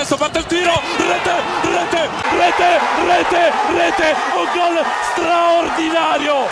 [0.00, 6.46] adesso parte il tiro, rete, rete, rete, rete, rete, un gol straordinario.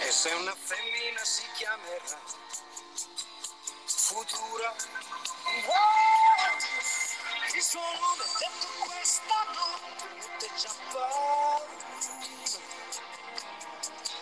[0.00, 2.18] E se una femmina si chiamerà
[3.84, 4.72] Futura
[7.52, 7.84] Ti sono
[8.38, 10.72] detto questa notte notte già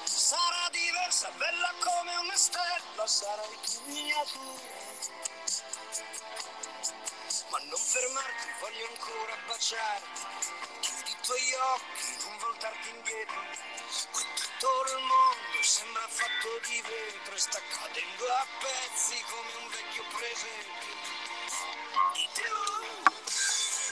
[0.04, 4.72] Sarà diversa, bella come una stella Sarai mia tu
[7.52, 10.22] Ma non fermarti, voglio ancora baciarti
[10.80, 13.40] Chiudi i tuoi occhi, non voltarti indietro
[14.10, 19.68] Qui tutto il mondo sembra fatto di vetro e sta cadendo a pezzi come un
[19.68, 20.86] vecchio presente.
[22.14, 22.56] Di più,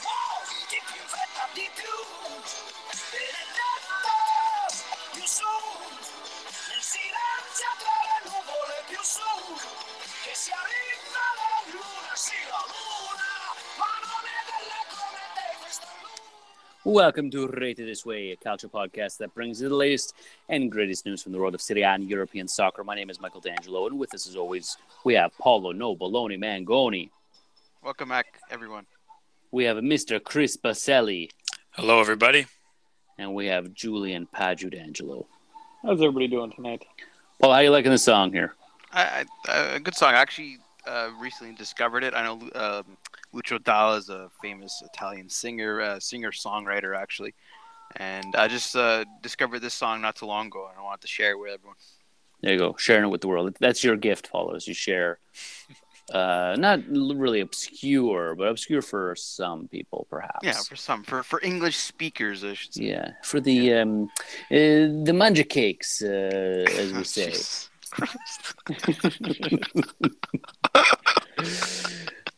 [0.09, 1.95] oh, di più in fretta, di più.
[3.11, 4.13] Benedetto,
[5.11, 5.53] più su,
[6.69, 9.59] nel silenzio tra le nuvole più su,
[10.23, 11.00] che si arriva
[16.83, 20.15] Welcome to Rated This Way, a culture podcast that brings you the latest
[20.49, 22.83] and greatest news from the world of Serie A and European soccer.
[22.83, 26.39] My name is Michael D'Angelo, and with us, as always, we have Paolo No Baloney
[26.39, 27.09] Mangoni.
[27.83, 28.87] Welcome back, everyone.
[29.51, 30.23] We have Mr.
[30.23, 31.29] Chris Baselli,
[31.71, 32.47] Hello, everybody.
[33.19, 35.27] and we have Julian Padu D'Angelo.
[35.83, 36.83] How's everybody doing tonight?
[37.39, 38.55] Paul, how you liking the song here?
[38.91, 40.15] I, I, a good song.
[40.15, 42.13] I actually uh, recently discovered it.
[42.13, 42.97] I know um,
[43.33, 47.33] Lucio Dalla is a famous Italian singer, uh, singer songwriter actually,
[47.95, 51.07] and I just uh, discovered this song not too long ago, and I wanted to
[51.07, 51.75] share it with everyone.
[52.41, 53.55] There you go, sharing it with the world.
[53.59, 55.19] That's your gift, as you share.
[56.11, 60.39] Uh, not really obscure, but obscure for some people, perhaps.
[60.43, 62.83] Yeah, for some, for for English speakers, I should say.
[62.83, 64.09] Yeah, for the um,
[64.51, 67.33] uh, the manja cakes, uh, as we say.
[67.97, 68.53] Jesus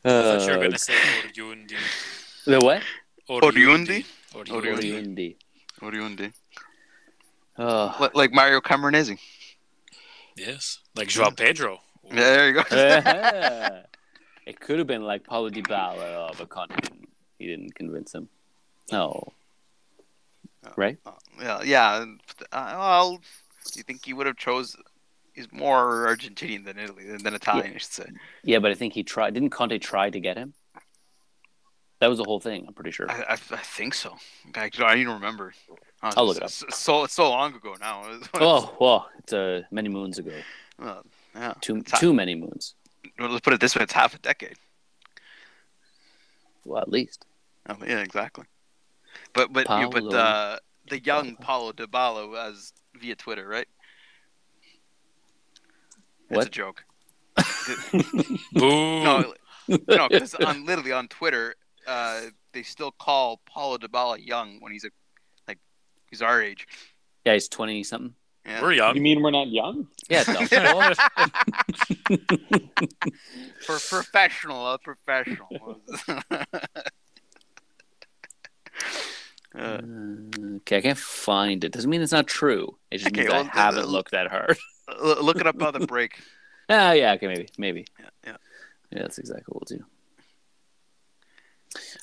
[0.05, 0.93] I thought you were Uh, going to say
[1.27, 1.75] Oriundi.
[2.45, 2.81] the what?
[3.29, 4.05] Oriundi?
[4.33, 4.75] Oriundi.
[4.75, 5.35] Oriundi.
[5.81, 6.33] Oriundi.
[7.57, 7.95] Oh.
[7.99, 9.17] Li- Like Mario Camoranesi.
[10.35, 10.79] Yes.
[10.95, 11.79] Like Joao Pedro.
[12.05, 12.63] Yeah, there you go.
[14.45, 17.07] it could have been like Paulo Dybala, oh, but Conte didn't,
[17.39, 18.27] he didn't convince him.
[18.91, 19.31] No.
[20.75, 20.97] Right?
[21.39, 22.05] yeah, yeah.
[22.51, 24.75] Uh, well, do you think he would have chose?
[25.33, 28.05] He's more Argentinian than Italy than Italian, I should say.
[28.43, 29.33] Yeah, but I think he tried.
[29.33, 30.53] Didn't Conte try to get him?
[31.99, 32.65] That was the whole thing.
[32.67, 33.09] I'm pretty sure.
[33.09, 34.17] I, I, I think so.
[34.55, 35.53] I, I don't even remember.
[36.01, 38.05] I'll look it it's So it's so long ago now.
[38.35, 40.33] Oh well, it's uh, many moons ago.
[40.77, 41.53] Well, yeah.
[41.61, 42.75] Too It's too many moons.
[43.17, 44.57] well, let's put it this way: it's half a decade.
[46.65, 47.25] Well, at least.
[47.69, 48.45] Oh, yeah, exactly.
[49.33, 50.57] But but you, but uh,
[50.89, 53.67] the young Paulo Dybala as via Twitter, right?
[56.35, 56.83] It's a joke.
[58.53, 59.03] Boo.
[59.03, 59.33] No,
[59.87, 61.55] no, because on literally on Twitter,
[61.87, 62.21] uh,
[62.51, 64.89] they still call Paulo Dybala young when he's a
[65.47, 65.59] like
[66.09, 66.67] he's our age.
[67.25, 68.13] Yeah, he's twenty something.
[68.45, 68.61] Yeah.
[68.61, 68.95] We're young.
[68.95, 69.87] You mean we're not young?
[70.09, 70.23] Yeah,
[73.65, 75.47] For professional, uh, professional.
[79.57, 79.79] uh,
[80.57, 81.71] okay, I can't find it.
[81.71, 82.77] Doesn't mean it's not true.
[82.91, 84.57] It just Okay, means well, I haven't uh, looked that hard.
[85.01, 86.19] Look it up on the break.
[86.69, 87.85] Ah, yeah, okay, maybe, maybe.
[87.99, 88.37] Yeah, yeah.
[88.91, 89.85] Yeah, that's exactly what we'll do.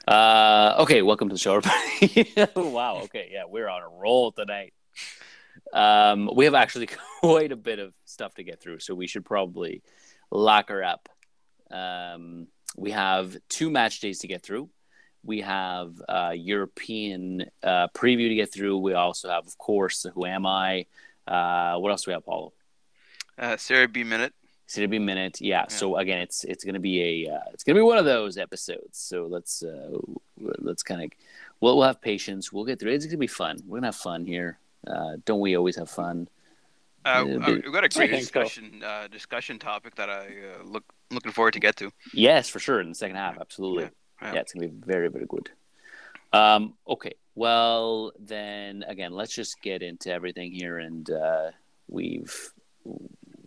[0.08, 2.50] Uh, okay, welcome to the show, everybody.
[2.70, 4.74] wow, okay, yeah, we're on a roll tonight.
[5.72, 6.88] Um, we have actually
[7.20, 9.82] quite a bit of stuff to get through, so we should probably
[10.30, 11.08] lock her up.
[11.70, 14.68] Um, we have two match days to get through.
[15.22, 18.78] We have uh, European uh, preview to get through.
[18.78, 20.86] We also have, of course, Who Am I?
[21.26, 22.52] Uh, what else do we have, Paulo?
[23.40, 24.34] Uh, Serie B minute.
[24.66, 25.66] It's gonna be a minute, yeah.
[25.66, 28.98] So again, it's it's gonna be a uh, it's gonna be one of those episodes.
[28.98, 29.98] So let's uh,
[30.38, 31.10] let's kind of
[31.60, 32.52] we'll we'll have patience.
[32.52, 32.92] We'll get through.
[32.92, 33.58] It's gonna be fun.
[33.66, 34.58] We're gonna have fun here.
[34.86, 36.28] Uh, don't we always have fun?
[37.04, 38.18] Uh, Yeah, uh, we've got a great think so.
[38.18, 41.90] discussion uh, discussion topic that I uh, look looking forward to get to.
[42.12, 42.80] Yes, for sure.
[42.80, 43.84] In the second half, absolutely.
[44.22, 44.34] Yeah.
[44.34, 45.50] Yeah, it's gonna be very very good.
[46.32, 51.50] Um, okay, well then again, let's just get into everything here, and uh,
[51.88, 52.52] we've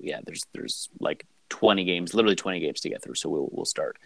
[0.04, 3.66] yeah, there's there's like 20 games, literally 20 games to get through, so we'll we'll
[3.66, 3.98] start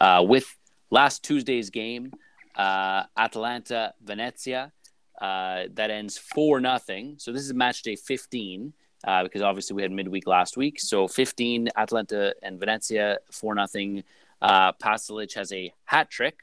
[0.00, 0.56] uh, with
[0.90, 2.12] last Tuesday's game,
[2.56, 4.72] uh, Atalanta Venezia.
[5.20, 7.14] Uh, that ends four nothing.
[7.18, 8.72] So this is match day 15
[9.06, 10.80] uh, because obviously we had midweek last week.
[10.80, 14.02] So 15 Atalanta and Venezia four nothing.
[14.42, 16.40] Uh, has a hat trick.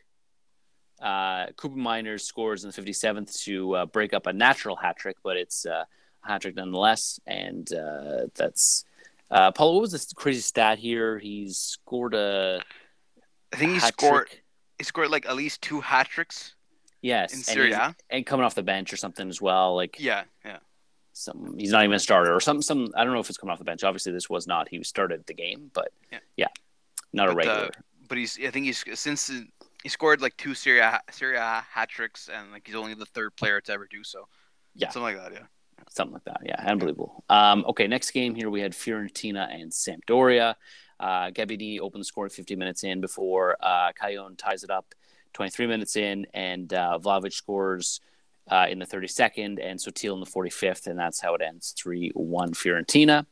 [1.02, 5.36] Uh, Koopmeiners scores in the 57th to uh, break up a natural hat trick, but
[5.36, 5.84] it's uh,
[6.24, 7.20] a hat trick nonetheless.
[7.28, 7.68] And
[8.36, 8.86] that's
[9.32, 9.74] uh, Paulo.
[9.74, 11.18] What was this crazy stat here?
[11.18, 12.62] He's scored a
[13.54, 14.28] I think he scored.
[14.28, 14.44] trick.
[14.78, 16.56] he scored like at least two hat tricks
[17.02, 17.76] Yes, in and Serie
[18.12, 19.76] and coming off the bench or something as well.
[19.76, 20.58] Like Yeah, yeah.
[21.14, 22.62] some, he's not even a starter or some.
[22.62, 23.84] Some I don't know if it's coming off the bench.
[23.84, 24.70] Obviously, this was not.
[24.70, 26.20] He started the game, but Yeah.
[26.38, 26.48] yeah,
[27.12, 27.70] not a But, uh, regular.
[28.08, 29.32] But he's I think he's since
[29.82, 33.06] he scored like two Serie A, Serie A hat tricks and like he's only the
[33.08, 34.28] third player to ever do so.
[34.76, 34.90] Yeah.
[34.90, 35.34] something like that.
[35.34, 35.48] Yeah.
[35.90, 36.42] Something like that.
[36.46, 37.24] Yeah, unbelievable.
[37.30, 40.56] Um, okay, next game here we had Fiorentina and Sampdoria.
[41.00, 44.94] Uh, Gabidi opened the score 50 minutes in before uh, Callejón ties it up
[45.34, 48.02] 23 minutes in, and uh, Vlahovic scores
[48.50, 52.12] uh, in the 32nd, and Sottil in the 45th, and that's how it ends 3
[52.14, 53.26] 1 Fiorentina.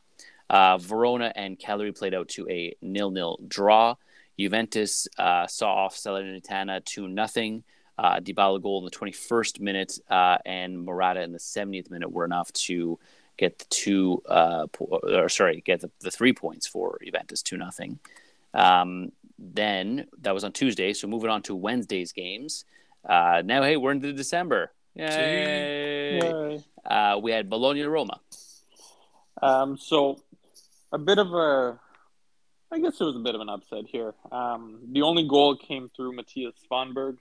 [0.48, 3.94] Uh, Verona and Cagliari played out to a nil-nil draw.
[4.38, 7.62] Juventus uh, saw off Salernitana 2 0.
[8.00, 12.24] Uh, Dybala goal in the 21st minute uh, and Morata in the 70th minute were
[12.24, 12.98] enough to
[13.36, 17.58] get the two, uh, po- or sorry, get the, the three points for Juventus 2
[17.58, 17.98] 0.
[18.54, 20.94] Um, then that was on Tuesday.
[20.94, 22.64] So moving on to Wednesday's games.
[23.06, 24.72] Uh, now, hey, we're into December.
[24.94, 26.20] Yay!
[26.22, 26.64] Yay.
[26.86, 28.18] Uh, we had Bologna Roma.
[29.42, 30.18] Um, so
[30.90, 31.78] a bit of a,
[32.72, 34.14] I guess it was a bit of an upset here.
[34.32, 37.18] Um, the only goal came through Mattias Svanberg.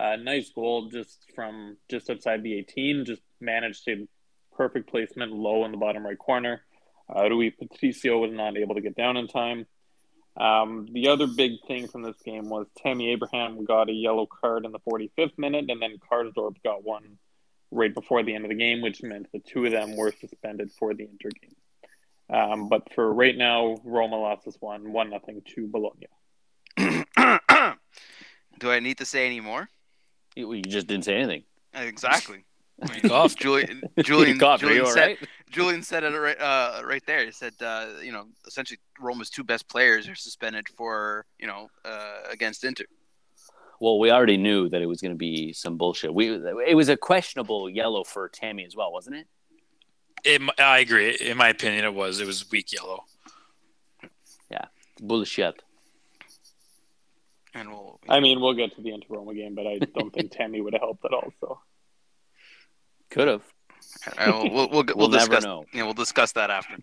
[0.00, 3.04] Uh, nice goal just from just outside the 18.
[3.04, 4.08] Just managed to
[4.56, 6.62] perfect placement low in the bottom right corner.
[7.14, 9.66] Uh, Rui Patricio was not able to get down in time.
[10.38, 14.64] Um, the other big thing from this game was Tammy Abraham got a yellow card
[14.64, 17.18] in the 45th minute, and then Karsdorp got one
[17.70, 20.70] right before the end of the game, which meant the two of them were suspended
[20.78, 21.54] for the intergame.
[22.32, 26.06] Um, but for right now, Roma lost this one, one nothing to Bologna.
[28.58, 29.68] Do I need to say any more?
[30.36, 31.44] You, you just didn't say anything.
[31.74, 32.44] Exactly.
[32.94, 33.38] You coughed.
[33.40, 35.18] Julian Julian Cough, are you Julian said right?
[35.50, 37.26] Julian said it right uh, right there.
[37.26, 41.68] He said uh, you know essentially Roma's two best players are suspended for you know
[41.84, 42.84] uh, against Inter.
[43.80, 46.14] Well, we already knew that it was going to be some bullshit.
[46.14, 46.30] We
[46.66, 49.26] it was a questionable yellow for Tammy as well, wasn't it?
[50.24, 51.16] It, I agree.
[51.20, 52.20] In my opinion, it was.
[52.20, 53.04] It was weak yellow.
[54.50, 54.64] Yeah,
[55.00, 55.62] bullshit.
[57.54, 60.30] And we'll I mean, we'll get to the Inter Roma game, but I don't think
[60.36, 61.32] Tammy would have helped at all.
[61.40, 61.58] So
[63.10, 63.42] Could have.
[64.26, 65.64] we'll, we'll, we'll, we'll We'll never discuss know.
[65.72, 66.76] yeah we'll discuss that after.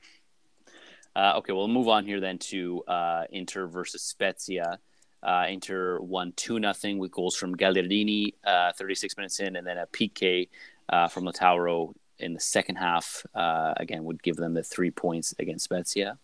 [1.15, 4.77] Uh, okay, we'll move on here then to uh, Inter versus Spezia.
[5.23, 9.77] Uh, Inter won 2 nothing with goals from Gagliardini uh, 36 minutes in, and then
[9.79, 10.47] a PK
[10.89, 13.25] uh, from Lautaro in the second half.
[13.33, 16.19] Uh, again, would give them the three points against Spezia.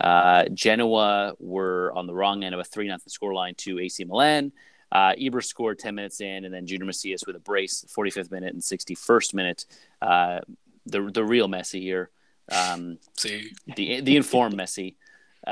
[0.00, 4.52] Uh, Genoa were on the wrong end of a 3 0 scoreline to AC Milan.
[4.92, 8.52] Uh, Ibra scored 10 minutes in, and then Junior Messias with a brace, 45th minute
[8.52, 9.66] and 61st minute.
[10.00, 10.40] Uh,
[10.86, 12.10] the, the real Messi here.
[12.50, 14.96] Um, See, the the informed Messi
[15.46, 15.50] uh,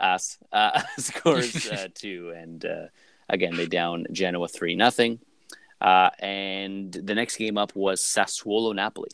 [0.00, 2.86] us uh, scores uh, two, and uh,
[3.28, 5.20] again they down Genoa three nothing.
[5.80, 9.10] Uh, and the next game up was Sassuolo Napoli.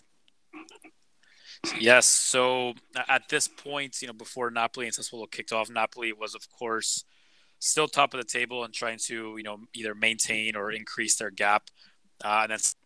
[1.79, 2.07] Yes.
[2.07, 2.75] So
[3.09, 7.05] at this point, you know, before Napoli and Sassuolo kicked off, Napoli was, of course,
[7.59, 11.31] still top of the table and trying to, you know, either maintain or increase their
[11.31, 11.71] gap.
[12.25, 12.77] Uh, and that's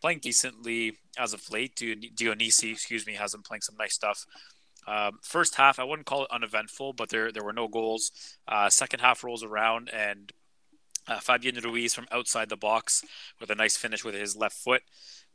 [0.00, 1.76] playing decently as of late.
[1.76, 4.26] Dion- Dionisi, excuse me, has been playing some nice stuff.
[4.86, 8.12] Um, first half, I wouldn't call it uneventful, but there there were no goals.
[8.46, 10.32] Uh, second half rolls around, and
[11.08, 13.04] uh, Fabian Ruiz from outside the box
[13.40, 14.82] with a nice finish with his left foot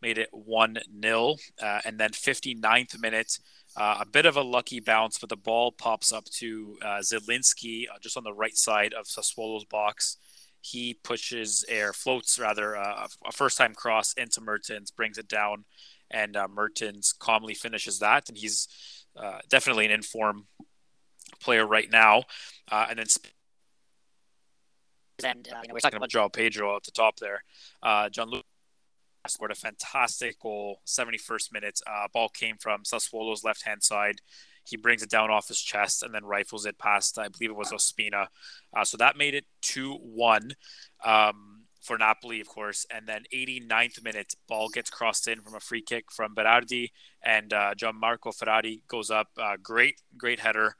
[0.02, 1.36] made it 1 0.
[1.62, 3.40] Uh, and then 59th minute,
[3.78, 7.86] uh, a bit of a lucky bounce, but the ball pops up to uh, Zielinski
[7.90, 10.18] uh, just on the right side of Sassuolo's box.
[10.62, 15.66] He pushes air, floats rather, uh, a first time cross into Mertens, brings it down,
[16.12, 18.30] and uh, Mertens calmly finishes that.
[18.30, 18.68] And he's
[19.16, 20.48] uh, definitely an inform
[21.40, 22.24] player right now.
[22.72, 23.08] Uh, and then
[25.24, 27.44] and uh, you know, we're talking about Joao Pedro at the top there.
[27.82, 28.44] Uh, Gianluca
[29.30, 31.80] scored a fantastic goal, 71st minute.
[31.86, 34.22] Uh, ball came from Sassuolo's left hand side.
[34.64, 37.56] He brings it down off his chest and then rifles it past, I believe it
[37.56, 38.28] was Ospina.
[38.76, 40.52] Uh, so that made it 2 1
[41.04, 42.86] um, for Napoli, of course.
[42.94, 46.90] And then 89th minute, ball gets crossed in from a free kick from Berardi,
[47.24, 49.30] and uh, Gianmarco Ferrari goes up.
[49.38, 50.76] Uh, great, great header.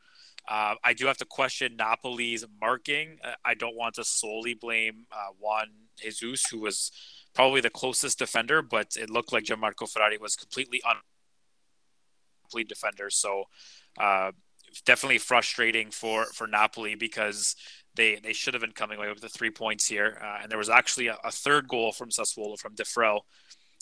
[0.48, 3.18] Uh, I do have to question Napoli's marking.
[3.24, 5.68] Uh, I don't want to solely blame uh, Juan
[5.98, 6.92] Jesus, who was
[7.34, 10.98] probably the closest defender, but it looked like Gianmarco Ferrari was completely un
[12.44, 13.10] complete defender.
[13.10, 13.46] So
[13.98, 14.32] uh,
[14.86, 17.56] definitely frustrating for for Napoli because
[17.96, 20.18] they they should have been coming away with the three points here.
[20.22, 23.22] Uh, and there was actually a, a, third goal from Sassuolo from Defrel,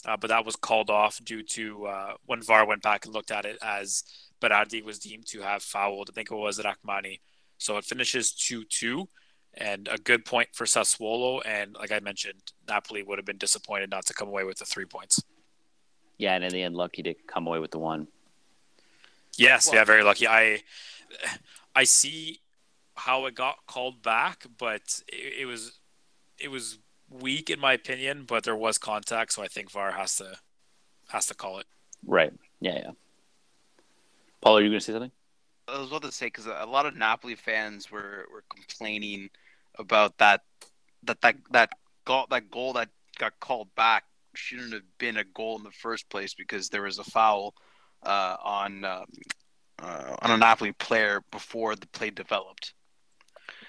[0.06, 3.30] uh, but that was called off due to uh, when VAR went back and looked
[3.30, 4.04] at it as
[4.40, 6.10] Berardi was deemed to have fouled.
[6.10, 7.20] I think it was Rrahmani.
[7.58, 9.08] So it finishes 2 2.
[9.54, 11.40] And a good point for Sassuolo.
[11.44, 14.64] And like I mentioned, Napoli would have been disappointed not to come away with the
[14.64, 15.22] three points.
[16.18, 18.08] Yeah, and in the end, lucky to come away with the one.
[19.36, 20.26] Yes, Well- yeah, very lucky.
[20.28, 20.62] I
[21.74, 22.40] I see
[22.96, 25.78] how it got called back, but it, it was
[26.38, 26.78] it was
[27.08, 28.24] weak in my opinion.
[28.24, 30.36] But there was contact, so I think VAR has to
[31.08, 31.66] has to call it.
[32.06, 32.32] Right.
[32.60, 32.90] Yeah, yeah.
[34.40, 35.10] Paul, are you going to say something?
[35.68, 39.30] I was about to say because a lot of Napoli fans were, were complaining
[39.80, 40.42] about that
[41.04, 41.70] that that that
[42.04, 46.08] goal that goal that got called back shouldn't have been a goal in the first
[46.08, 47.54] place because there was a foul
[48.04, 49.04] uh, on um,
[49.82, 52.74] uh, on a Napoli player before the play developed.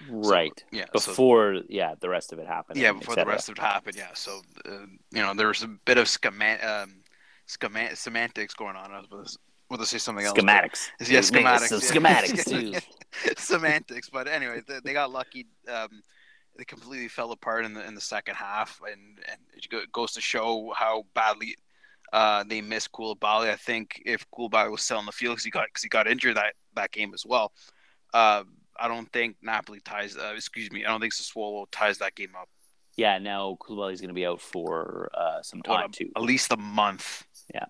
[0.10, 0.64] Right.
[0.72, 2.80] Yeah, so- Before, yeah, the rest of it happened.
[2.80, 3.96] yeah, before the rest of it happened.
[3.96, 7.02] Yeah, so uh, you know there was a bit of schema- um,
[7.46, 8.92] schema- semantics going on.
[8.92, 9.38] I was
[9.74, 10.34] about to say something else.
[10.36, 10.90] but- Schematics.
[11.02, 11.72] Yeah, schematics.
[11.72, 11.78] Yeah.
[11.92, 12.50] schematics,
[13.34, 13.34] too.
[13.38, 14.10] semantics.
[14.10, 15.48] But anyway, they, they got lucky.
[15.72, 16.02] Um,
[16.58, 20.22] they completely fell apart in the in the second half, and and it goes to
[20.22, 21.56] show how badly
[22.14, 23.50] uh, they missed Koulibaly.
[23.50, 26.08] I think if Koulibaly was still on the field, because he got cause he got
[26.08, 27.52] injured that that game as well.
[28.14, 28.44] Uh,
[28.80, 30.18] I don't think Napoli ties.
[30.18, 30.86] Uh, excuse me.
[30.86, 32.50] I don't think Sassuolo ties that game up.
[32.98, 36.10] Yeah, now Koulibaly's going to be out for uh, some time, What, too.
[36.16, 37.24] At least a month.
[37.54, 37.66] Yeah.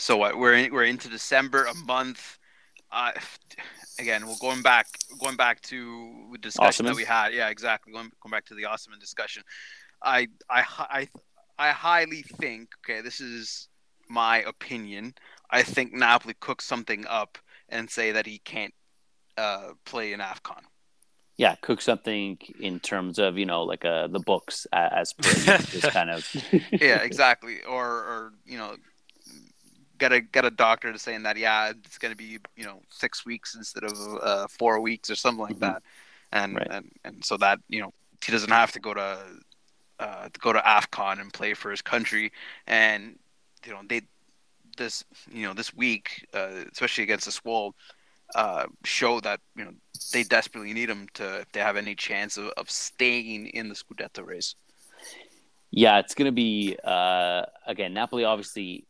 [0.00, 0.38] So what?
[0.38, 2.38] We're in, we're into December, a month.
[2.90, 3.12] Uh,
[3.98, 4.86] again, we're going back
[5.20, 7.34] going back to the discussion that we had.
[7.34, 7.92] Yeah, exactly.
[7.92, 9.42] Going, going back to the Osimhen discussion.
[10.02, 11.08] I I I
[11.58, 12.70] I highly think.
[12.82, 13.68] Okay, this is
[14.08, 15.14] my opinion.
[15.50, 17.36] I think Napoli cooked something up
[17.68, 18.74] and say that he can't
[19.36, 20.62] uh, play in Afcon.
[21.36, 25.90] Yeah, cook something in terms of, you know, like uh, the books a- as just
[25.90, 26.28] kind of.
[26.72, 27.62] yeah, exactly.
[27.62, 28.76] Or, or you know,
[30.00, 32.80] get a get a doctor to saying that yeah, it's going to be you know
[32.90, 33.92] six weeks instead of
[34.22, 35.60] uh, four weeks or something like Mhm.
[35.60, 35.82] that,
[36.32, 36.68] and, Right.
[36.70, 37.92] and and so that you know
[38.24, 39.18] he doesn't have to go to
[40.00, 42.32] uh, to go to Afcon and play for his country,
[42.66, 43.18] and
[43.66, 44.02] you know they
[44.76, 47.74] this you know this week, uh, especially against the Swole,
[48.34, 49.72] uh, show that you know
[50.12, 53.74] they desperately need him to if they have any chance of, of staying in the
[53.74, 54.54] Scudetto race.
[55.72, 57.94] Yeah, it's going to be uh, again.
[57.94, 58.84] Napoli obviously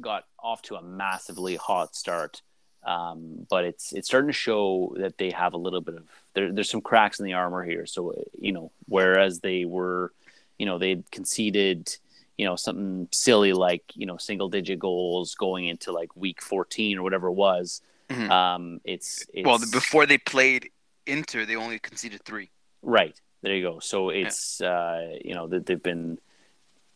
[0.00, 2.42] got off to a massively hot start,
[2.84, 6.52] um, but it's it's starting to show that they have a little bit of there,
[6.52, 7.86] there's some cracks in the armor here.
[7.86, 10.12] So you know, whereas they were,
[10.58, 11.96] you know, they conceded,
[12.36, 16.98] you know, something silly like you know single digit goals going into like week 14
[16.98, 17.82] or whatever it was.
[18.08, 18.30] Mhm.
[18.30, 20.70] Um, it's, it's Well, before they played
[21.06, 22.50] Inter, they only conceded three.
[22.82, 23.20] Right.
[23.42, 23.78] There you go.
[23.80, 26.18] So it's uh, you know that they've been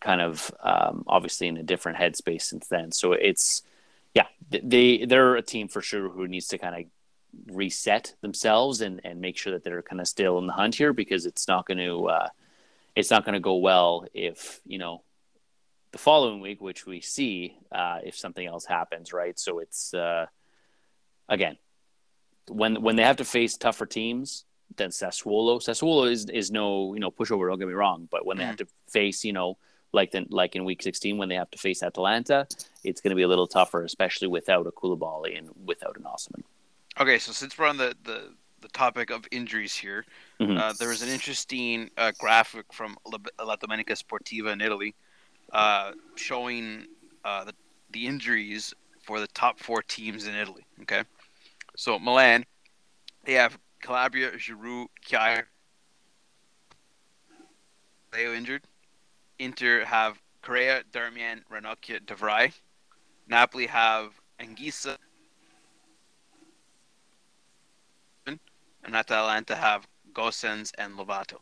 [0.03, 2.93] kind of um, obviously in a different headspace since then.
[2.93, 3.63] So it's
[4.15, 9.01] yeah, they they're a team for sure who needs to kind of reset themselves and
[9.05, 11.67] and make sure that they're kind of still in the hunt here because it's not
[11.67, 12.29] going to uh,
[12.95, 15.03] it's not going to go well if you know
[15.93, 19.39] the following week, which we see uh, if something else happens, right?
[19.39, 20.27] So it's uh,
[21.29, 21.57] again
[22.49, 24.45] when when they have to face tougher teams
[24.77, 25.63] than Sassuolo.
[25.63, 27.49] Sassuolo is is no you know pushover.
[27.49, 29.57] Don't get me wrong, but when they have to face you know
[29.93, 32.47] like then like in week sixteen when they have to face Atalanta,
[32.85, 36.43] it's going to be a little tougher, especially without a Koulibaly and without an Osimhen.
[37.01, 40.05] Okay, so since we're on the, the, the topic of injuries here,
[40.41, 40.59] Mhm.
[40.59, 44.95] uh, there was an interesting uh, graphic from La, La Domenica Sportiva in Italy
[45.53, 46.87] uh, showing
[47.25, 47.55] uh, the,
[47.93, 50.65] the injuries for the top four teams in Italy.
[50.83, 51.03] Okay,
[51.77, 52.45] so Milan,
[53.25, 55.45] they have Calabria, Giroud, Kjaer,
[58.15, 58.63] Leo injured.
[59.43, 62.53] Inter have Correa, Darmian, Ranocchia, De Vrij.
[63.29, 64.97] Napoli have Anguissa,
[68.27, 71.39] and Atalanta have Gosens and Lovato.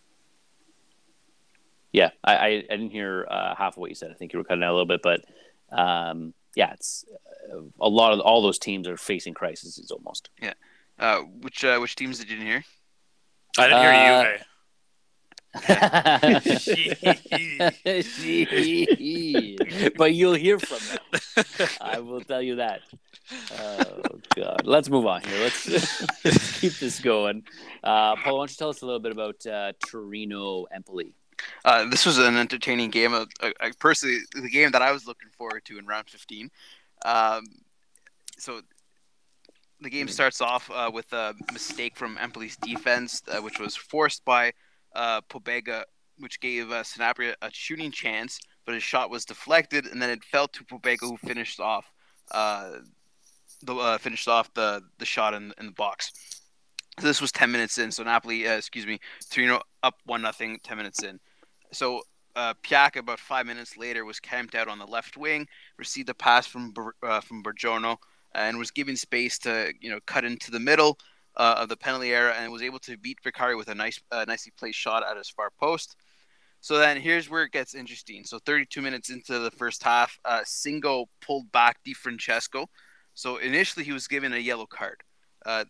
[1.93, 4.11] Yeah, I, I, I didn't hear uh, half of what you said.
[4.11, 5.25] I think you were cutting out a little bit, but
[5.77, 7.05] um, yeah, it's
[7.53, 10.31] uh, a lot of all those teams are facing crises almost.
[10.41, 10.55] Yeah.
[10.99, 12.65] Uh, which uh, which teams did you hear?
[13.59, 14.41] I didn't Uh, hear
[19.97, 20.99] but you'll hear from them.
[21.81, 22.81] I will tell you that.
[23.59, 24.63] Oh God!
[24.65, 25.39] Let's move on here.
[25.41, 25.69] Let's,
[26.25, 27.45] let's keep this going.
[27.85, 31.15] Uh, Paul, why don't you tell us a little bit about uh, Torino Empoli?
[31.65, 33.15] Uh, this was an entertaining game.
[33.15, 33.27] Uh,
[33.79, 36.51] personally, the game that I was looking forward to in round 15.
[37.05, 37.45] Um,
[38.39, 38.61] so
[39.81, 44.25] the game starts off uh, with a mistake from Empoli's defense, uh, which was forced
[44.25, 44.53] by
[44.95, 45.85] uh, Pobega,
[46.19, 50.25] which gave uh, Sanabria a shooting chance, but his shot was deflected, and then it
[50.25, 51.91] fell to Pobega, who finished off
[52.33, 52.79] uh,
[53.63, 56.13] the uh, finished off the the shot in in the box.
[56.99, 58.99] So This was 10 minutes in, so Napoli, uh, excuse me,
[59.31, 61.19] Torino up one nothing 10 minutes in.
[61.73, 62.03] So
[62.37, 65.47] uh, Pjaca about five minutes later was camped out on the left wing,
[65.79, 67.97] received a pass from uh, from Buongiorno,
[68.35, 70.99] and was given space to you know cut into the middle
[71.37, 74.25] uh, of the penalty area, and was able to beat Vicario with a nice, uh,
[74.27, 75.97] nicely placed shot at his far post.
[76.61, 78.25] So then here's where it gets interesting.
[78.25, 82.67] So 32 minutes into the first half, uh, Singo pulled back Di Francesco.
[83.15, 85.03] So initially he was given a yellow card.
[85.45, 85.65] Uh,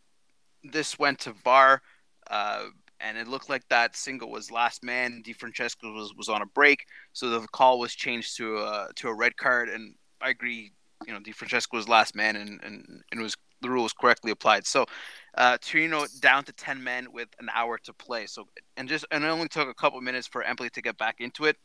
[0.65, 1.81] this went to VAR,
[2.29, 2.65] uh,
[2.99, 5.23] and it looked like that Singo was last man.
[5.25, 9.09] Di Francesco was, was on a break, so the call was changed to a to
[9.09, 9.69] a red card.
[9.69, 10.73] And I agree,
[11.07, 14.33] you know, Di Francesco was last man, and, and, and was the rule was correctly
[14.33, 14.67] applied.
[14.67, 14.85] So
[15.35, 18.27] uh, Torino down to ten men with an hour to play.
[18.27, 18.47] So
[18.77, 21.45] and just and it only took a couple minutes for Empoli to get back into
[21.45, 21.57] it.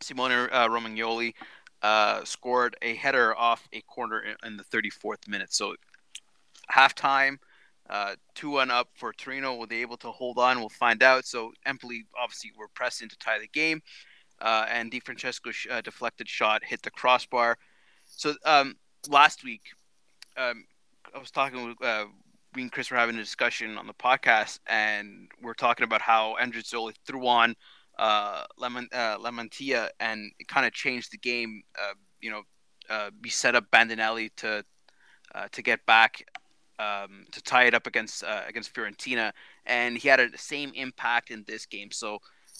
[0.00, 1.34] Simone uh, Romagnoli
[1.82, 5.52] uh, scored a header off a corner in, in the 34th minute.
[5.52, 5.74] So
[6.72, 7.38] halftime,
[7.88, 9.54] uh, two one up for Torino.
[9.54, 10.60] Will they able to hold on?
[10.60, 11.24] We'll find out.
[11.24, 13.82] So Empoli obviously were pressing to tie the game,
[14.40, 17.56] uh, and Di Francesco sh- uh, deflected shot hit the crossbar.
[18.04, 18.76] So um,
[19.08, 19.62] last week,
[20.36, 20.64] um,
[21.14, 21.76] I was talking with
[22.58, 26.34] we and Chris were having a discussion on the podcast, and we're talking about how
[26.38, 26.60] Andrew
[27.06, 27.54] threw on
[28.00, 31.62] uh, uh, La Mantia, and it kind of changed the game.
[31.80, 32.42] Uh, you know,
[32.90, 34.64] uh, we set up Bandinelli to
[35.36, 36.24] uh, to get back
[36.80, 39.30] um, to tie it up against uh, against Fiorentina,
[39.64, 41.92] and he had a, the same impact in this game.
[41.92, 42.18] So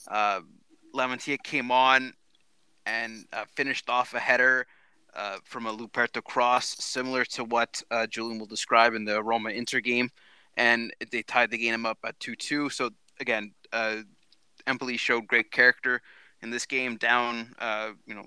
[0.09, 0.43] uh,
[0.95, 2.13] La Mantia came on
[2.87, 4.65] and uh, finished off a header
[5.15, 9.51] uh, from a Luperto cross, similar to what uh, Julian will describe in the Roma
[9.51, 10.11] Inter game,
[10.57, 12.71] and they tied the game up at two two.
[12.71, 13.99] So again, uh,
[14.67, 16.01] Empoli showed great character
[16.43, 16.97] in this game.
[16.97, 18.27] Down, uh, you know,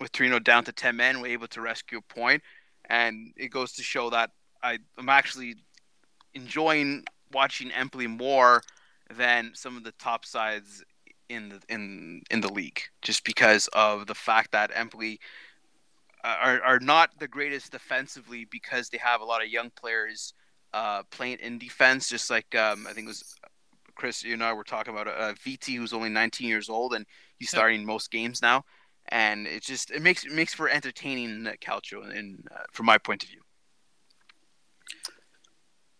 [0.00, 2.42] with Torino down to ten men, we're able to rescue a point,
[2.88, 4.30] and it goes to show that
[4.62, 5.56] I, I'm actually
[6.34, 8.62] enjoying watching Empoli more
[9.14, 10.84] than some of the top sides
[11.28, 15.20] in the in in the league, just because of the fact that Empoli
[16.24, 20.34] are are not the greatest defensively because they have a lot of young players
[20.72, 22.08] uh, playing in defense.
[22.08, 23.34] Just like um, I think it was
[23.94, 27.04] Chris, you and I were talking about uh, Viti, who's only 19 years old and
[27.38, 28.64] he's starting most games now,
[29.08, 33.22] and it just it makes it makes for entertaining calcio, in uh, from my point
[33.22, 33.40] of view.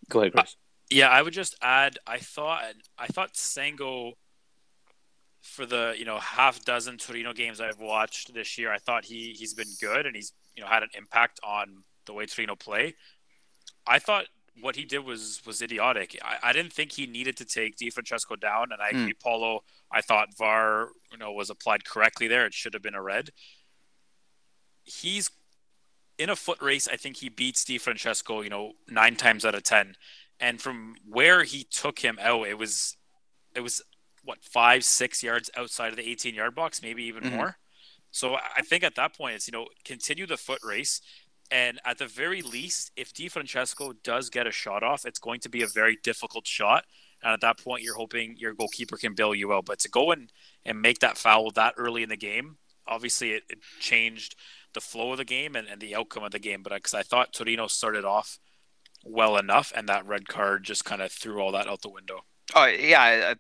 [0.09, 0.57] Go ahead, Chris.
[0.91, 1.99] Yeah, I would just add.
[2.07, 2.63] I thought
[2.99, 4.15] I thought Singo
[5.51, 8.73] for the you know half dozen Torino games I've watched this year.
[8.73, 12.13] I thought he he's been good and he's you know had an impact on the
[12.13, 12.95] way Torino play.
[13.87, 14.27] I thought
[14.61, 16.19] what he did was was idiotic.
[16.23, 19.23] I, I didn't think he needed to take Di Francesco down, and I agree, mm.
[19.23, 19.65] Paulo.
[19.91, 22.47] I thought VAR you know was applied correctly there.
[22.47, 23.31] It should have been a red.
[24.85, 25.31] He's
[26.21, 29.55] in a foot race, I think he beats Di Francesco, you know, nine times out
[29.55, 29.95] of ten.
[30.39, 32.97] And from where he took him out, it was
[33.55, 33.83] it was
[34.31, 37.37] what five, six yards outside of the 18 yard box, maybe even mm-hmm.
[37.37, 37.57] more.
[38.13, 41.01] So I think at that point, it's you know continue the foot race,
[41.51, 45.41] and at the very least, if Di Francesco does get a shot off, it's going
[45.41, 46.85] to be a very difficult shot.
[47.23, 49.67] And at that point, you're hoping your goalkeeper can bail you out.
[49.67, 50.33] But to go and
[50.65, 54.37] and make that foul that early in the game, obviously it, it changed
[54.75, 56.63] the flow of the game and, and the outcome of the game.
[56.63, 58.39] But because I thought Torino started off
[59.05, 62.25] well enough, and that red card just kind of threw all that out the window.
[62.55, 63.35] Oh yeah,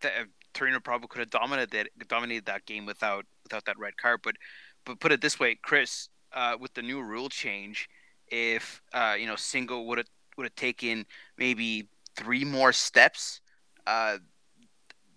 [0.54, 4.20] Torino probably could have dominated that, dominated that game without without that red card.
[4.22, 4.36] But
[4.84, 7.88] but put it this way, Chris, uh, with the new rule change,
[8.28, 13.40] if uh, you know Singo would have would have taken maybe three more steps,
[13.86, 14.18] uh,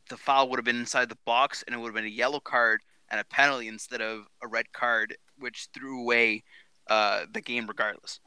[0.09, 2.39] the foul would have been inside the box, and it would have been a yellow
[2.39, 6.43] card and a penalty instead of a red card which threw away
[6.89, 8.19] uh, the game regardless.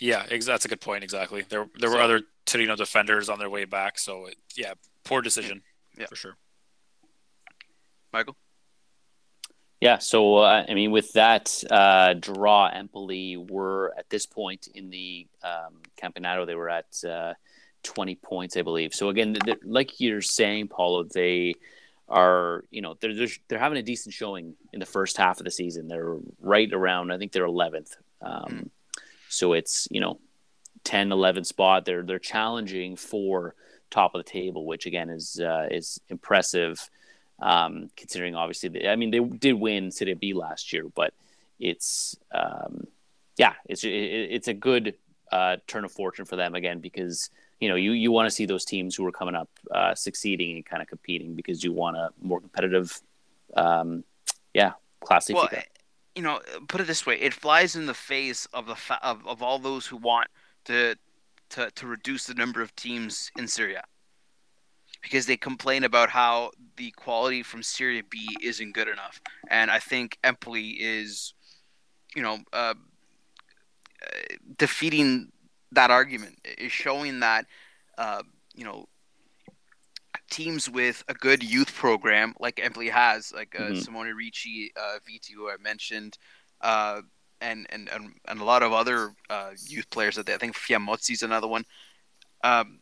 [0.00, 1.02] Yeah, that's a good point.
[1.02, 1.44] Exactly.
[1.48, 5.62] There, there were other Torino defenders on their way back, so it, yeah, poor decision.
[5.98, 6.36] Yeah, for sure.
[8.12, 8.36] Michael.
[9.80, 14.90] Yeah, so uh, I mean, with that uh, draw, Empoli were at this point in
[14.90, 17.34] the um, Campionato, they were at uh,
[17.84, 18.92] 20 points, I believe.
[18.92, 21.54] So again, like you're saying, Paulo, they
[22.08, 25.44] are you know they're, they're, they're having a decent showing in the first half of
[25.44, 25.88] the season.
[25.88, 27.96] They're right around I think they're 11th.
[28.22, 28.70] Um, mm.
[29.28, 30.18] So it's you know
[30.84, 31.84] 10, 11 spot.
[31.84, 33.54] They're they're challenging for
[33.90, 36.88] top of the table, which again is uh, is impressive.
[37.40, 41.14] Um, considering obviously, the, I mean they did win Serie B last year, but
[41.60, 42.86] it's um,
[43.36, 44.94] yeah, it's it, it's a good
[45.30, 48.46] uh, turn of fortune for them again because you know you you want to see
[48.46, 51.96] those teams who are coming up uh, succeeding and kind of competing because you want
[51.96, 53.00] a more competitive,
[53.56, 54.04] um,
[54.54, 55.36] yeah, classic.
[55.36, 55.48] Well,
[56.14, 59.26] you know, put it this way: it flies in the face of the fa- of,
[59.26, 60.28] of all those who want
[60.64, 60.96] to
[61.50, 63.84] to to reduce the number of teams in Serie A
[65.02, 69.78] because they complain about how the quality from Serie B isn't good enough, and I
[69.78, 71.34] think Empoli is,
[72.14, 72.74] you know, uh,
[74.56, 75.32] defeating
[75.72, 77.46] that argument is showing that,
[77.98, 78.22] uh,
[78.54, 78.86] you know,
[80.30, 83.82] teams with a good youth program like Empoli has, like uh, Mhm.
[83.82, 86.18] Simone Ricci, uh, Viti, who I mentioned,
[86.60, 87.02] uh,
[87.40, 90.54] and, and and and a lot of other uh, youth players that they, I think
[90.56, 91.64] Fiamozzi's another one,
[92.42, 92.80] um,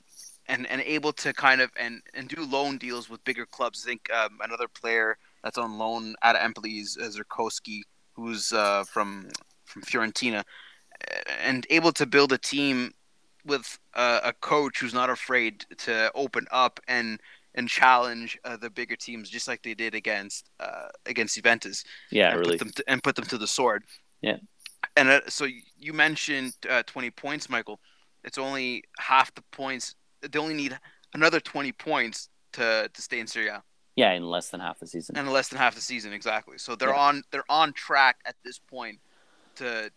[0.48, 3.84] and and able to kind of and and do loan deals with bigger clubs.
[3.84, 7.82] I think um, another player that's on loan at Empoli is Zurkowski,
[8.14, 9.28] who's uh, from
[9.64, 10.44] from Fiorentina,
[11.42, 12.92] and able to build a team
[13.44, 17.20] with uh, a coach who's not afraid to open up and
[17.54, 22.30] and challenge uh, the bigger teams, just like they did against uh, against Juventus Yeah,
[22.32, 22.52] and really.
[22.52, 23.84] put them to, and put them to the sword.
[24.20, 24.36] Yeah.
[24.96, 25.46] And uh, so
[25.78, 27.80] you mentioned uh, 20 points, Michael.
[28.24, 29.94] It's only half the points.
[30.30, 30.78] They only need
[31.14, 33.62] another 20 points to to stay in Serie A,
[33.96, 35.16] Yeah, in less than half the season.
[35.16, 36.58] and less than half the season exactly.
[36.58, 37.08] So they're Yeah.
[37.08, 38.98] on they're on track at this point
[39.56, 39.90] to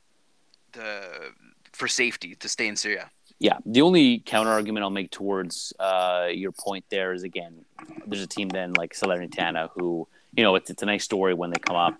[0.74, 1.34] to
[1.74, 3.10] for safety to stay in Serie A.
[3.40, 7.64] Yeah, the only counter argument I'll make towards uh, your point there is again,
[8.06, 11.50] there's a team then like Salernitana who, you know, it's, it's a nice story when
[11.50, 11.96] they come up,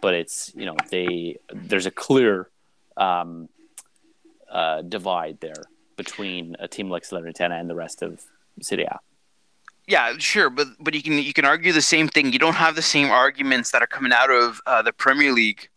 [0.00, 2.48] but it's you know they there's a clear
[2.96, 3.48] um,
[4.48, 5.64] uh, divide there
[5.96, 8.22] between a team like Salernitana and the rest of
[8.60, 8.98] Serie A.
[9.86, 12.32] Yeah, sure, but but you can you can argue the same thing.
[12.32, 15.68] You don't have the same arguments that are coming out of uh, the Premier League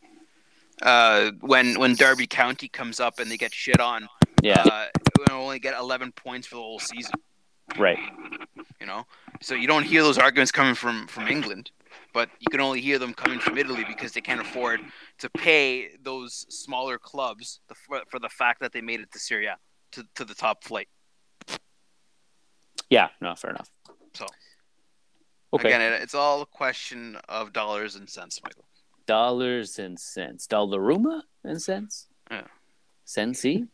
[0.82, 4.08] uh, when when Derby County comes up and they get shit on.
[4.42, 4.86] Yeah, Uh,
[5.20, 7.14] and only get 11 points for the whole season.
[7.78, 7.98] right.
[8.80, 9.06] You know,
[9.42, 11.72] so you don't hear those arguments coming from from England,
[12.14, 14.80] but you can only hear them coming from Italy because they can't afford
[15.18, 19.20] to pay those smaller clubs the, for, for the fact that they made it to
[19.20, 19.58] Serie A
[19.94, 20.88] to to the top flight.
[22.90, 23.70] Yeah, no, fair enough.
[24.14, 24.26] So
[25.54, 28.66] Okay, again, it, it's all a question of dollars and cents, Michael.
[29.06, 32.48] dollars and cents, Dollaruma and cents, Yeah.
[33.06, 33.66] Sensi,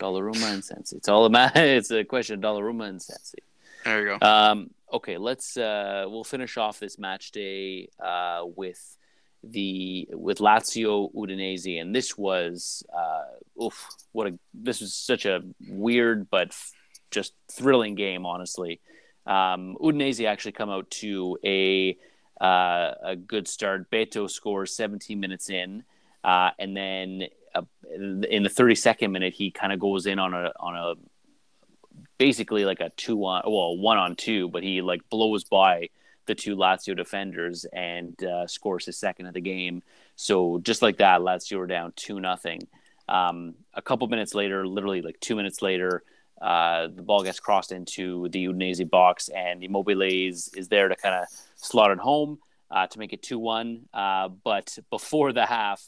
[0.00, 0.96] Dollaruma and Sensi.
[0.96, 1.52] It's all about.
[1.56, 3.38] It's a question of Dollaruma and Sensi.
[3.84, 4.26] There you go.
[4.26, 8.96] Um, okay, let's uh, we'll finish off this match day uh, with
[9.42, 15.42] the with Lazio Udinese, and this was uh, oof, what a this was such a
[15.68, 16.72] weird but f-
[17.10, 18.80] just thrilling game, honestly.
[19.26, 21.96] Um, Udinese actually come out to a
[22.40, 23.90] uh, a good start.
[23.90, 25.84] Beto scores 17 minutes in,
[26.24, 27.24] uh, and then
[27.54, 30.94] uh, in the 32nd minute, he kind of goes in on a on a
[32.18, 35.88] basically like a two on well one on two, but he like blows by
[36.30, 39.82] the two Lazio defenders and uh, scores his second of the game.
[40.14, 42.60] So just like that, Lazio are down two nothing.
[43.08, 46.04] Um, a couple minutes later, literally like two minutes later,
[46.40, 50.94] uh, the ball gets crossed into the Udinese box, and Immobile is, is there to
[50.94, 51.24] kind of
[51.56, 52.38] slot it home
[52.70, 53.88] uh, to make it two one.
[53.92, 55.82] Uh, but before the half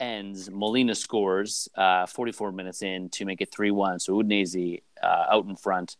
[0.00, 4.00] ends, Molina scores uh, 44 minutes in to make it 3 1.
[4.00, 5.96] So Udinese uh, out in front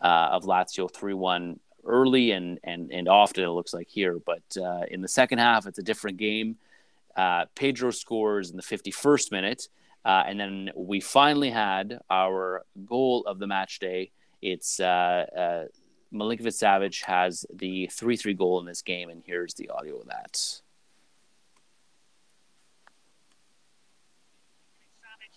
[0.00, 4.18] uh, of Lazio 3 1 early and, and, and often, it looks like here.
[4.24, 6.56] But uh, in the second half, it's a different game.
[7.16, 9.68] Uh, Pedro scores in the 51st minute.
[10.04, 14.10] Uh, and then we finally had our goal of the match day.
[14.40, 15.64] It's uh, uh,
[16.12, 20.06] Milinkovic Savic has the 3 3 goal in this game, and here's the audio of
[20.08, 20.32] that.
[20.32, 20.62] Savic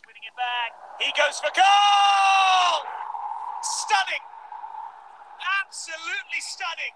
[0.08, 0.74] winning it back.
[1.00, 2.82] He goes for goal!
[3.62, 4.35] Stunning!
[5.64, 6.96] Absolutely stunning!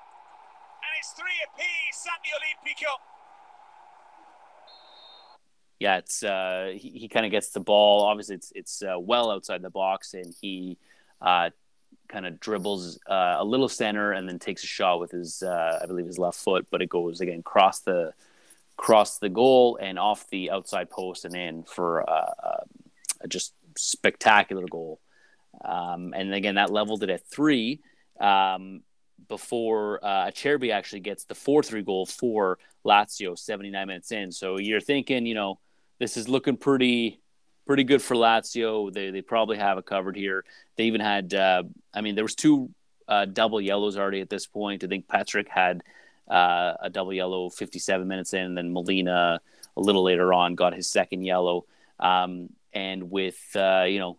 [0.82, 2.92] And it's three apiece at the Olimpico.
[5.80, 8.04] yeah, it's uh, he, he kind of gets the ball.
[8.04, 10.78] Obviously, it's it's uh, well outside the box, and he
[11.22, 11.50] uh,
[12.10, 15.80] kind of dribbles uh, a little center and then takes a shot with his, uh,
[15.82, 18.14] I believe, his left foot, but it goes again cross the
[18.76, 22.64] cross the goal and off the outside post and in for uh, uh,
[23.22, 25.00] a just spectacular goal.
[25.64, 27.82] Um, and again, that leveled it at three
[28.20, 28.82] um,
[29.28, 34.32] before uh, Acerbi actually gets the 4 3 goal for Lazio 79 minutes in.
[34.32, 35.60] So you're thinking, you know,
[36.00, 37.20] this is looking pretty
[37.66, 38.92] pretty good for Lazio.
[38.92, 40.44] They, they probably have it covered here.
[40.76, 42.72] They even had, uh, I mean, there was two
[43.08, 44.84] uh, double yellows already at this point.
[44.84, 45.84] I think Patric had
[46.28, 49.40] uh, a double yellow 57 minutes in, and then Molina
[49.78, 51.66] a little later on got his second yellow.
[52.00, 54.18] Um, and with, uh, you know,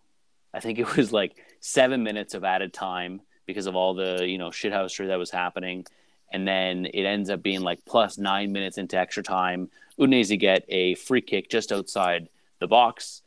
[0.53, 4.37] I think it was like seven minutes of added time because of all the, you
[4.37, 5.85] know, shithousery that was happening.
[6.33, 9.69] And then it ends up being like plus nine minutes into extra time.
[9.99, 13.21] Udinese get a free kick just outside the box.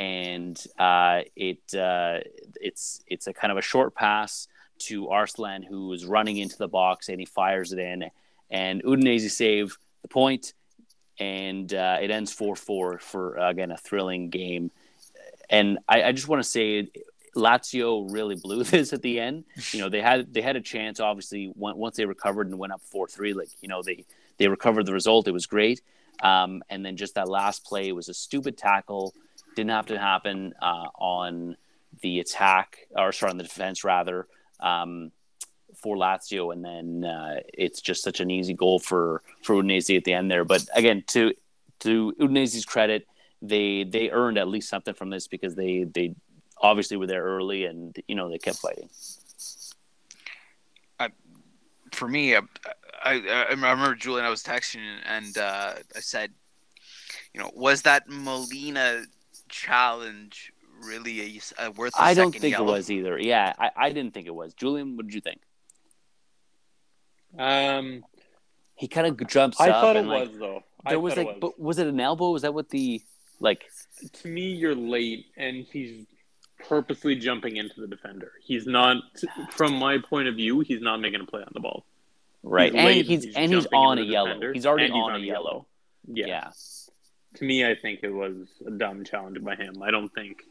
[0.00, 2.20] and uh, it uh,
[2.60, 6.68] it's it's a kind of a short pass to Arslan, who is running into the
[6.68, 8.06] box, and he fires it in,
[8.50, 10.54] and Udinese save the point,
[11.18, 14.70] and uh, it ends four four for again a thrilling game.
[15.50, 16.88] And I, I just want to say,
[17.36, 19.44] Lazio really blew this at the end.
[19.72, 21.00] You know, they had they had a chance.
[21.00, 24.04] Obviously, once they recovered and went up four three, like you know they
[24.38, 25.28] they recovered the result.
[25.28, 25.82] It was great.
[26.22, 29.14] Um, and then just that last play was a stupid tackle.
[29.56, 31.56] Didn't have to happen uh, on
[32.02, 34.26] the attack, or sorry, on the defense rather,
[34.60, 35.12] um,
[35.74, 36.52] for Lazio.
[36.52, 40.30] And then uh, it's just such an easy goal for for Udinese at the end
[40.30, 40.44] there.
[40.44, 41.34] But again, to
[41.80, 43.06] to Udinese's credit,
[43.42, 46.14] they they earned at least something from this because they they
[46.60, 48.88] obviously were there early and you know they kept fighting.
[50.98, 51.08] I,
[51.92, 52.40] for me, I,
[53.02, 54.24] I, I remember Julian.
[54.26, 56.30] I was texting and uh, I said,
[57.32, 59.04] you know, was that Molina
[59.48, 60.52] challenge
[60.84, 61.92] really a, a worth?
[61.98, 62.68] I don't think yellow?
[62.68, 63.18] it was either.
[63.18, 64.54] Yeah, I, I didn't think it was.
[64.54, 65.40] Julian, what did you think?
[67.38, 68.04] Um,
[68.74, 69.82] he kind of jumps I up.
[69.82, 70.62] thought it like, was though.
[70.84, 71.36] I There was like, was.
[71.40, 72.30] but was it an elbow?
[72.30, 73.02] Was that what the
[73.38, 73.64] like?
[74.12, 76.06] to me, you're late, and he's
[76.68, 78.32] purposely jumping into the defender.
[78.42, 78.98] He's not,
[79.52, 81.84] from my point of view, he's not making a play on the ball.
[82.42, 84.28] Right, He's and late, he's he's and he's on a yellow.
[84.28, 85.44] defender, He's already and he's on, on a yellow.
[85.44, 85.66] yellow.
[86.06, 86.26] Yeah.
[86.26, 86.50] Yeah.
[87.36, 89.82] To me, I think it was a dumb challenge by him.
[89.82, 90.42] I don't think,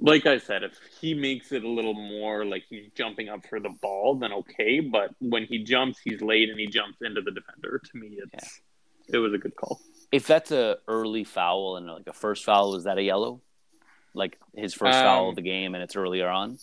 [0.00, 3.60] like I said, if he makes it a little more like he's jumping up for
[3.60, 4.80] the ball, then okay.
[4.80, 7.80] But when he jumps, he's late and he jumps into the defender.
[7.92, 8.60] To me, it's
[9.08, 9.80] it was a good call.
[10.10, 13.42] If that's a early foul and like a first foul, is that a yellow?
[14.16, 16.58] Like his first foul Um, of the game, and it's earlier on.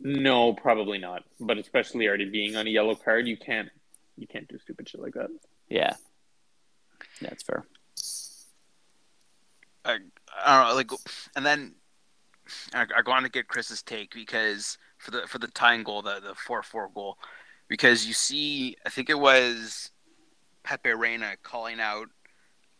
[0.00, 1.24] No, probably not.
[1.40, 3.68] But especially already being on a yellow card, you can't
[4.16, 5.28] you can't do stupid shit like that.
[5.68, 5.94] Yeah,
[7.20, 7.64] Yeah, that's fair.
[9.84, 9.98] I,
[10.44, 10.90] I don't know, like,
[11.36, 11.74] and then
[12.74, 16.20] I, I want to get Chris's take because for the for the tying goal, the
[16.20, 17.18] the four four goal,
[17.68, 19.90] because you see, I think it was
[20.62, 22.08] Pepe Reina calling out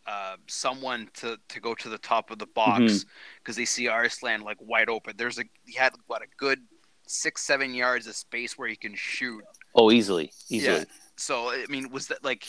[0.06, 3.04] uh, someone to to go to the top of the box
[3.38, 5.14] because they see Arslan like wide open.
[5.16, 6.60] There's a he had what a good
[7.06, 9.42] six seven yards of space where he can shoot.
[9.74, 10.78] Oh, easily, easily.
[10.78, 10.84] Yeah.
[11.16, 12.46] So I mean, was that like,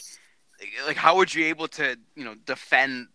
[0.86, 3.08] like how would you be able to you know defend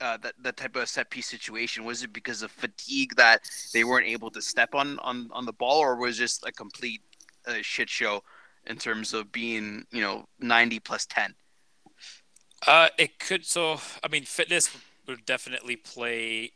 [0.00, 1.84] uh, that that type of set piece situation?
[1.84, 5.52] Was it because of fatigue that they weren't able to step on on on the
[5.52, 7.02] ball, or was it just a complete
[7.46, 8.22] uh, shit show
[8.66, 11.34] in terms of being you know ninety plus ten?
[12.66, 13.44] Uh, it could.
[13.44, 14.70] So, I mean, fitness
[15.06, 16.52] would definitely play,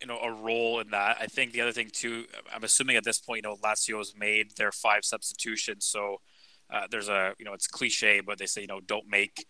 [0.00, 1.18] you know, a role in that.
[1.20, 2.26] I think the other thing too.
[2.52, 5.84] I'm assuming at this point, you know, Lazio's made their five substitutions.
[5.84, 6.20] So
[6.72, 9.46] uh, there's a, you know, it's cliche, but they say, you know, don't make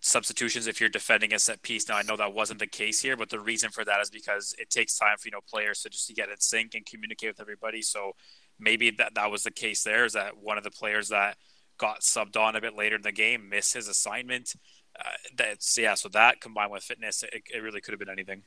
[0.00, 1.88] substitutions if you're defending a set piece.
[1.88, 4.54] Now, I know that wasn't the case here, but the reason for that is because
[4.58, 7.30] it takes time for you know players to just to get in sync and communicate
[7.30, 7.82] with everybody.
[7.82, 8.12] So
[8.58, 9.82] maybe that that was the case.
[9.82, 11.36] There is that one of the players that
[11.80, 14.54] got subbed on a bit later in the game missed his assignment.
[14.98, 15.94] Uh, that's yeah.
[15.94, 18.42] So that combined with fitness, it, it really could have been anything.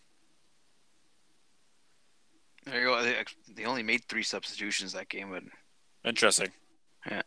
[2.66, 3.04] There you go.
[3.04, 3.24] They,
[3.56, 5.44] they only made three substitutions that game, but
[6.06, 6.50] Interesting.
[7.10, 7.22] Yeah,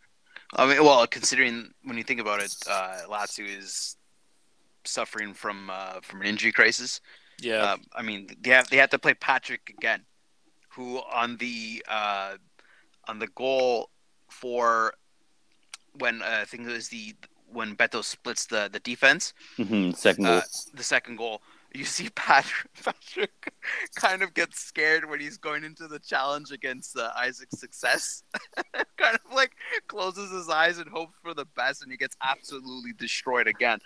[0.55, 3.97] I mean, well, considering when you think about it, uh, Lazio is
[4.85, 7.01] suffering from uh, from an injury crisis.
[7.41, 7.63] Yeah.
[7.63, 10.03] Uh, I mean, they have they had to play Patric again,
[10.71, 12.37] who on the uh,
[13.09, 13.91] on the goal
[14.31, 14.93] for
[15.99, 17.15] when uh, I think it was the
[17.53, 20.39] when Beto splits the the defense, hmm Second goal.
[20.39, 20.43] uh,
[20.75, 21.43] the second goal.
[21.75, 23.53] You see Patric, Patric
[23.97, 28.23] kind of gets scared when he's going into the challenge against uh, Isaac Success.
[28.97, 29.53] kind of like
[29.87, 33.79] closes his eyes and hopes for the best, and he gets absolutely destroyed again.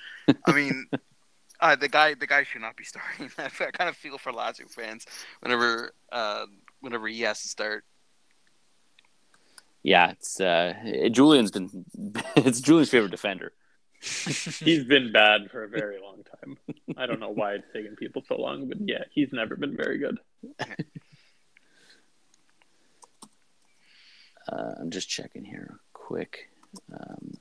[0.46, 0.86] I mean,
[1.60, 3.30] uh, the guy, the guy should not be starting.
[3.38, 5.04] I kind of feel for Lazio fans
[5.40, 6.46] whenever, uh,
[6.80, 7.84] whenever he has to start.
[9.82, 10.74] Yeah, it's uh,
[11.10, 11.84] Julian's been
[12.36, 13.52] it's Julian's favorite defender.
[14.00, 16.56] He's been bad for a very long time.
[16.96, 19.98] I don't know why it's taken people so long, but yeah, he's never been very
[19.98, 20.18] good.
[24.48, 26.50] Uh, I'm just checking here quick.
[26.92, 27.34] Um,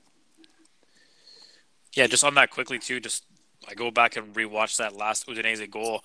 [1.95, 2.99] Yeah, just on that quickly too.
[2.99, 3.25] Just
[3.67, 6.04] I go back and rewatch that last Udinese goal.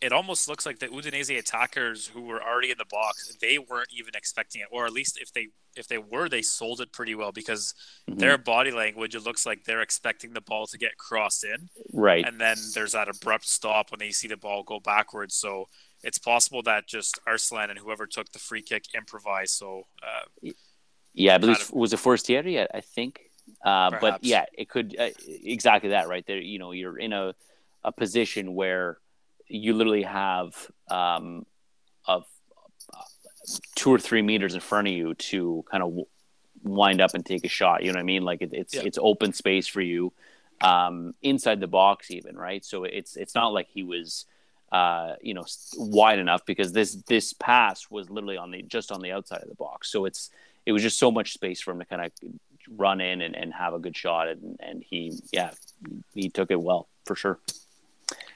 [0.00, 3.88] It almost looks like the Udinese attackers who were already in the box, they weren't
[3.96, 7.14] even expecting it, or at least if they if they were, they sold it pretty
[7.14, 7.74] well because
[8.08, 8.18] mhm.
[8.18, 9.14] their body language.
[9.14, 12.24] It looks like they're expecting the ball to get crossed in, right.
[12.24, 15.34] and then there's that abrupt stop when they see the ball go backwards.
[15.34, 15.68] So
[16.02, 19.54] it's possible that just Arslan and whoever took the free kick improvised.
[19.54, 20.50] So uh,
[21.12, 22.60] Yeah, I believe of- was it Forestieri?
[22.60, 23.20] I, I think.
[23.64, 26.38] Uh, but yeah, it could uh, exactly that right there.
[26.38, 27.34] You know, you're in a
[27.82, 28.98] a position where
[29.54, 30.54] you literally have
[30.90, 31.46] um,
[32.06, 32.24] of
[33.74, 35.96] two or three meters in front of you to kind of
[36.62, 37.82] wind up and take a shot.
[37.82, 38.22] You know what I mean?
[38.22, 38.82] Like it, it's Yeah.
[38.84, 40.12] it's open space for you
[40.60, 42.64] um, inside the box, even right.
[42.64, 44.26] So it's it's not like he was
[44.72, 45.44] uh, you know
[45.76, 49.48] wide enough because this this pass was literally on the just on the outside of
[49.48, 49.90] the box.
[49.90, 50.30] So it's
[50.66, 52.12] it was just so much space for him to kind of
[52.76, 55.50] run in and, and have a good shot and, and he yeah
[56.14, 57.38] he took it well for sure.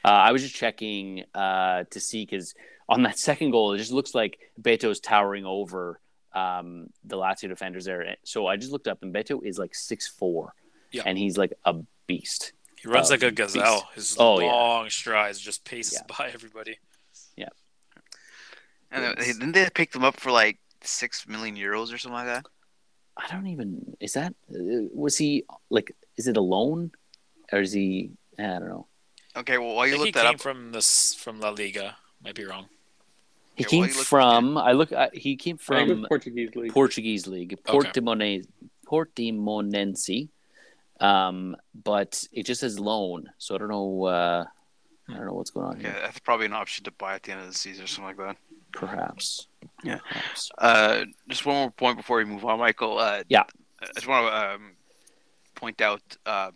[0.04, 2.54] Uh, I was just checking uh, to see because
[2.88, 6.00] on that second goal, it just looks like Beto's towering over
[6.34, 8.16] um, the Lazio defenders there.
[8.24, 10.54] So I just looked up, and Beto is like six four,
[10.92, 11.02] Yeah.
[11.06, 11.74] and he's like a
[12.06, 12.52] beast.
[12.80, 13.88] He runs Uh, like a gazelle.
[13.94, 14.46] His Oh, yeah.
[14.46, 16.16] long strides just paces Yeah.
[16.18, 16.78] by everybody.
[17.36, 17.48] Yeah.
[18.90, 22.26] And they, didn't they pick them up for like six million euros or something like
[22.26, 22.46] that?
[23.16, 26.92] I don't even is that uh, was he like is it a loan
[27.52, 28.86] or is he I don't know.
[29.38, 31.96] Okay, well while you think he look that came up, from this from La Liga.
[32.24, 32.66] Might be wrong.
[33.54, 35.92] He Yeah, came well, he looked- from I look I, he came I think it
[35.92, 36.72] was from Portuguese league.
[36.72, 38.46] Portuguese league, Portimone,
[38.86, 40.28] Portimonense.
[41.00, 44.04] Um, but it just says loan, so I don't know.
[44.04, 44.44] Uh,
[45.08, 46.00] I don't know what's going on yeah, here.
[46.02, 48.26] that's probably an option to buy at the end of the season or something like
[48.26, 48.36] that.
[48.72, 49.46] Perhaps.
[49.84, 49.98] Yeah.
[50.08, 50.50] Perhaps.
[50.58, 52.98] Uh, just one more point before we move on, Michael.
[52.98, 53.44] Uh, Yeah.
[53.80, 54.72] I just want to um,
[55.54, 56.52] point out um,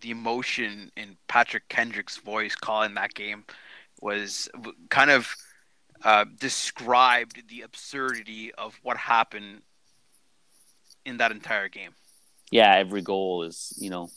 [0.00, 3.44] the emotion in Patrick Kendrick's voice calling that game
[4.00, 4.48] was
[4.90, 5.34] kind of
[6.04, 9.62] uh, described the absurdity of what happened
[11.04, 11.92] in that entire game.
[12.50, 14.10] Yeah, every goal is you know,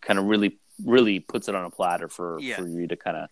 [0.00, 2.56] kind of really, really puts it on a platter for Yeah.
[2.56, 3.28] for you to kind of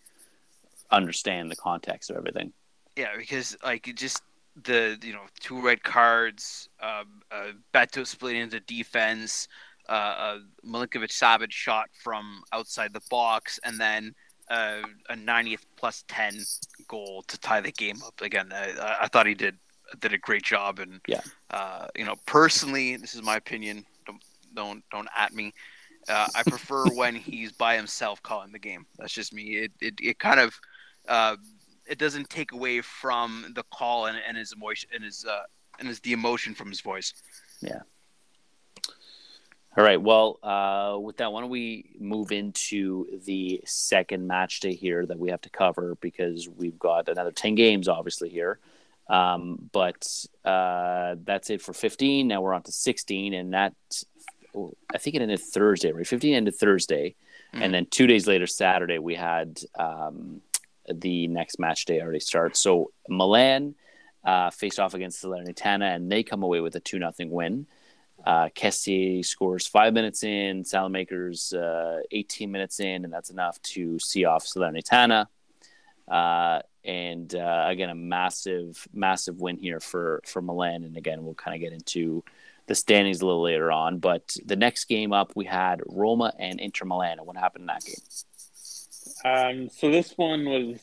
[0.91, 2.53] understand the context of everything.
[2.97, 4.23] Yeah, because like just
[4.63, 9.49] the you know two red cards, um, uh, Beto split into defense,
[9.89, 14.15] uh, uh, Milinkovic Savic shot from outside the box, and then
[14.51, 16.39] uh, a 90th plus 10
[16.89, 18.21] goal to tie the game up.
[18.21, 19.57] Again, I, I thought he did
[20.01, 21.21] did a great job, and Yeah.
[21.51, 23.85] uh, you know personally, this is my opinion.
[24.07, 24.23] Don't
[24.55, 25.53] don't don't at me.
[26.09, 28.87] Uh, I prefer when he's by himself calling the game.
[28.99, 29.57] That's just me.
[29.57, 30.55] It it, it kind of
[31.09, 31.37] uh,
[31.87, 35.43] it doesn't take away from the call and, and his emotion and his uh,
[35.79, 37.13] and his the emotion from his voice.
[39.77, 40.01] All right.
[40.01, 45.19] Well, uh, with that, why don't we move into the second match day here that
[45.19, 48.61] we have to cover because we've got another 10 games, obviously, here.
[49.09, 50.07] Um, but
[50.45, 52.29] uh, that's it for 15.
[52.29, 53.75] Now we're on to 16, and that,
[54.55, 56.07] oh, I think it ended Thursday, right?
[56.07, 57.17] 15 ended Thursday.
[57.53, 57.63] Mhm.
[57.63, 60.41] And then two days later, Saturday, we had um,
[60.93, 62.57] the next match day already start.
[62.57, 63.75] So Milan
[64.25, 67.67] uh, faced off against Salernitana, and they come away with a 2 0 win.
[68.25, 73.99] Uh, Kessie scores five minutes in, Saelemaekers uh, 18 minutes in, and that's enough to
[73.99, 75.27] see off Salernitana.
[76.09, 80.85] Uh, and uh, again, a massive, massive win here for for Milan.
[80.85, 82.25] And again, we'll kind of get into
[82.67, 83.99] the standings a little later on.
[83.99, 87.19] But the next game up, we had Roma and Inter Milan.
[87.19, 87.95] And what happened in that game?
[89.25, 90.79] Um, so this one was,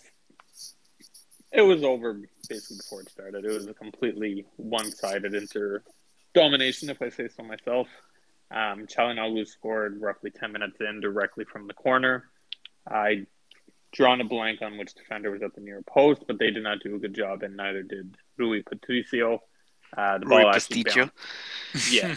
[1.51, 3.45] it was over basically before it started.
[3.45, 5.83] It was a completely one-sided Inter
[6.33, 7.87] domination, if I say so myself.
[8.51, 12.25] Um, Calhanoglu scored roughly 10 minutes in directly from the corner.
[12.89, 13.25] I
[13.93, 16.79] drawn a blank on which defender was at the near post, but they did not
[16.83, 19.41] do a good job, and neither did Rui Patricio.
[19.95, 21.11] Uh, the Rui ball actually Pasticcio.
[21.73, 21.91] bounced.
[21.93, 22.15] Yeah,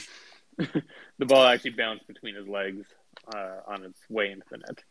[1.18, 2.86] the ball actually bounced between his legs
[3.34, 4.82] uh, on its way into the net.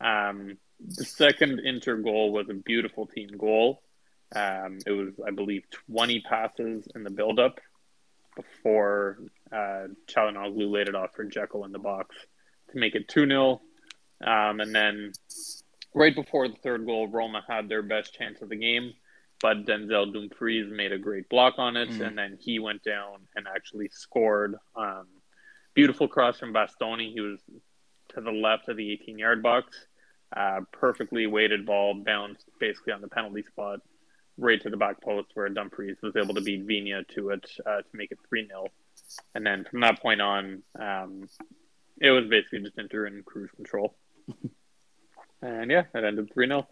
[0.00, 3.82] Um, the second Inter goal was a beautiful team goal.
[4.34, 7.60] Um, it was, I believe, 20 passes in the build-up
[8.36, 9.18] before
[9.52, 12.14] uh, Calhanoglu laid it off for Dzeko in the box
[12.72, 13.60] to make it 2 0.
[14.24, 15.12] Um, and then
[15.94, 18.92] right before the third goal, Roma had their best chance of the game,
[19.40, 22.06] but Denzel Dumfries made a great block on it, Mhm.
[22.06, 24.54] and then he went down and actually scored.
[24.76, 25.08] Um,
[25.74, 27.12] beautiful cross from Bastoni.
[27.12, 27.40] He was
[28.10, 29.86] to the left of the 18 yard box.
[30.34, 33.80] Uh, perfectly weighted ball, bounced basically on the penalty spot,
[34.38, 37.78] right to the back post where Dumfries was able to beat Vina to it uh,
[37.82, 38.66] to make it 3 0.
[39.34, 41.28] And then from that point on, um,
[42.00, 43.94] it was basically just Inter in cruise control.
[45.42, 46.66] and yeah, it ended 3 0.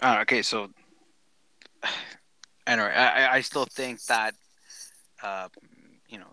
[0.00, 0.68] Ah, okay, so
[2.66, 4.34] anyway, I, I- I still think that
[5.22, 5.48] uh,
[6.08, 6.28] you know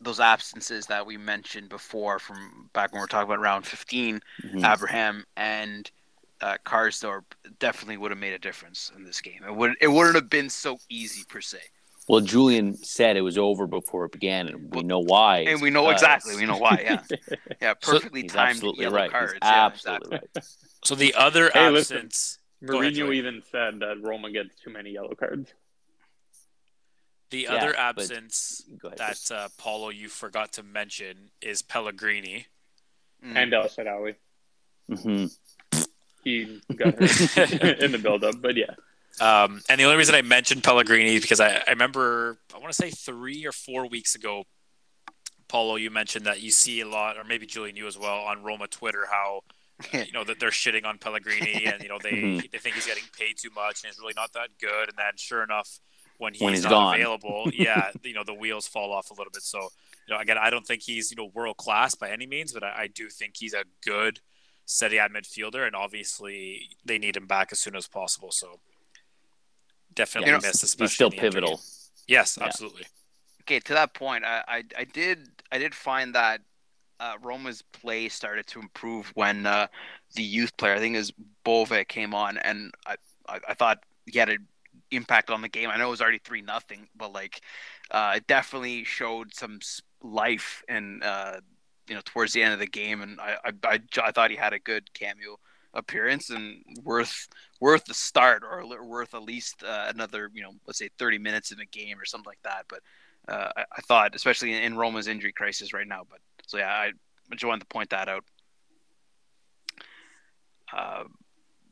[0.00, 4.20] those absences that we mentioned before from back when we are talking about round 15,
[4.44, 4.72] Mhm.
[4.72, 5.88] Abraham and
[6.42, 7.22] uh, Karsdorp
[7.58, 9.40] definitely would have made a difference in this game.
[9.46, 11.58] It would it wouldn't have been so easy per se.
[12.08, 15.40] Well, Julian said it was over before it began, and we know why.
[15.40, 16.34] and we know because- exactly.
[16.36, 16.80] We know why.
[16.82, 17.02] Yeah,
[17.62, 17.74] yeah.
[17.80, 19.10] So- Perfectly He's timed absolutely yellow right.
[19.10, 19.32] cards.
[19.34, 20.30] He's yeah, absolutely exactly.
[20.34, 20.44] right.
[20.84, 21.96] So the other Hey, listen.
[21.98, 23.18] absence, Go ahead, Mourinho Joey.
[23.18, 25.52] even said that Roma gets too many yellow cards.
[27.30, 28.98] the Yeah, other absence ahead.
[28.98, 32.46] that uh, Paulo you forgot to mention is Pellegrini.
[33.24, 33.36] Mm.
[33.36, 34.16] And El Shaarawy.
[34.92, 35.26] hmm
[36.24, 38.74] He got hurt in the build-up, but yeah.
[39.20, 42.70] Um, and the only reason I mentioned Pellegrini is because I, I remember, I want
[42.70, 44.44] to say three or four weeks ago,
[45.48, 48.42] Paulo, you mentioned that you see a lot, or maybe Julian, you as well, on
[48.42, 49.42] Roma Twitter, how
[49.92, 52.50] uh, you know that they're shitting on Pellegrini, and you know they Mhm.
[52.50, 54.88] they think he's getting paid too much, and he's really not that good.
[54.88, 55.78] And then, sure enough,
[56.16, 56.94] when he's, When he's not gone.
[56.94, 59.42] available, yeah, you know the wheels fall off a little bit.
[59.42, 59.60] So,
[60.08, 62.62] you know, again, I don't think he's you know world class by any means, but
[62.62, 64.20] I, I do think he's a good
[64.64, 68.30] Serie A midfielder, and obviously they need him back as soon as possible.
[68.32, 68.60] So.
[69.94, 71.50] Definitely Yeah, missed, he's especially still the pivotal.
[71.50, 71.58] game.
[72.08, 72.46] Yes, Yeah.
[72.46, 72.84] absolutely.
[73.42, 76.40] okay, to that point, I, I, I did I did find that
[76.98, 79.66] uh, Roma's play started to improve when uh,
[80.14, 81.12] the youth player, I think is
[81.44, 82.96] Bove, came on, and I,
[83.28, 84.46] I, I thought he had an
[84.90, 85.68] impact on the game.
[85.68, 87.42] I know it was already three nothing, but like
[87.90, 89.58] uh, it definitely showed some
[90.02, 91.40] life and uh,
[91.88, 94.36] you know towards the end of the game, and I, I, I, I thought he
[94.36, 95.38] had a good cameo
[95.74, 97.28] appearance and worth
[97.60, 101.50] worth the start or worth at least uh, another you know let's say 30 minutes
[101.50, 102.80] in a game or something like that but
[103.28, 106.68] uh, I, I thought especially in, in Roma's injury crisis right now but so yeah
[106.68, 106.92] I
[107.30, 108.22] just wanted to point that out
[110.74, 111.04] uh,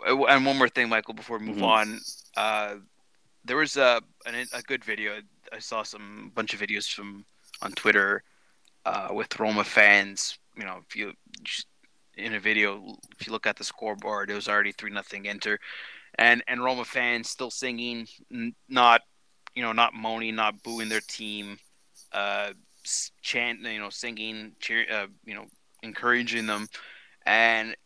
[0.07, 1.63] and one more thing Michael before we move Mhm.
[1.65, 2.01] on
[2.37, 2.75] uh,
[3.45, 5.21] there was a, an, a good video
[5.53, 7.25] I saw some bunch of videos from
[7.61, 8.23] on Twitter
[8.85, 11.13] uh, with Roma fans you know if you
[12.17, 15.59] in a video if you look at the scoreboard it was already 3 nothing enter
[16.17, 18.07] and and Roma fans still singing
[18.69, 19.03] not
[19.55, 21.59] you know not moaning not booing their team
[22.13, 22.51] uh
[23.23, 25.47] chant you know singing cheer uh, you know
[25.83, 26.67] encouraging them.
[27.27, 27.77] And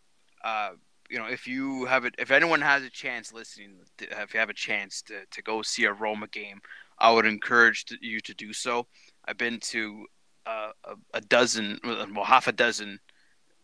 [0.44, 0.70] uh
[1.10, 4.50] you know if you have it if anyone has a chance listening if you have
[4.50, 6.60] a chance to, to go see a Roma game
[6.98, 8.86] I would encourage you to do so.
[9.26, 10.06] I've been to
[10.46, 12.98] uh, a, a dozen well half a dozen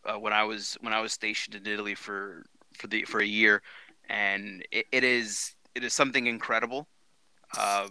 [0.04, 3.26] uh, when I was when I was stationed in Italy for for the for a
[3.26, 3.62] year,
[4.08, 6.88] and it, it is it is something incredible.
[7.58, 7.90] Um,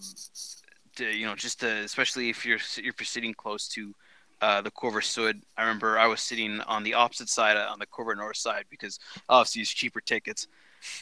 [0.95, 3.93] to, you know, just to, especially if you're if you're sitting close to
[4.41, 5.41] uh, the Curva Sud.
[5.57, 8.65] I remember I was sitting on the opposite side uh, on the Curva North side
[8.69, 10.47] because obviously it's cheaper tickets.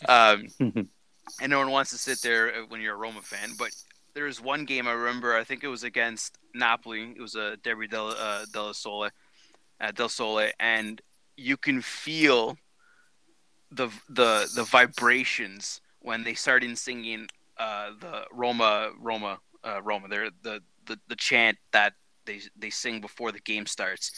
[0.08, 3.52] Um, and no one wants to sit there uh, when you're a Roma fan.
[3.58, 3.72] But
[4.14, 5.36] there was one game I remember.
[5.36, 7.14] I think it was against Napoli.
[7.16, 9.10] It was a Derby del uh, del Sole,
[9.80, 11.02] uh, del Sole, and
[11.36, 12.58] you can feel
[13.72, 17.28] the the the vibrations when they started singing
[17.58, 20.08] uh, the Roma Roma uh, Roma.
[20.08, 21.94] They're the, the the chant that
[22.26, 24.12] they they sing before the game starts.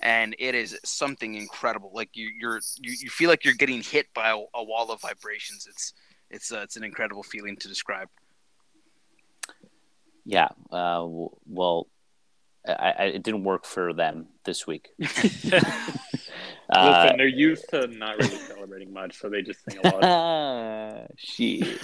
[0.00, 1.92] And it is something incredible.
[1.94, 5.00] Like you, you're, you, you feel like you're getting hit by a, a wall of
[5.00, 5.68] vibrations.
[5.70, 5.94] It's,
[6.30, 8.08] it's, uh, it's an incredible feeling to describe.
[10.24, 10.48] Yeah.
[10.70, 11.06] Uh,
[11.46, 11.88] well,
[12.66, 14.88] I, I, it didn't work for them this week.
[16.70, 21.10] Uh, Listen, they're used to not really celebrating much, so they just sing a lot.
[21.18, 21.78] shit.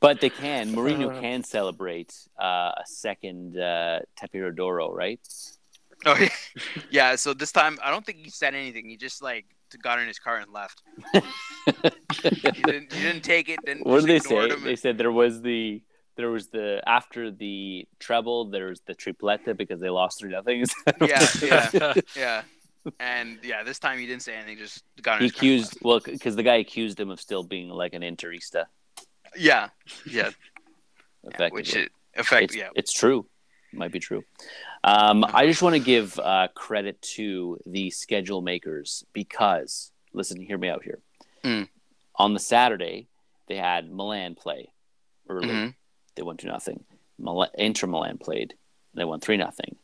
[0.00, 0.72] but they can.
[0.74, 1.20] Mourinho Uh.
[1.20, 5.20] can celebrate uh, a second uh, Tapiro d'Oro, right?
[6.06, 6.28] Oh yeah,
[6.90, 7.16] yeah.
[7.16, 8.88] So this time, I don't think he said anything.
[8.88, 9.44] He just like
[9.82, 10.82] got in his car and left.
[12.22, 13.58] He didn't, he didn't take it.
[13.66, 14.48] Then what did they say?
[14.48, 15.82] him They said there was the
[16.18, 20.66] there was the after the treble there was the tripletta because they lost three nothing.
[21.00, 22.42] Yeah, yeah, yeah.
[22.98, 24.58] And yeah, this time he didn't say anything.
[24.58, 27.44] Just got he his car and accused well because the guy accused him of still
[27.44, 28.64] being like an interista.
[29.36, 29.68] Yeah,
[30.10, 30.30] yeah.
[31.24, 31.50] Effectively.
[31.52, 32.44] Which it, effect.
[32.44, 32.70] it's, Yeah.
[32.74, 33.26] it's true.
[33.72, 34.24] Might be true.
[34.82, 40.56] Um, I just want to give uh, credit to the schedule makers because, listen, hear
[40.56, 41.00] me out here.
[41.44, 41.68] Mm.
[42.16, 43.08] On the Saturday,
[43.46, 44.72] they had Milan play
[45.28, 45.48] early.
[45.48, 45.74] Mhm.
[46.18, 46.84] They won 2 nothing.
[47.16, 48.54] Mil- Inter Milan played.
[48.92, 49.76] They won 3 nothing.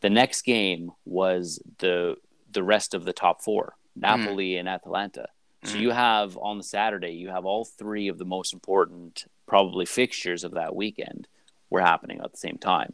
[0.00, 2.16] The next game was the
[2.50, 5.26] the rest of the top four, Napoli and Atalanta.
[5.64, 5.80] So Mhm.
[5.80, 10.44] you have on the Saturday, you have all three of the most important, probably fixtures
[10.44, 11.28] of that weekend
[11.70, 12.92] were happening at the same time.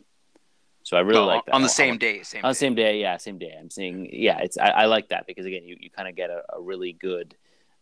[0.84, 1.54] So I really No, like that.
[1.54, 2.22] on the same I- day.
[2.22, 3.52] Same on the same day, yeah, same day.
[3.58, 6.30] I'm saying, yeah, it's I, I like that because again, you, you kind of get
[6.30, 7.34] a, a really good,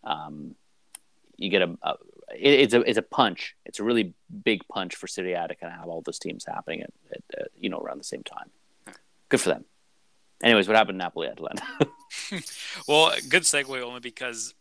[0.04, 0.54] um,
[1.36, 1.94] you get a, a
[2.34, 3.56] it, it's a it's a punch.
[3.64, 4.14] It's a really
[4.44, 6.90] big punch for Serie A to kind of have all those teams happening at,
[7.38, 8.50] at you know around the same time.
[9.28, 9.64] Good for them.
[10.42, 11.62] Anyways, what happened to Napoli Atalanta?
[12.88, 14.54] well, good segue only because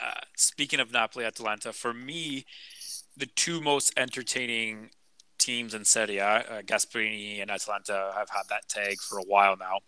[0.00, 2.46] uh, speaking of Napoli Atalanta, for me,
[3.16, 4.90] the two most entertaining
[5.38, 6.26] teams in Serie A.
[6.26, 9.78] Uh, and Atalanta have had that tag for a while now.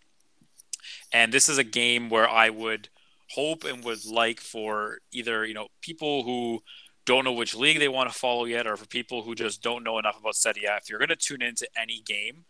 [1.11, 2.89] And this is a game where I would
[3.29, 6.61] hope and would like for either, you know, people who
[7.05, 9.83] don't know which league they want to follow yet, or for people who just don't
[9.83, 12.45] know enough about Serie A, if you're going to tune into any game,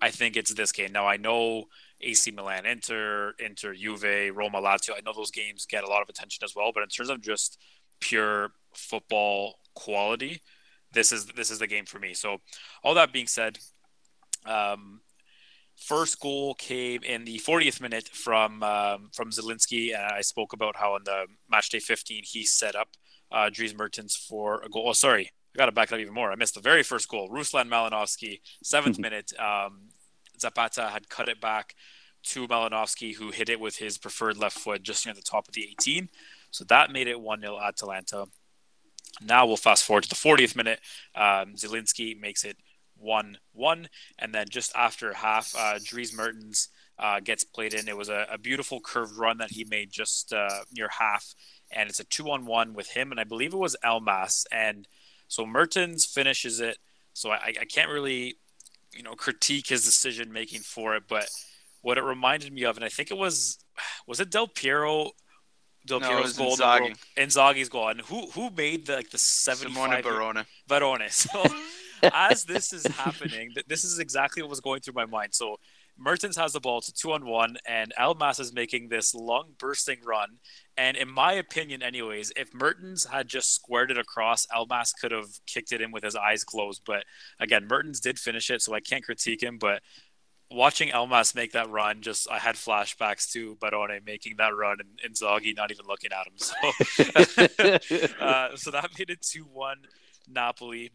[0.00, 0.92] I think it's this game.
[0.92, 1.64] Now, I know
[2.00, 4.92] AC Milan, Inter, Inter, Juve, Roma, Lazio.
[4.92, 7.22] I know those games get a lot of attention as well, but in terms of
[7.22, 7.58] just
[8.00, 10.42] pure football quality,
[10.92, 12.14] this is this is the game for me.
[12.14, 12.38] So,
[12.84, 13.58] all that being said,
[14.44, 15.00] um,
[15.76, 20.76] first goal came in the 40th minute from um, from Zielinski, and I spoke about
[20.76, 22.88] how on the match day 15 he set up
[23.30, 24.86] uh, Dries Mertens for a goal.
[24.88, 26.30] Oh, sorry, I got to back it up even more.
[26.30, 27.28] I missed the very first goal.
[27.28, 29.32] Ruslan Malinovsky, seventh minute.
[29.38, 29.88] Um,
[30.38, 31.74] Zapata had cut it back
[32.24, 35.54] to Malinovsky, who hit it with his preferred left foot just near the top of
[35.54, 36.08] the 18.
[36.50, 38.26] So that made it 1 0 Atalanta.
[39.22, 40.80] Now we'll fast forward to the 40th minute.
[41.14, 42.56] Um, Zielinski makes it
[42.98, 43.88] 1 1.
[44.18, 46.68] And then just after half, uh, Dries Mertens
[46.98, 47.88] uh, gets played in.
[47.88, 51.34] It was a, a, beautiful curved run that he made just uh, near half.
[51.70, 53.10] And it's a 2 on 1 with him.
[53.10, 54.44] And I believe it was Elmas.
[54.52, 54.86] And
[55.28, 56.78] so Mertens finishes it.
[57.12, 58.36] So I, I can't really
[58.96, 61.28] you know critique his decision making for it, but
[61.82, 63.58] what it reminded me of, and I think it was
[64.06, 65.10] was it Del Piero
[65.86, 66.96] Del No, Piero's goal, Inzaghi.
[67.16, 70.44] Inzaghi's goal, and who who made the, like the seventy Simone five Barone.
[70.68, 71.08] Barone.
[71.10, 71.44] So
[72.12, 75.34] as this is happening, this is exactly what was going through my mind.
[75.34, 75.56] So
[75.98, 79.98] Mertens has the ball to two on one, and Elmas is making this long bursting
[80.04, 80.38] run.
[80.76, 85.28] And in my opinion, anyways, if Mertens had just squared it across, Elmas could have
[85.46, 86.82] kicked it in with his eyes closed.
[86.86, 87.04] But
[87.40, 89.58] again, Mertens did finish it, so I can't critique him.
[89.58, 89.82] But
[90.50, 95.00] watching Elmas make that run, just I had flashbacks to Barone making that run and,
[95.02, 96.34] and Zoggy not even looking at him.
[96.38, 99.78] So, uh, so that made it two one
[100.28, 100.90] Napoli.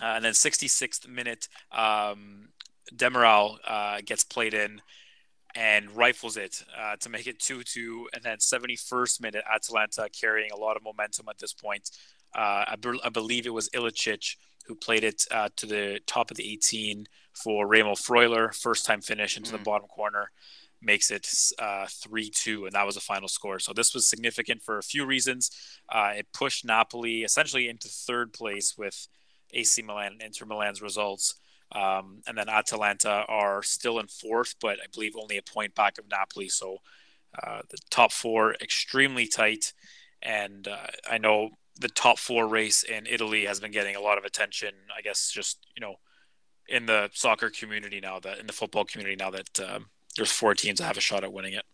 [0.00, 2.48] Uh, and then 66th minute, um,
[2.94, 4.80] Demiral uh, gets played in
[5.54, 8.08] and rifles it uh, to make it 2 2.
[8.14, 11.90] And then 71st minute, Atalanta carrying a lot of momentum at this point.
[12.34, 16.30] Uh, I, be- I believe it was Ilicic who played it uh, to the top
[16.30, 18.54] of the 18 for Remo Freuler.
[18.54, 19.64] First time finish into the Mm.
[19.64, 20.30] bottom corner
[20.80, 21.28] makes it
[21.58, 23.58] uh, 3 2, and that was the final score.
[23.58, 25.50] So this was significant for a few reasons.
[25.88, 29.06] Uh, it pushed Napoli essentially into third place with
[29.52, 31.34] AC Milan and Inter Milan's results.
[31.74, 35.98] Um, and then Atalanta are still in fourth, but I believe only a point back
[35.98, 36.48] of Napoli.
[36.48, 36.78] So
[37.42, 39.72] uh, the top four extremely tight,
[40.20, 41.50] and uh, I know
[41.80, 44.74] the top four race in Italy has been getting a lot of attention.
[44.96, 45.96] I guess just you know
[46.68, 50.54] in the soccer community now that in the football community now that um, there's four
[50.54, 51.64] teams that have a shot at winning it.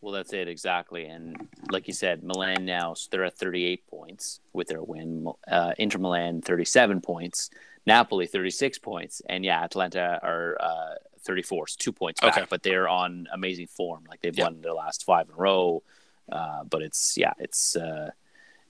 [0.00, 1.36] Well, that's it exactly, and
[1.70, 5.30] like you said, Milan now they're at 38 points with their win.
[5.46, 7.50] Uh, Inter Milan 37 points,
[7.86, 12.46] Napoli 36 points, and yeah, Atlanta are uh, 34, so two points back, Okay.
[12.48, 14.04] but they're on amazing form.
[14.08, 14.44] Like they've Yeah.
[14.44, 15.82] won their last five in a row.
[16.30, 18.10] Uh, but it's yeah, it's uh,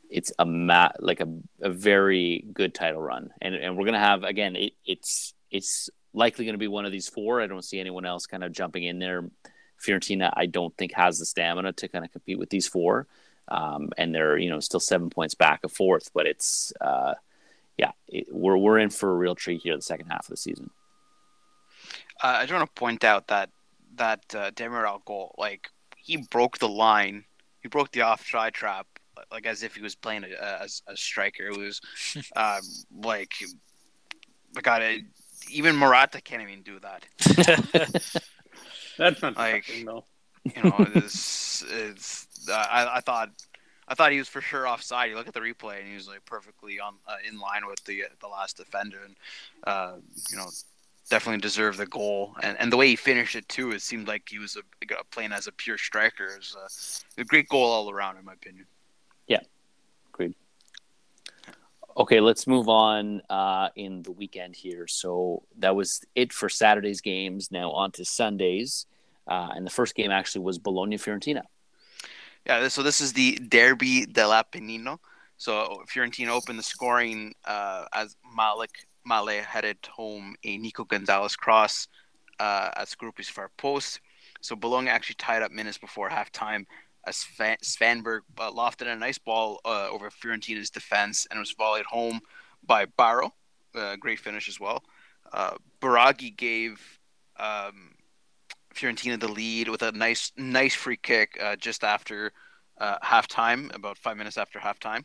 [0.09, 1.29] it's a ma- like a,
[1.61, 4.57] a very good title run, and and we're gonna have again.
[4.57, 7.41] It, it's it's likely going to be one of these four.
[7.43, 9.29] I don't see anyone else kind of jumping in there.
[9.85, 13.07] Fiorentina, I don't think has the stamina to kind of compete with these four,
[13.49, 16.11] um, and they're you know still seven points back of fourth.
[16.15, 17.15] But it's uh,
[17.81, 20.37] yeah, it, we're we're in for a real treat here the second half of the
[20.37, 20.69] season.
[22.23, 23.49] Uh, I just want to point out that
[23.97, 27.25] that uh, Demiral goal, like he broke the line,
[27.63, 28.87] he broke the offside trap,
[29.33, 31.47] like as if he was playing a, a, a striker.
[31.47, 31.81] It was
[32.37, 32.61] um,
[32.93, 33.33] like,
[34.55, 35.03] my God, it,
[35.51, 37.03] even Morata can't even do that.
[38.99, 40.05] That's not Like- shocking, though.
[40.57, 42.27] You know, it's it's.
[42.51, 43.31] Uh, I I thought.
[43.91, 45.11] I thought he was for sure offside.
[45.11, 47.85] You look at the replay, and he was like perfectly on uh, in line with
[47.85, 49.17] the the last defender, and
[49.65, 49.97] uh,
[50.31, 50.47] you know,
[51.11, 52.37] definitely deserved the goal.
[52.41, 55.33] And and the way he finished it too, it seemed like he was a, playing
[55.33, 56.27] as a pure striker.
[56.27, 58.67] It was a, a great goal all around, in my opinion.
[59.27, 59.41] Yeah,
[60.15, 60.35] agreed.
[61.97, 64.87] Okay, let's move on uh, in the weekend here.
[64.87, 67.51] So that was it for Saturday's games.
[67.51, 68.87] Now on to Sundays.
[69.27, 71.43] Uh, and the first game actually was Bologna Fiorentina.
[72.47, 74.99] Yeah, so this is the Derby dell'Apennino.
[75.37, 78.71] So Fiorentina opened the scoring uh, as Malik
[79.07, 81.89] Male headed home a Nico Gonzalez cross
[82.39, 84.01] uh, at Skorupski's far post.
[84.41, 86.67] So Bologna actually tied up minutes before halftime
[87.07, 91.85] as Svan- Svanberg uh, lofted a nice ball uh, over Fiorentina's defense and was volleyed
[91.85, 92.21] home
[92.67, 93.33] by Barrow.
[93.75, 94.83] Uh, great finish as well.
[95.33, 96.99] Uh, Biraghi gave
[97.39, 97.93] um,
[98.75, 102.33] Fiorentina the lead with a nice nice free kick uh, just after
[102.81, 105.05] uh, halftime, about five minutes after halftime.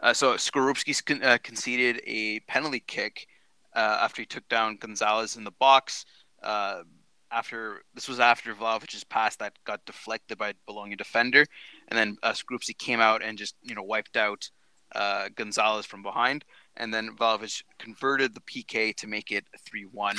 [0.00, 3.26] Uh, so Skorupski con- uh, conceded a penalty kick
[3.74, 6.04] uh, after he took down Gonzalez in the box.
[6.42, 6.82] Uh,
[7.30, 11.46] after this was after Vlahovic's pass that got deflected by a Bologna defender,
[11.88, 14.48] and then uh, Skorupski came out and just you know wiped out
[14.94, 16.44] uh, Gonzalez from behind,
[16.76, 20.16] and then Vlahovic converted the PK to make it three one.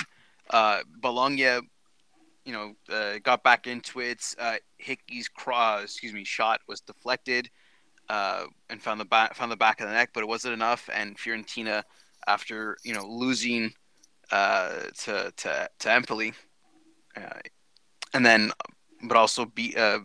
[0.99, 1.60] Bologna,
[2.45, 4.35] you know, uh, got back into it.
[4.39, 7.49] Uh, Hickey's cross, excuse me, shot was deflected
[8.09, 10.89] uh, and found the back found the back of the net, but it wasn't enough.
[10.93, 11.83] And Fiorentina,
[12.27, 13.73] after you know losing
[14.31, 16.33] uh, to to to Empoli,
[17.17, 17.39] uh,
[18.13, 18.51] and then
[19.03, 19.99] but also beat uh,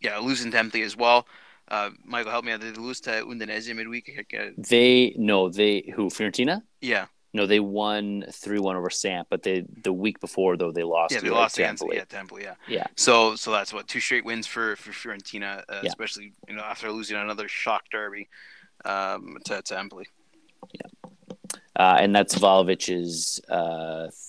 [0.00, 1.26] yeah losing to Empoli as well.
[1.68, 2.60] Uh, Michael, help me out.
[2.60, 4.10] Did they lose to Udinese midweek?
[4.58, 6.62] They no, they who Fiorentina?
[6.80, 10.82] Yeah, No, they won three one over Samp, but they the week before though they
[10.82, 11.14] lost.
[11.14, 12.54] yeah, they lost against yeah, to Empoli, yeah.
[12.66, 12.86] Yeah.
[12.96, 15.88] So so that's what two straight wins for for Fiorentina, uh, Yeah.
[15.88, 18.28] especially you know after losing another shock derby
[18.84, 20.06] um, to to Empoli.
[21.76, 23.40] uh, and that's Vlahovic's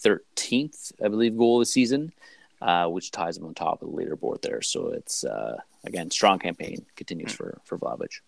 [0.04, 2.14] thirteenth, I believe, goal of the season,
[2.62, 4.62] uh, which ties him on top of the leaderboard there.
[4.62, 8.22] So it's uh, again strong campaign continues for for Vlahovic.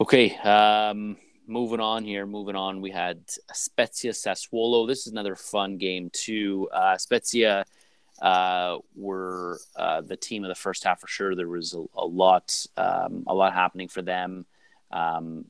[0.00, 1.16] Okay, um,
[1.46, 2.26] moving on here.
[2.26, 3.20] Moving on, we had
[3.52, 4.86] Spezia Sassuolo.
[4.86, 6.68] This is another fun game too.
[6.72, 7.64] Uh, Spezia
[8.20, 11.34] uh, were uh, the team of the first half for sure.
[11.34, 14.46] There was a, a lot, um, a lot happening for them.
[14.90, 15.46] Um,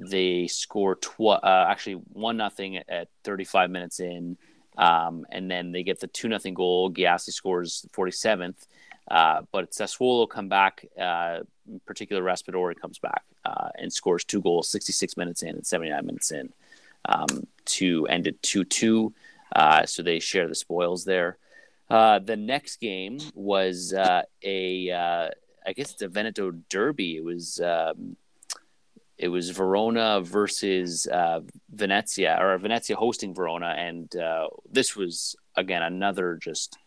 [0.00, 4.36] they score tw- uh, actually one nothing at 35 minutes in,
[4.76, 6.92] um, and then they get the two nothing goal.
[6.92, 8.66] Gyasi scores 47th,
[9.10, 10.84] uh, but Sassuolo come back.
[10.98, 15.66] Uh, in particular, Raspadori comes back uh, and scores two goals 66 minutes in and
[15.66, 16.52] 79 minutes in
[17.06, 19.12] um, to end it 2 2.
[19.54, 21.38] Uh, so they share the spoils there.
[21.88, 27.16] Uh, the next game was a, I guess it's a Veneto derby.
[27.16, 28.16] It was um,
[29.18, 31.40] it was Verona versus uh,
[31.70, 36.78] Venezia, or Venezia hosting Verona, and uh, this was again another just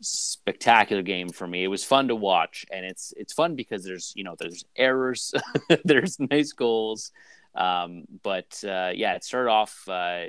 [0.00, 1.64] spectacular game for me.
[1.64, 5.34] It was fun to watch, and it's it's fun because there's you know there's errors,
[5.84, 7.12] there's nice goals,
[7.54, 9.88] um, but uh, yeah, it started off.
[9.88, 10.26] Uh,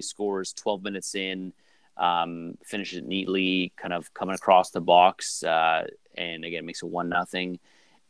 [0.00, 1.52] scores 12 minutes in,
[1.96, 5.86] um, finishes it neatly, kind of coming across the box, uh,
[6.16, 7.58] and again makes it one nothing.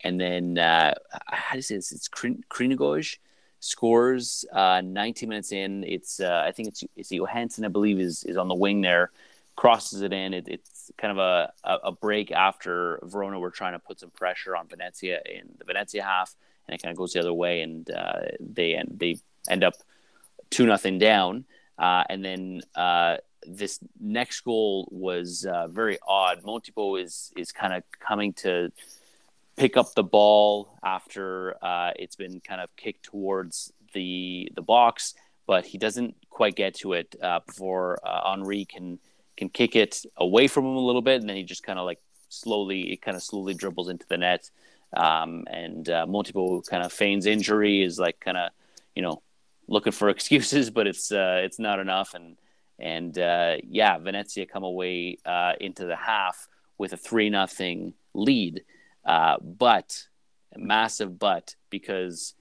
[0.05, 0.95] And then uh,
[1.27, 1.93] how say this?
[1.93, 3.19] It's Crnigoj
[3.61, 5.85] scores uh, 90 minutes in.
[5.85, 9.11] It's uh, I think it's it's Johansson I believe is is on the wing there,
[9.57, 10.35] crosses it in.
[10.35, 11.53] It, it's kind of a,
[11.85, 16.03] a break after Verona were trying to put some pressure on Venezia in the Venezia
[16.03, 16.35] half,
[16.67, 19.19] and it kind of goes the other way, and uh, they end they
[19.49, 19.75] end up
[20.51, 21.45] two nothing down,
[21.79, 22.61] uh, and then.
[22.75, 23.17] Uh,
[23.47, 26.43] this next goal was uh, very odd.
[26.43, 28.71] Montipo is is kind of coming to
[29.57, 35.15] pick up the ball after uh, it's been kind of kicked towards the the box,
[35.47, 38.99] but he doesn't quite get to it uh, before Henry can
[39.39, 41.87] can kick it away from him a little bit, and then he just kind of
[41.87, 44.51] like slowly it kind of slowly dribbles into the net,
[44.95, 48.51] um, and uh, Montipo kind of feigns injury, is like kind of
[48.95, 49.23] you know
[49.69, 52.37] looking for excuses, but it's uh, it's not enough, and
[52.79, 58.65] and uh, yeah, Venezia come away uh, into the half with a three nothing lead.
[59.05, 60.07] Uh, but
[60.57, 62.35] massive but because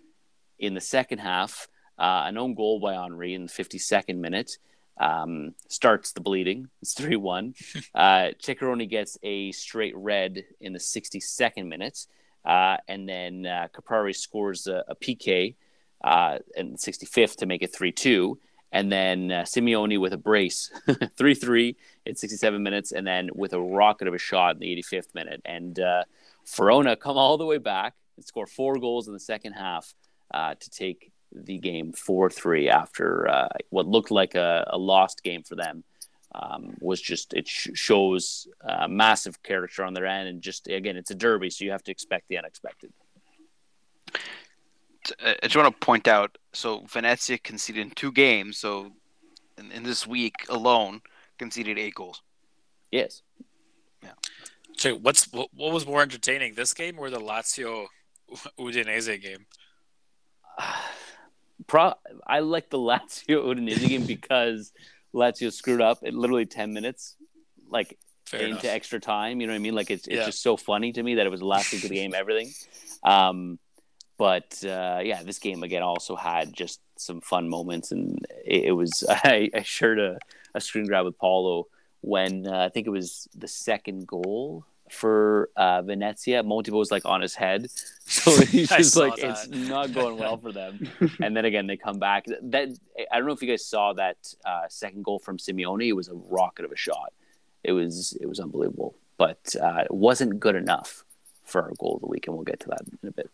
[0.59, 1.67] in the second half,
[1.99, 4.57] uh, an own goal by Henry in the 52nd minute
[4.99, 6.69] um, starts the bleeding.
[6.81, 7.53] It's 3 1.
[7.95, 12.05] uh, Ceccaroni gets a straight red in the 62nd minute.
[12.45, 15.55] Uh, and then uh, Caprari scores a, a PK
[16.03, 18.39] uh, in the 65th to make it 3 2.
[18.71, 20.71] And then uh, Simeone with a brace,
[21.17, 21.75] 3 3
[22.05, 22.91] in 67 minutes.
[22.91, 25.41] And then with a rocket of a shot in the 85th minute.
[25.45, 26.03] And uh,
[26.55, 29.93] Verona come all the way back and score four goals in the second half
[30.33, 35.23] uh, to take the game 4 3 after uh, what looked like a, a, lost
[35.23, 35.83] game for them.
[36.35, 40.27] Um, was just, it sh- shows uh, massive character on their end.
[40.27, 42.91] And just, again, it's a derby, so you have to expect the unexpected.
[45.23, 48.91] I just want to point out so Venezia conceded in two games, so
[49.57, 51.01] in, in this week alone,
[51.37, 52.21] conceded eight goals.
[52.91, 53.21] Yes.
[54.03, 54.11] Yeah.
[54.77, 57.87] So what's what, what was more entertaining, this game or the Lazio
[58.59, 59.45] Udinese game?
[61.67, 61.93] Pro,
[62.25, 64.71] I like the Lazio Udinese game because
[65.13, 67.15] Lazio screwed up at literally ten minutes,
[67.69, 68.65] like Fair into enough.
[68.65, 69.39] extra time.
[69.41, 69.75] You know what I mean?
[69.75, 70.25] Like it's it's Yeah.
[70.25, 72.51] just so funny to me that it was the last week of the game, everything.
[73.03, 73.59] Um,
[74.17, 78.71] but uh, yeah, this game again also had just some fun moments, and it, it
[78.71, 80.17] was I, I shared a,
[80.55, 81.67] a screen grab with Paulo
[82.01, 86.43] when uh, I think it was the second goal for uh, Venezia.
[86.43, 87.69] Was like on his head,
[88.05, 89.29] so he's just like that.
[89.29, 90.89] it's not going well for them.
[91.21, 92.25] and then again, they come back.
[92.43, 92.69] That
[93.11, 95.87] I don't know if you guys saw that uh, second goal from Simeone.
[95.87, 97.13] It was a rocket of a shot.
[97.63, 101.03] It was it was unbelievable, but uh, it wasn't good enough
[101.43, 103.29] for our goal of the week, and we'll get to that in a bit.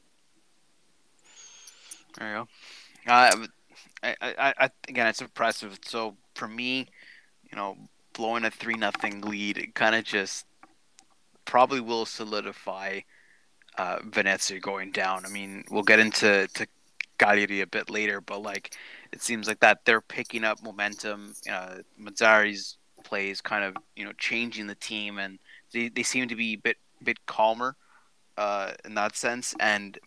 [2.17, 2.47] There you go.
[3.11, 3.47] Uh,
[4.03, 5.79] I, I, I, again, it's impressive.
[5.85, 6.87] So for me,
[7.49, 7.77] you know,
[8.13, 10.45] blowing a three nothing lead, it kind of just
[11.45, 13.01] probably will solidify
[13.77, 15.25] uh, Venezia going down.
[15.25, 16.67] I mean, we'll get into to
[17.17, 18.75] Cagliari a bit later, but like
[19.11, 21.35] it seems like that they're picking up momentum.
[21.49, 25.39] Uh, Mazzari's plays kind of you know changing the team, and
[25.71, 27.75] they, they seem to be a bit bit calmer
[28.37, 29.55] uh, in that sense.
[29.59, 29.97] And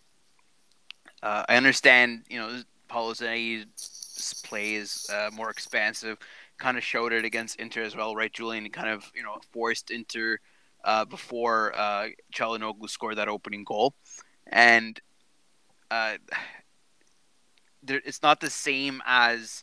[1.22, 6.18] uh, I understand, you know, Paulo Zanetti's play is uh, more expansive.
[6.59, 8.68] Kind of showed it against Inter as well, right, Julian?
[8.70, 10.39] Kind of, you know, forced Inter
[10.87, 13.95] uh, before uh, Calhanoglu scored that opening goal,
[14.47, 15.01] and
[15.91, 16.16] uh,
[17.82, 19.62] there, it's not the same as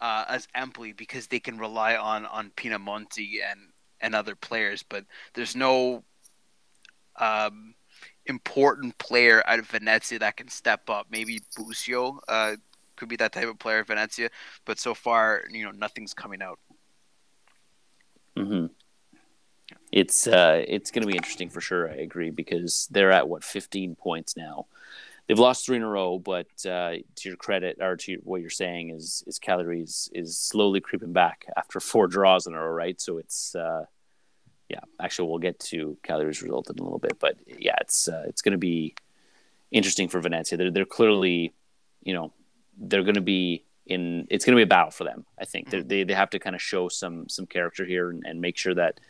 [0.00, 5.04] uh, as Empoli because they can rely on on Pinamonti and and other players, but
[5.34, 6.04] there's no
[7.20, 7.74] um,
[8.26, 11.06] important player out of Venezia that can step up.
[11.10, 12.56] Maybe Busio uh,
[12.96, 14.30] could be that type of player at Venezia,
[14.66, 16.58] but so far, you know, nothing's coming out.
[18.36, 18.66] hmm
[19.92, 21.90] It's uh, it's going to be interesting for sure.
[21.90, 24.66] I agree because they're at what 15 points now.
[25.26, 28.50] They've lost three in a row, but uh, to your credit, or to what you're
[28.50, 33.00] saying is is Cagliari is slowly creeping back after four draws in a row, right?
[33.00, 33.86] So it's uh,
[34.68, 34.80] yeah.
[35.00, 38.42] Actually, we'll get to Cagliari's result in a little bit, but yeah, it's uh, it's
[38.42, 38.94] going to be
[39.70, 40.58] interesting for Venezia.
[40.58, 41.54] They're they're clearly,
[42.02, 42.32] you know,
[42.78, 44.26] they're going to be in.
[44.30, 45.26] It's going to be a battle for them.
[45.40, 48.24] I think They're- they they have to kind of show some some character here and,
[48.26, 49.00] and make sure that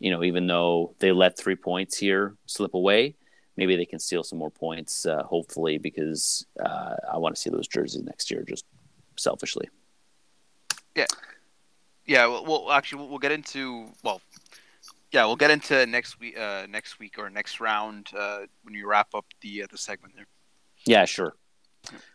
[0.00, 3.14] you know, even though they let three points here slip away,
[3.56, 7.50] maybe they can steal some more points, uh, hopefully, because uh, I want to see
[7.50, 8.64] those jerseys next year, just
[9.16, 9.68] selfishly.
[12.10, 14.20] Yeah, well, well actually, we'll, we'll get into well,
[15.12, 18.88] yeah, we'll get into next week, uh, next week or next round uh, when you
[18.88, 20.26] wrap up the uh, the segment there.
[20.86, 21.36] Yeah, sure.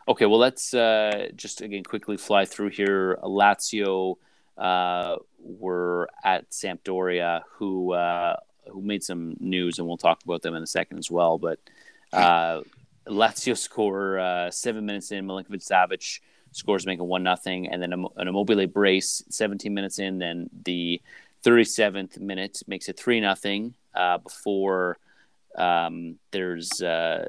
[0.09, 3.17] Okay, well, let's uh, just again quickly fly through here.
[3.23, 4.15] Lazio
[4.57, 8.37] uh, were at Sampdoria, who uh,
[8.71, 11.37] who made some news, and we'll talk about them in a second as well.
[11.37, 11.59] But
[12.13, 12.61] uh,
[13.07, 15.25] Lazio score uh, seven minutes in.
[15.25, 16.19] Milinkovic Savic
[16.51, 20.19] scores, making one nothing, and then an Immobile brace, seventeen minutes in.
[20.19, 21.01] Then the
[21.43, 23.73] thirty seventh minute makes it three nothing.
[23.93, 24.97] Uh, before
[25.57, 27.27] um, there's uh,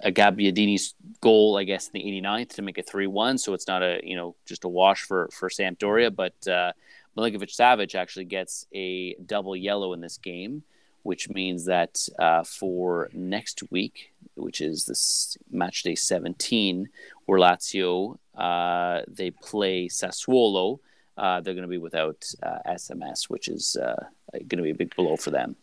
[0.00, 3.38] a Gabbiadini's goal, I guess, in the 89th to make it 3 1.
[3.38, 6.14] So it's not a, you know, just a wash for, for Sampdoria.
[6.14, 6.72] But uh,
[7.16, 10.62] Milinkovic Savic actually gets a double yellow in this game,
[11.02, 16.88] which means that uh, for next week, which is this match day 17,
[17.26, 20.78] where Lazio uh, they play Sassuolo,
[21.18, 24.02] uh, they're going to be without uh, SMS, which is uh,
[24.32, 25.56] going to be a big blow for them.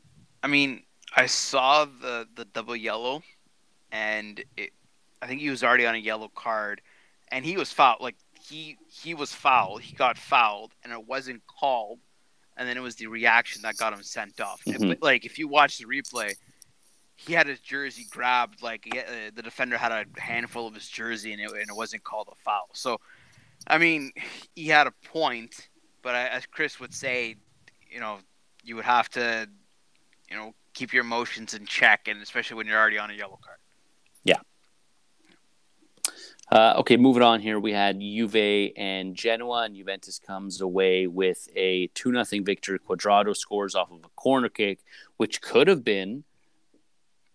[0.43, 0.84] I mean,
[1.15, 3.24] I saw the the double yellow,
[3.92, 4.72] and it,
[5.22, 6.82] I think he was already on a yellow card,
[7.30, 8.02] and he was fouled.
[8.02, 9.82] Like he he was fouled.
[9.82, 12.00] He got fouled, and it wasn't called.
[12.58, 14.62] And then it was the reaction that got him sent off.
[14.66, 14.90] Mhm.
[14.90, 16.36] but, like if you watch the replay,
[17.16, 18.62] he had his jersey grabbed.
[18.62, 21.76] Like he, uh, the defender had a handful of his jersey, and it, and it
[21.76, 22.70] wasn't called a foul.
[22.74, 23.00] So,
[23.68, 24.12] I mean,
[24.56, 25.70] he had a point.
[26.02, 27.36] But I, as Chris would say,
[27.90, 28.20] you know,
[28.64, 29.50] you would have to
[30.30, 33.40] you know, keep your emotions in check, and especially when you're already on a yellow
[33.44, 33.58] card.
[36.51, 41.47] Uh, okay, moving on here, we had Juve and Genoa, and Juventus comes away with
[41.55, 42.80] a 2 0 victory.
[42.80, 44.80] Cuadrado scores off of a corner kick,
[45.17, 46.24] which could have been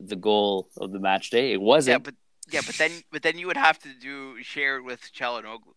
[0.01, 1.53] the goal of the match day.
[1.53, 2.03] It wasn't.
[2.03, 2.15] but
[2.51, 5.75] yeah, but then but then you would have to do share it with Calhanoglu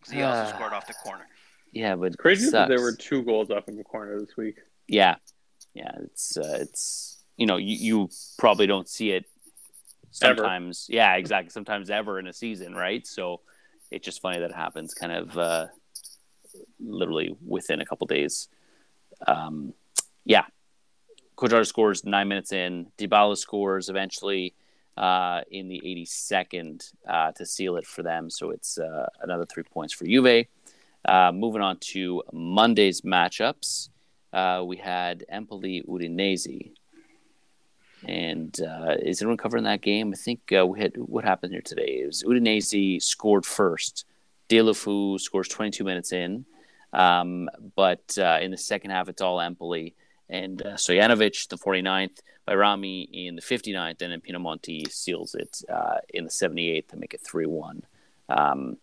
[0.00, 0.56] because he also Ah.
[0.56, 1.26] scored off the corner.
[1.70, 4.56] Yeah, but Crazy that there were two goals off in the corner this week.
[4.88, 5.16] Yeah,
[5.74, 8.08] yeah, it's uh, it's you know you, you
[8.38, 9.26] probably don't see it
[10.22, 10.36] Ever.
[10.36, 10.86] sometimes.
[10.88, 11.50] Yeah, exactly.
[11.50, 13.06] Sometimes ever in a season, right?
[13.06, 13.40] So
[13.90, 15.66] it's just funny that it happens kind of uh,
[16.80, 18.48] literally within a couple days.
[19.26, 19.74] Um,
[20.24, 20.44] yeah,
[21.36, 22.86] Cuadrado scores nine minutes in.
[22.98, 24.54] Dybala scores eventually
[24.96, 28.30] uh, in the 82nd uh, to seal it for them.
[28.30, 30.46] So it's uh, another three points for Juve.
[31.04, 33.90] Uh, moving on to Monday's matchups,
[34.32, 36.72] uh, we had Empoli Udinese.
[38.08, 40.12] And uh, is anyone covering that game?
[40.12, 42.00] I think uh, we had what happened here today.
[42.02, 44.04] It was Udinese scored first.
[44.48, 46.44] Deulofeu scores 22 minutes in,
[46.92, 49.94] um, but uh, in the second half, it's all Empoli.
[50.28, 55.96] and uh, Stojanovic the 49th, Bajrami in the 59th, and then Pinamonti seals it uh,
[56.12, 57.82] in the 78th to make it 3 1.
[58.28, 58.76] Um,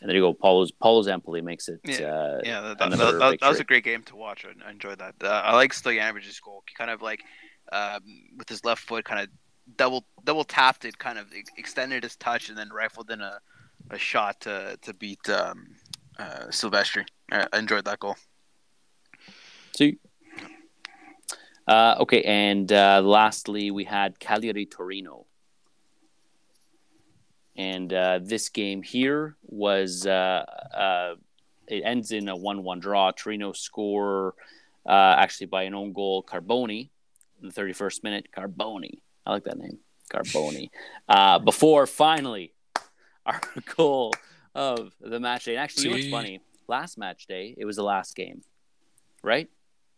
[0.00, 0.32] and there you go.
[0.34, 1.80] Paulo Paulo Empoli makes it.
[1.84, 4.44] Yeah, uh, yeah, that, that, that- that was a great game to watch.
[4.46, 5.14] I, I enjoyed that.
[5.22, 6.62] Uh, I like Stojanovic's goal.
[6.68, 7.22] He kind of like
[7.72, 8.02] um,
[8.36, 9.28] with his left foot, kind of
[9.76, 13.40] double double tapped it, kind of extended his touch, and then rifled in a,
[13.90, 15.68] a shot to to beat um,
[16.18, 17.04] uh, Silvestri.
[17.30, 18.16] I, enjoyed that goal.
[19.76, 19.98] See.
[21.66, 25.26] Uh, okay, and uh, lastly, we had Cagliari Torino.
[27.56, 30.44] And uh, this game here was, uh,
[30.74, 31.14] uh,
[31.66, 33.10] it ends in a 1 1 draw.
[33.10, 34.34] Torino score
[34.86, 36.90] uh, actually by an own goal, Carboni,
[37.46, 38.28] in the 31st minute.
[38.36, 39.00] Carboni.
[39.24, 39.78] I like that name.
[40.12, 40.70] Carboni.
[41.08, 42.52] Uh, before finally
[43.26, 43.40] our
[43.76, 44.12] goal
[44.54, 45.54] of the match day.
[45.54, 46.40] And actually, you know what's funny?
[46.68, 48.42] Last match day, it was the last game,
[49.22, 49.48] right?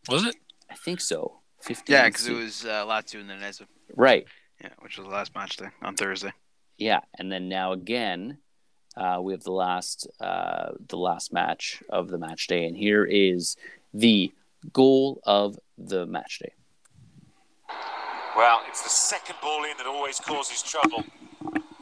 [0.08, 0.36] Was it?
[0.70, 1.40] I think so.
[1.62, 1.92] 15.
[1.92, 3.66] Yeah, because it was uh, Lazio and then Ezra.
[3.96, 4.26] right.
[4.62, 6.32] Yeah, which was the last match day on Thursday.
[6.78, 8.38] Yeah, and then now again,
[8.96, 13.04] uh, we have the last uh, the last match of the match day, and here
[13.04, 13.56] is
[13.94, 14.32] the
[14.72, 16.52] goal of the match day.
[18.38, 21.02] Well, it's the second ball in that always causes trouble.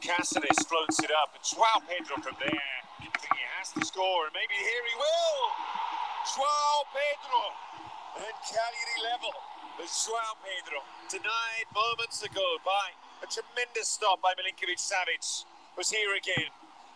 [0.01, 2.73] Cáceres floats it up, and Joao Pedro from there.
[2.97, 5.45] I think he has to score, and maybe here he will.
[6.33, 7.43] Joao Pedro
[8.25, 9.37] and Cagliari level.
[9.85, 12.89] Joao Pedro, denied moments ago by
[13.21, 15.45] a tremendous stop by Milinkovic Savic,
[15.77, 16.49] was here again.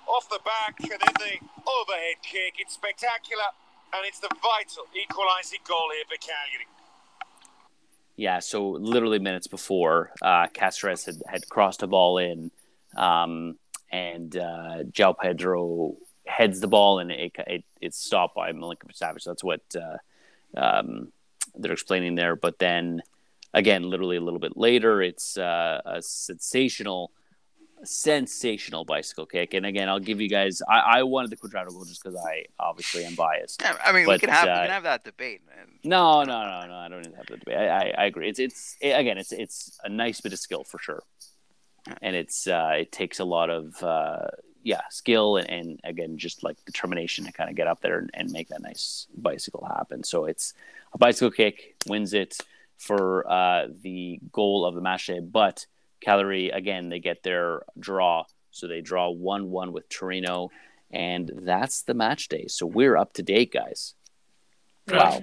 [0.09, 1.37] Off the back, and then the
[1.69, 2.57] overhead kick.
[2.57, 3.53] It's spectacular,
[3.93, 6.65] and it's the vital equalising goal here for Cagliari.
[8.15, 12.51] Yeah, so literally minutes before, uh, Cáceres had, had crossed a ball in,
[12.95, 13.57] um,
[13.91, 15.95] and uh, João Pedro
[16.27, 19.23] heads the ball, and it, it it's stopped by Milinkovic Savic.
[19.23, 19.97] That's what uh,
[20.55, 21.11] um,
[21.55, 22.35] they're explaining there.
[22.35, 23.01] But then
[23.53, 27.11] again, literally a little bit later, it's uh, a sensational,
[27.83, 29.53] sensational bicycle kick.
[29.53, 30.61] And again, I'll give you guys.
[30.67, 33.61] I, I wanted the goal just because I obviously am biased.
[33.61, 35.67] Yeah, I mean, we can have we uh, can have that debate, man.
[35.83, 36.75] No, no, no, no.
[36.75, 37.57] I don't even have to debate.
[37.57, 38.29] I, I, I agree.
[38.29, 41.03] It's it's it, again, it's it's a nice bit of skill for sure,
[42.01, 44.27] and it's uh, it takes a lot of uh,
[44.63, 48.11] yeah skill and, and again just like determination to kind of get up there and,
[48.13, 50.03] and make that nice bicycle happen.
[50.03, 50.53] So it's
[50.93, 52.37] a bicycle kick wins it
[52.77, 55.65] for uh, the goal of the match day, but
[56.01, 60.49] Cagliari again they get their draw, so they draw one one with Torino,
[60.91, 62.47] and that's the match day.
[62.47, 63.93] So we're up to date, guys.
[64.89, 65.21] Wow.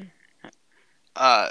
[1.15, 1.51] Uh,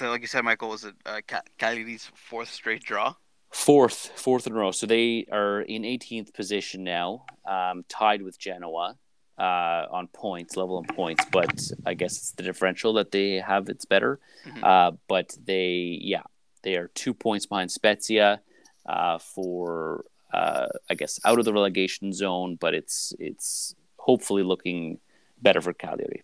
[0.00, 1.20] like you said, Michael, was it uh,
[1.56, 3.14] Cagliari's fourth straight draw?
[3.50, 4.72] Fourth, fourth in a row.
[4.72, 8.96] So they are in 18th position now, um, tied with Genoa
[9.38, 9.42] uh,
[9.90, 11.24] on points, level on points.
[11.30, 13.68] But I guess it's the differential that they have.
[13.68, 14.18] It's better.
[14.44, 14.64] Mhm.
[14.64, 16.22] Uh, but they, yeah,
[16.64, 18.40] they are two points behind Spezia
[18.86, 22.56] uh, for, uh, I guess, out of the relegation zone.
[22.60, 24.98] But it's it's hopefully looking
[25.40, 26.22] better for Cagliari.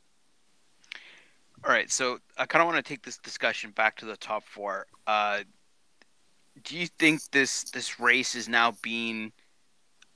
[1.64, 4.44] All right, so I kind of want to take this discussion back to the top
[4.44, 4.86] four.
[5.06, 5.40] Uh,
[6.64, 9.32] do you think this this race is now being,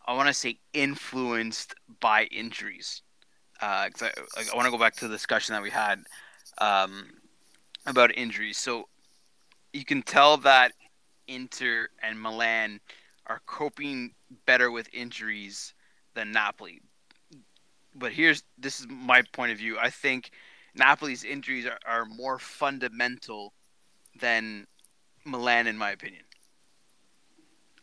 [0.06, 3.02] I want to say, influenced by injuries?
[3.60, 6.02] Uh, I, I want to go back to the discussion that we had
[6.58, 7.10] um,
[7.86, 8.58] about injuries.
[8.58, 8.88] So
[9.72, 10.72] you can tell that
[11.28, 12.80] Inter and Milan
[13.26, 14.14] are coping
[14.46, 15.74] better with injuries
[16.14, 16.80] than Napoli.
[17.94, 19.78] But here's this is my point of view.
[19.78, 20.30] I think
[20.74, 23.52] Napoli's injuries are, are more fundamental
[24.20, 24.66] than
[25.24, 26.24] Milan, in my opinion.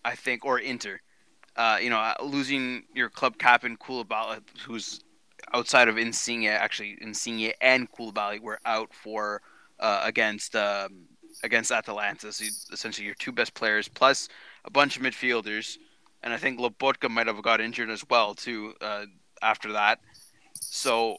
[0.03, 0.99] I think, or Inter.
[1.55, 5.01] Uh, you know, uh, losing your club captain Koulibaly, who's
[5.53, 9.41] outside of Insigne, actually Insigne and Koulibaly were out for
[9.79, 11.07] uh, against um,
[11.43, 12.31] against Atalanta.
[12.31, 14.29] So essentially, your two best players plus
[14.65, 15.77] a bunch of midfielders,
[16.23, 19.05] and I think Lobotka might have got injured as well too uh,
[19.41, 19.99] after that.
[20.53, 21.17] So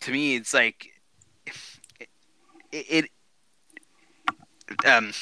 [0.00, 0.88] to me, it's like
[2.72, 2.86] it.
[2.88, 3.10] it
[4.86, 5.12] um,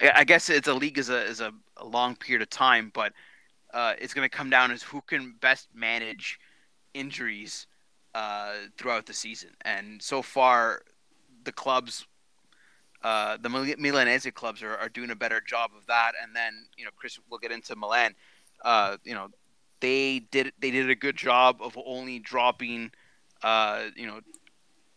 [0.00, 2.90] I I guess it's a league is a is a, a long period of time,
[2.94, 3.12] but
[3.74, 6.38] uh, it's going to come down as who can best manage
[6.94, 7.66] injuries
[8.14, 9.50] uh, throughout the season.
[9.64, 10.82] And so far,
[11.44, 12.06] the clubs,
[13.02, 16.12] uh, the Mil- Milanese clubs, are, are doing a better job of that.
[16.22, 18.14] And then you know, Chris, we'll get into Milan.
[18.64, 19.28] Uh, you know,
[19.80, 22.90] they did they did a good job of only dropping,
[23.42, 24.20] uh, you know,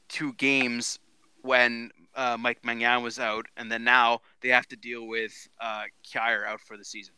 [0.10, 1.00] two games
[1.42, 5.84] when uh, Mike Maignan was out, and then now they have to deal with uh,
[6.06, 7.14] Kjaer out for the season.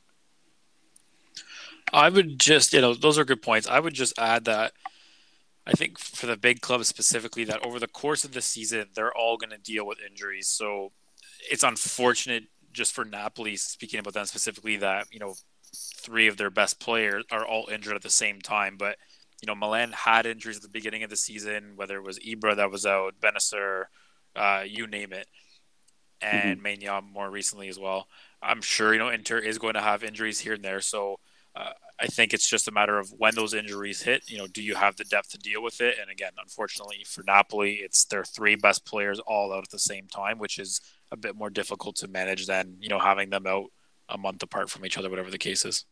[1.91, 3.67] I would just, you know, those are good points.
[3.67, 4.73] I would just add that
[5.65, 9.15] I think for the big clubs specifically, that over the course of the season, they're
[9.15, 10.47] all going to deal with injuries.
[10.47, 10.91] So
[11.49, 15.35] it's unfortunate just for Napoli, speaking about them specifically, that, you know,
[15.75, 18.75] three of their best players are all injured at the same time.
[18.77, 18.97] But,
[19.41, 22.55] you know, Milan had injuries at the beginning of the season, whether it was Ibra
[22.57, 23.85] that was out, Bennacer,
[24.35, 25.27] uh, you name it,
[26.21, 28.07] and mm more recently as well.
[28.41, 30.81] I'm sure, you know, Inter is going to have injuries here and there.
[30.81, 31.19] So,
[31.55, 34.29] uh, I think it's just a matter of when those injuries hit.
[34.29, 35.97] You know, do you have the depth to deal with it?
[36.01, 40.07] And again, unfortunately for Napoli, it's their three best players all out at the same
[40.07, 40.81] time, which is
[41.11, 43.67] a bit more difficult to manage than you know having them out
[44.09, 45.85] a month apart from each other, whatever the case is.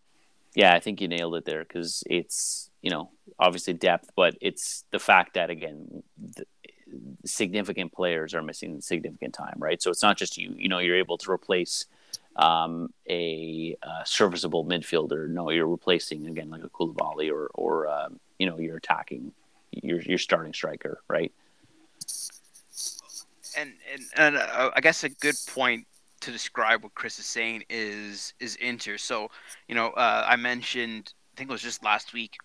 [0.56, 4.84] Yeah, I think you nailed it there because it's you know obviously depth, but it's
[4.92, 6.04] the fact that again.
[7.24, 9.82] Significant players are missing significant time, right?
[9.82, 10.54] So it's not just you.
[10.58, 11.86] You know, you're able to replace
[12.36, 15.28] um, a, a, serviceable midfielder.
[15.30, 19.32] No, you're replacing again like a Koulibaly or or um, you know you're attacking
[19.72, 21.32] your your starting striker, right?
[23.58, 25.86] And and and uh, I guess a good point
[26.22, 28.98] to describe what Chris is saying is is Inter.
[28.98, 29.30] So
[29.68, 32.38] you know uh, I mentioned I think it was just last week.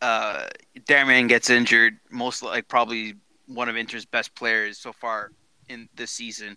[0.00, 0.48] Uh,
[0.80, 3.14] Darmian gets injured, most like probably
[3.46, 5.30] one of Inter's best players so far
[5.68, 6.56] in this season.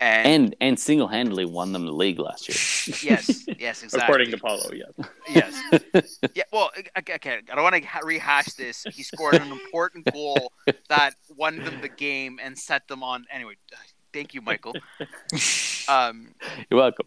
[0.00, 2.56] And and, and single handedly won them the league last year.
[3.02, 4.00] yes, yes, exactly.
[4.02, 4.92] According to Paulo, yes.
[5.28, 6.18] Yes.
[6.34, 6.44] yeah.
[6.52, 7.40] Well, okay.
[7.50, 8.84] I don't want to rehash this.
[8.92, 10.52] He scored an important goal
[10.88, 13.26] that won them the game and set them on.
[13.32, 13.54] Anyway,
[14.12, 14.74] thank you, Michael.
[15.88, 16.34] Um,
[16.70, 17.06] You're welcome.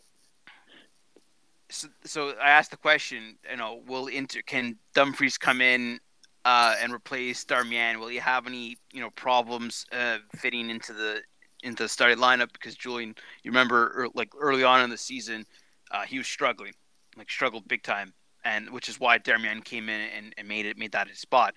[1.70, 3.38] So, so I asked the question.
[3.50, 6.00] You know, will Inter can Dumfries come in
[6.44, 8.00] uh, and replace Darmian?
[8.00, 11.22] Will he have any you know problems uh, fitting into the
[11.64, 15.45] into the starting lineup because Julian, you remember er, like early on in the season,
[15.91, 16.74] uh, he was struggling,
[17.18, 20.78] like struggled big time, and which is why Darmian came in and, and made it
[20.78, 21.53] made that his spot.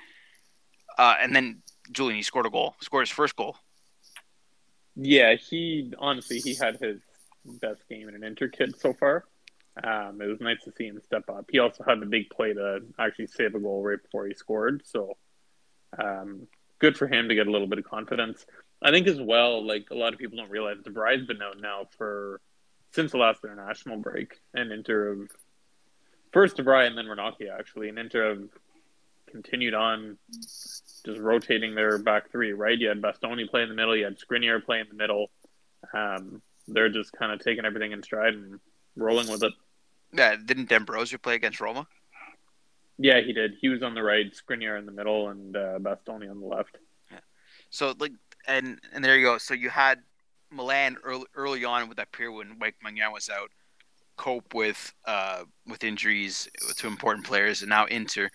[0.99, 3.57] Uh, and then Julian, he scored a goal, scored his first goal.
[4.97, 7.03] Yeah, he honestly he had his
[7.45, 9.25] best game in an inter kit so far.
[9.83, 11.47] Um, it was nice to see him step up.
[11.51, 14.83] He also had the big play to actually save a goal right before he scored.
[14.85, 15.17] So
[15.99, 16.47] um,
[16.79, 18.47] good for him to get a little bit of confidence.
[18.85, 21.59] I think as well, like a lot of people don't realize, De Vrij been out
[21.59, 22.43] now for
[22.93, 25.31] since the last international break, and Inter of
[26.33, 28.49] first De Vrij and then Ranocchia actually, and Inter have
[29.31, 30.19] continued on
[31.05, 32.53] just rotating their back three.
[32.53, 35.31] Right, you had Bastoni play in the middle, you had Skriniar play in the middle.
[35.95, 38.61] Um, they're just kind of taking everything in stride and
[38.97, 39.53] rolling with it.
[40.13, 41.87] Yeah, didn't D'Ambrosio play against Roma?
[42.99, 43.55] Yeah, he did.
[43.61, 46.79] He was on the right, Skriniar in the middle, and uh, Bastoni on the left.
[47.11, 47.19] Yeah.
[47.71, 48.13] So like
[48.47, 49.39] and and there you go.
[49.39, 50.01] So you had
[50.51, 53.51] Milan early, early on with that period when Mike Maignan was out,
[54.17, 58.31] cope with uh, with injuries to important players, and now Inter.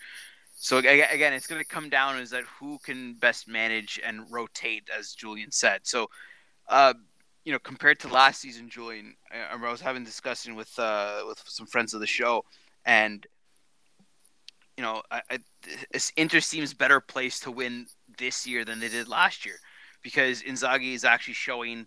[0.56, 4.90] So again, it's going to come down is that who can best manage and rotate,
[4.96, 5.80] as Julian said.
[5.84, 6.08] So,
[6.68, 6.92] uh,
[7.46, 11.42] you know, compared to last season, Julian, I, I was having discussion with uh, with
[11.46, 12.44] some friends of the show,
[12.84, 13.26] and
[14.76, 15.38] you know, I, I,
[16.16, 17.86] Inter seems better placed to win
[18.18, 19.56] this year than they did last year
[20.02, 21.86] because Inzaghi is actually showing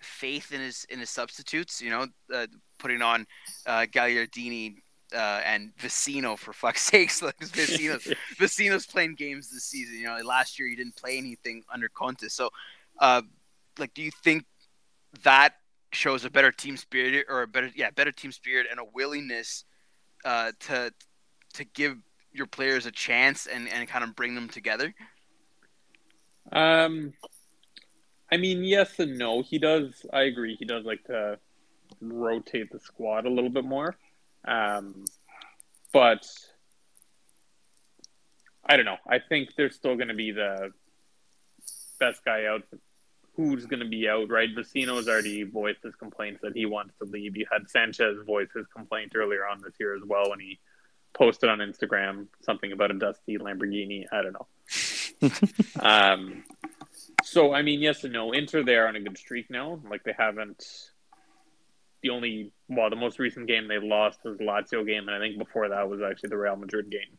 [0.00, 1.80] faith in his in his substitutes.
[1.80, 2.46] You know, uh,
[2.78, 3.26] putting on
[3.66, 4.76] uh, Gagliardini
[5.14, 7.22] uh, and Vecino for fuck's sakes.
[7.22, 7.98] Like Vecino,
[8.38, 9.96] Vecino's playing games this season.
[9.96, 12.28] You know, last year he didn't play anything under Conte.
[12.28, 12.50] So,
[12.98, 13.22] uh,
[13.78, 14.44] like, do you think
[15.22, 15.54] that
[15.92, 19.64] shows a better team spirit or a better, yeah, better team spirit and a willingness
[20.24, 20.92] uh, to
[21.54, 21.98] to give
[22.32, 24.94] your players a chance and and kind of bring them together?
[26.50, 27.12] Um,
[28.32, 29.42] I mean, yes and no.
[29.42, 30.06] He does.
[30.10, 30.56] I agree.
[30.56, 31.38] He does like to
[32.00, 33.94] rotate the squad a little bit more.
[34.48, 35.04] Um,
[35.92, 36.26] but
[38.64, 38.96] I don't know.
[39.06, 40.72] I think there's still going to be the
[42.00, 42.62] best guy out.
[43.36, 44.48] Who's going to be out, right?
[44.54, 47.36] Vecino has already voiced his complaints that he wants to leave.
[47.36, 50.58] You had Sanchez voice his complaint earlier on this year as well when he
[51.12, 54.06] posted on Instagram something about a dusty Lamborghini.
[54.10, 54.46] I don't know.
[55.80, 56.44] um,
[57.22, 58.32] so I mean, yes and no.
[58.32, 59.80] Inter they're on a good streak now.
[59.88, 60.64] Like they haven't.
[62.02, 65.18] The only well, the most recent game they lost was the Lazio game, and I
[65.18, 67.18] think before that was actually the Real Madrid game.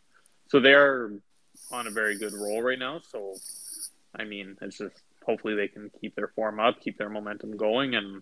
[0.50, 1.12] So they're
[1.72, 3.00] on a very good roll right now.
[3.00, 3.36] So
[4.18, 7.96] I mean, it's just hopefully they can keep their form up, keep their momentum going,
[7.96, 8.22] and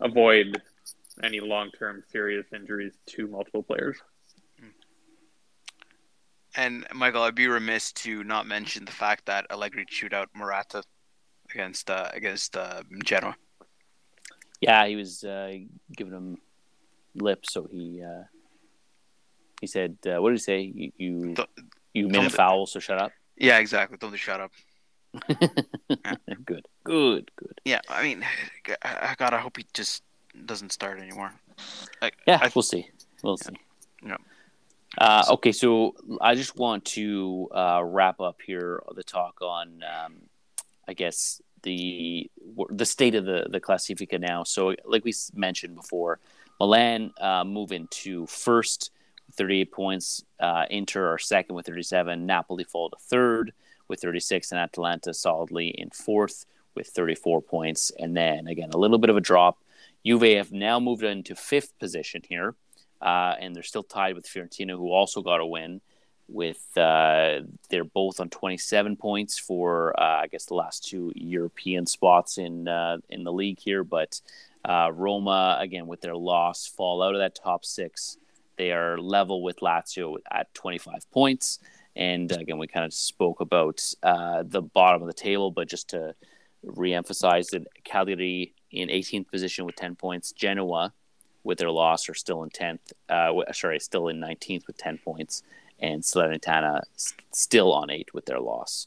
[0.00, 0.60] avoid
[1.22, 3.98] any long-term serious injuries to multiple players.
[6.54, 10.82] And Michael, I'd be remiss to not mention the fact that Allegri chewed out Morata
[11.52, 13.34] against uh, against uh, Genoa.
[14.60, 15.54] Yeah, he was uh,
[15.96, 16.38] giving him
[17.14, 18.24] lip, so he uh,
[19.60, 20.72] he said, uh, "What did he say?
[20.74, 21.34] You you,
[21.94, 23.96] you made a foul, so shut up." Yeah, exactly.
[23.98, 24.52] Don't shut up.
[26.44, 27.60] good, good, good.
[27.64, 28.24] Yeah, I mean,
[28.84, 30.02] I God, I hope he just
[30.46, 31.32] doesn't start anymore.
[32.00, 32.88] Like, Yeah, I- we'll see.
[33.22, 33.52] We'll see.
[34.04, 34.16] Yeah.
[34.98, 40.14] Uh, okay, so I just want to uh, wrap up here the talk on, um,
[40.86, 42.30] I guess the
[42.70, 44.42] the state of the the Classifica now.
[44.42, 46.18] So, like we mentioned before,
[46.60, 48.90] Milan uh, move into first,
[49.26, 50.24] with 38 points.
[50.38, 52.26] Uh, Inter are second with 37.
[52.26, 53.52] Napoli fall to third
[53.88, 57.92] with 36, and Atalanta solidly in fourth with 34 points.
[57.98, 59.58] And then again, a little bit of a drop.
[60.04, 62.54] Juve have now moved into fifth position here,
[63.02, 65.80] uh, and they're still tied with Fiorentina, who also got a win.
[66.28, 71.84] With uh, they're both on 27 points for uh, I guess the last two European
[71.84, 74.20] spots in uh, in the league here, but
[74.64, 78.16] uh, Roma again with their loss fall out of that top six.
[78.56, 81.58] They are level with Lazio at 25 points,
[81.96, 86.14] and again we kind of spoke about the bottom of the table, but just to
[86.62, 90.94] re-emphasize that Cagliari in 18th position with 10 points, Genoa
[91.44, 92.92] with their loss are still in 10th.
[93.08, 95.42] Uh, sorry, still in 19th with 10 points,
[95.78, 96.82] and Salernitana
[97.32, 98.86] still on eight with their loss.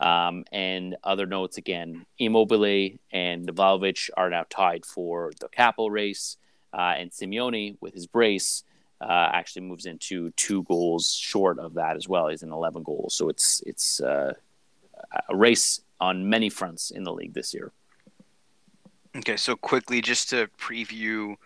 [0.00, 6.36] Um, and other notes again, Immobile and Vlahovic are now tied for the capo race,
[6.72, 8.64] uh, and Simeone with his brace
[9.00, 12.28] uh, actually moves into two goals short of that as well.
[12.28, 14.34] He's in 11 goals, so it's it's uh,
[15.28, 17.72] a race on many fronts in the league this year.
[19.16, 21.36] Okay, so quickly, just to preview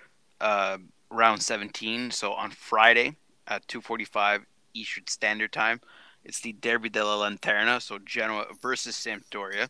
[0.41, 0.78] uh,
[1.11, 2.11] round 17.
[2.11, 3.16] So on Friday
[3.47, 5.80] at 2:45 Eastern Standard Time,
[6.24, 9.68] it's the Derby della Lanterna, so Genoa versus Sampdoria.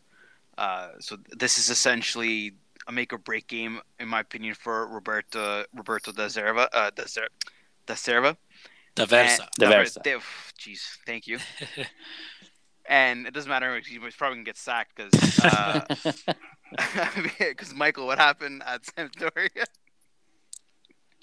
[0.57, 2.53] Uh, so this is essentially
[2.87, 6.67] a make or break game, in my opinion, for Roberto Roberto da Serva.
[6.73, 7.29] Uh, da, Ser-
[7.85, 8.35] da Serva.
[8.95, 9.43] The Versa.
[9.43, 10.03] And- D'Aversa.
[10.03, 10.19] De-
[10.59, 11.39] Jeez, thank you.
[12.85, 15.39] and it doesn't matter; he's probably gonna get sacked because.
[15.39, 15.81] Uh,
[17.39, 19.65] because Michael, what happened at Sampdoria?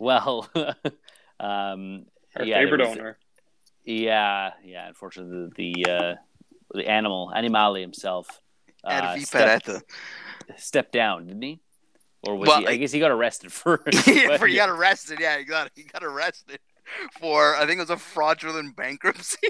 [0.00, 0.48] Well,
[1.40, 3.18] um, Our yeah, favorite was- owner.
[3.84, 4.88] Yeah, yeah.
[4.88, 6.14] Unfortunately, the the, uh,
[6.74, 8.40] the animal, Animale himself,
[8.84, 9.84] uh, At stepped, Viperetta.
[10.56, 11.60] stepped down, didn't he?
[12.26, 12.66] Or was Well, he?
[12.66, 13.84] I I- guess he got arrested first.
[14.08, 14.66] yeah, but for, he yeah.
[14.66, 15.18] got arrested.
[15.20, 16.58] Yeah, he got he got arrested
[17.20, 19.48] for I think it was a fraudulent bankruptcy.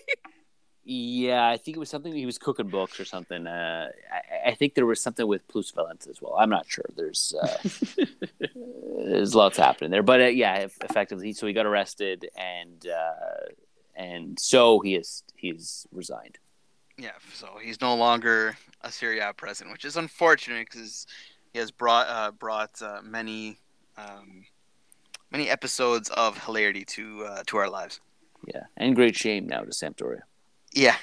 [0.89, 3.49] Yeah, I think it was something he was cooking books or something.
[3.49, 6.37] Uh, I, I think there was something with Plus Valence as well.
[6.39, 6.85] I'm not sure.
[6.95, 7.59] There's uh,
[9.05, 13.51] there's lots happening there, but uh, yeah, effectively, so he got arrested, and uh,
[13.97, 16.39] and so he is he's resigned.
[16.97, 21.09] yeah, so he's no longer a Serie A president, which is unfortunate because
[21.53, 23.59] he has brought uh, brought uh, many
[23.97, 24.45] um,
[25.33, 27.99] many episodes of hilarity to uh, to our lives.
[28.47, 30.21] Yeah, and great shame now to Sampdoria.
[30.77, 30.97] Yeah.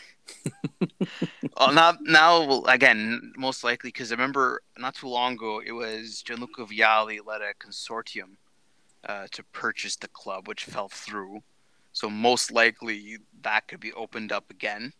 [1.59, 5.71] well, now, now, well, again, most likely because I remember not too long ago it
[5.71, 8.37] was Gianluca Vialli led a consortium
[9.09, 11.41] uh, to purchase the club, which fell through.
[11.91, 14.93] So most likely that could be opened up again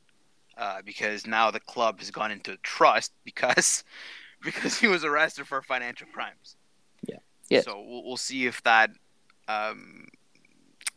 [0.57, 3.83] uh, because now the club has gone into trust because
[4.43, 6.57] because he was arrested for financial crimes.
[7.07, 7.19] Yeah.
[7.49, 7.61] Yeah.
[7.61, 8.89] So we'll, we'll see if that
[9.47, 10.07] um,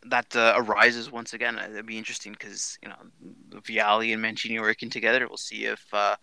[0.05, 1.59] that uh, arises once again.
[1.59, 2.95] It'd be interesting because you know
[3.61, 5.27] Vialli and Mancini working together.
[5.27, 6.15] We'll see if uh,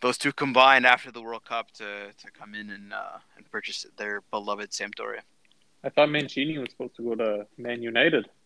[0.00, 3.86] those two combine after the World Cup to, to come in and uh, and purchase
[3.96, 5.20] their beloved Sampdoria.
[5.84, 8.28] I thought Mancini was supposed to go to Man United.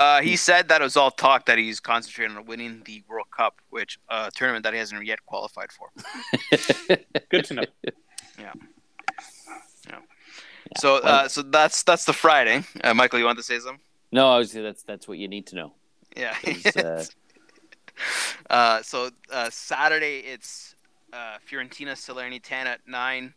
[0.00, 3.28] Uh, he said that it was all talk that he's concentrating on winning the World
[3.30, 5.90] Cup, which uh, tournament that he hasn't yet qualified for.
[7.30, 7.62] Good to know.
[10.78, 12.64] So uh, so that's that's the Friday.
[12.82, 13.80] Uh, Michael, you want to say something?
[14.12, 15.72] No, I was that's that's what you need to know.
[16.16, 16.34] Yeah.
[16.76, 17.04] Uh,
[18.50, 20.74] Uh, so uh, Saturday it's
[21.12, 23.32] uh, Fiorentina Salernitana at nine,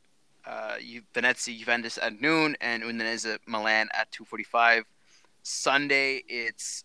[0.46, 0.76] uh,
[1.14, 4.84] Venezia Juventus at noon, and Udinese Milan at two forty five.
[5.44, 6.84] Sunday it's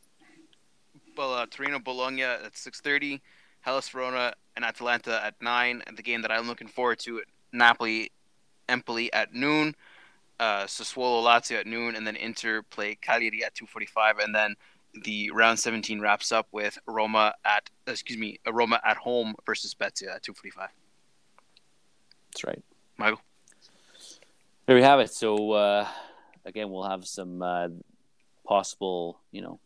[1.50, 3.20] Torino Bologna at six thirty,
[3.60, 7.22] Hellas Verona and Atalanta at nine, and the game that I'm looking forward to
[7.52, 8.12] Napoli
[8.68, 9.74] Empoli at noon,
[10.40, 14.34] uh, Sassuolo Lazio at noon, and then Inter play Cagliari at two forty five, and
[14.34, 14.54] then
[15.02, 20.14] the round 17 wraps up with Roma at excuse me Roma at home versus Spezia
[20.14, 20.68] at 2:45.
[22.30, 22.62] That's right.
[22.96, 23.20] Michael.
[24.66, 25.10] There we have it.
[25.10, 25.88] So uh,
[26.44, 27.68] again, we'll have some uh,
[28.46, 29.58] possible, you know,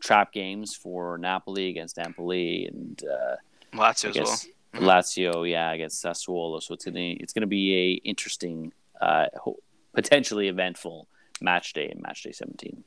[0.00, 3.36] trap games for Napoli against Empoli and uh,
[3.76, 4.24] Lazio I as well.
[4.24, 6.62] guess Lazio, yeah, against Sassuolo.
[6.62, 9.58] So it's gonna it's gonna be a interesting, uh, ho-
[9.96, 11.08] potentially eventful
[11.40, 12.84] match day in match day 17.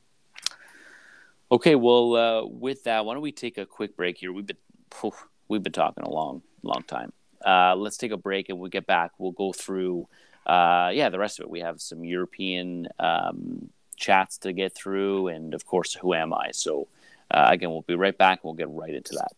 [1.51, 4.31] Okay, well, uh, with that, why don't we take a quick break here?
[4.31, 4.57] We've been
[4.91, 5.11] phew,
[5.47, 7.11] we've been talking a long, long time.
[7.43, 9.11] Uh, let's take a break and we'll get back.
[9.17, 10.07] We'll go through,
[10.45, 11.49] uh, yeah, the rest of it.
[11.49, 16.51] We have some European um, chats to get through, and of course, who am I?
[16.51, 16.87] So,
[17.31, 18.43] uh, again, we'll be right back.
[18.43, 19.31] We'll get right into that.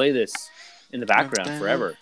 [0.00, 0.32] Play this
[0.92, 1.94] in the background forever.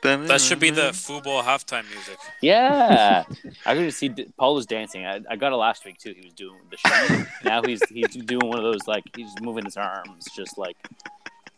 [0.00, 2.16] That should be the football halftime music.
[2.40, 3.24] Yeah,
[3.66, 4.08] I could just see
[4.38, 5.04] Paul was dancing.
[5.04, 6.14] I, I got it last week too.
[6.16, 7.24] He was doing the show.
[7.44, 10.78] now he's he's doing one of those like he's moving his arms, just like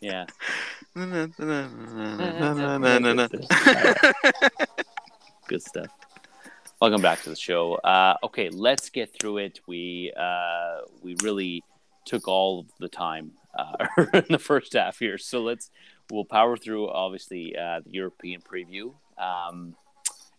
[0.00, 0.26] yeah.
[5.46, 5.86] Good stuff.
[6.80, 7.74] Welcome back to the show.
[7.76, 9.60] Uh, okay, let's get through it.
[9.68, 11.62] We uh, we really
[12.06, 15.70] took all of the time uh, in the first half here, so let's
[16.10, 19.74] we'll power through obviously uh, the European preview, um,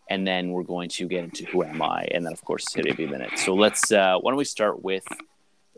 [0.10, 2.86] and then we're going to get into who am I, and then of course hit
[2.86, 3.38] every minute.
[3.38, 5.06] So let's uh, why don't we start with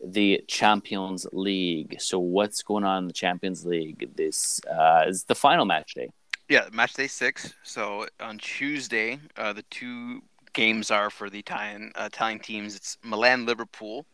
[0.04, 1.98] the Champions League?
[2.00, 4.16] So what's going on in the Champions League?
[4.16, 6.10] This uh, is the final match day.
[6.50, 7.54] Yeah, match day six.
[7.64, 10.22] So on Tuesday, uh, the two
[10.54, 12.76] games are for the Italian uh, Italian teams.
[12.76, 14.06] It's Milan, Liverpool,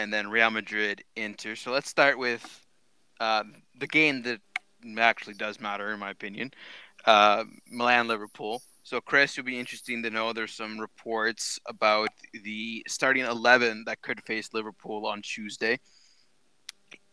[0.00, 1.54] and then Real Madrid, Inter.
[1.54, 2.42] So let's start with
[3.20, 3.44] uh,
[3.78, 4.40] the game that
[4.98, 6.52] actually does matter, in my opinion.
[7.04, 8.62] Uh, Milan, Liverpool.
[8.82, 10.32] So Chris, it'll be interesting to know.
[10.32, 15.78] There's some reports about the starting eleven that could face Liverpool on Tuesday.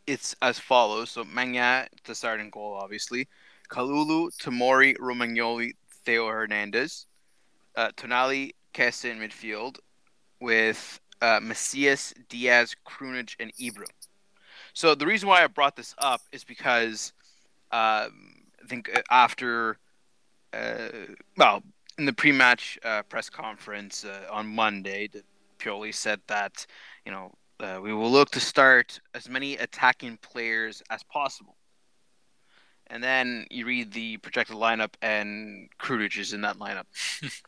[0.06, 1.12] It's as follows.
[1.12, 3.28] So Maignan to start in goal, obviously.
[3.70, 5.74] Kalulu, Tamori, Romagnoli,
[6.06, 7.06] Theo Hernandez,
[7.76, 9.76] uh, Tonali, Kessié in midfield,
[10.40, 13.88] with uh, Messias, Diaz, Krunic, and Ibra.
[14.74, 17.14] So the reason why I brought this up is because
[17.72, 19.78] um, I think after,
[20.54, 20.90] uh,
[21.36, 21.64] well,
[21.98, 25.10] in the pre-match uh, press conference uh, on Monday,
[25.60, 26.66] Pioli said that
[27.06, 31.56] you know uh, we will look to start as many attacking players as possible.
[32.90, 36.86] And then you read the projected lineup, and Krunic is in that lineup.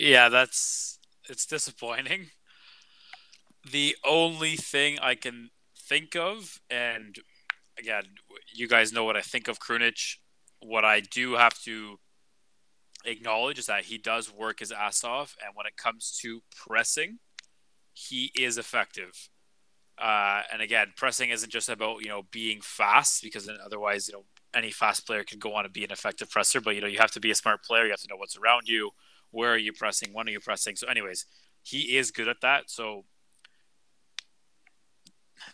[0.00, 0.98] Yeah, that's
[1.30, 2.26] it's disappointing.
[3.70, 7.16] The only thing I can think of, and
[7.78, 8.02] again,
[8.52, 10.16] you guys know what I think of Krunic.
[10.60, 11.98] What I do have to
[13.04, 17.18] acknowledge is that he does work his ass off, and when it comes to pressing,
[17.92, 19.28] he is effective.
[19.98, 24.24] Uh, and again, pressing isn't just about you know being fast because otherwise you know
[24.54, 26.60] any fast player can go on to be an effective presser.
[26.60, 27.84] But you know you have to be a smart player.
[27.84, 28.90] You have to know what's around you.
[29.30, 30.12] Where are you pressing?
[30.12, 30.76] When are you pressing?
[30.76, 31.26] So, anyways,
[31.62, 32.70] he is good at that.
[32.70, 33.04] So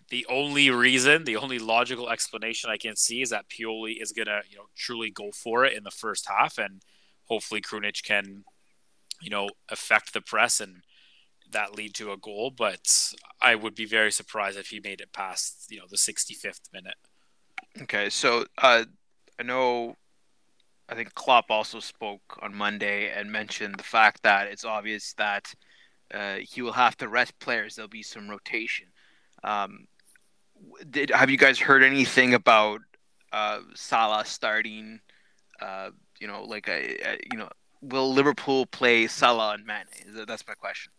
[0.08, 4.42] the only reason, the only logical explanation I can see is that Pioli is gonna,
[4.48, 6.82] you know, truly go for it in the first half, and
[7.24, 8.44] hopefully Krunic can,
[9.20, 10.82] you know, affect the press and
[11.52, 12.50] that lead to a goal.
[12.50, 16.72] But I would be very surprised if he made it past, you know, the 65th
[16.72, 16.96] minute.
[17.82, 18.84] Okay, so uh,
[19.38, 19.96] I know.
[20.88, 25.52] I think Klopp also spoke on Monday and mentioned the fact that it's obvious that
[26.14, 27.74] uh, he will have to rest players.
[27.74, 28.86] There'll be some rotation.
[29.42, 29.88] Um,
[30.88, 32.80] did have you guys heard anything about
[33.32, 35.00] uh, Salah starting?
[35.60, 35.90] Uh,
[36.20, 37.48] you know, like a, a, you know,
[37.82, 40.24] will Liverpool play Salah and Mane?
[40.26, 40.92] That's my question.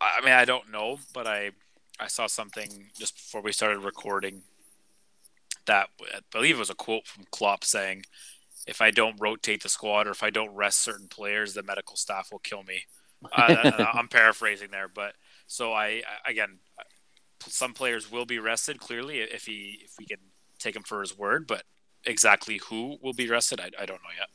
[0.00, 1.50] I mean, I don't know, but I
[2.00, 4.42] I saw something just before we started recording
[5.66, 8.04] that I believe it was a quote from Klopp saying,
[8.66, 11.96] "If I don't rotate the squad or if I don't rest certain players, the medical
[11.96, 12.84] staff will kill me."
[13.32, 15.14] Uh, I'm paraphrasing there, but
[15.46, 16.58] so I again,
[17.46, 20.18] some players will be rested clearly if he if we can
[20.58, 21.64] take him for his word, but
[22.04, 24.28] exactly who will be rested, I, I don't know yet.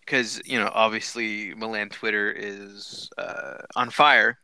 [0.00, 4.38] Because you know, obviously, Milan Twitter is uh, on fire,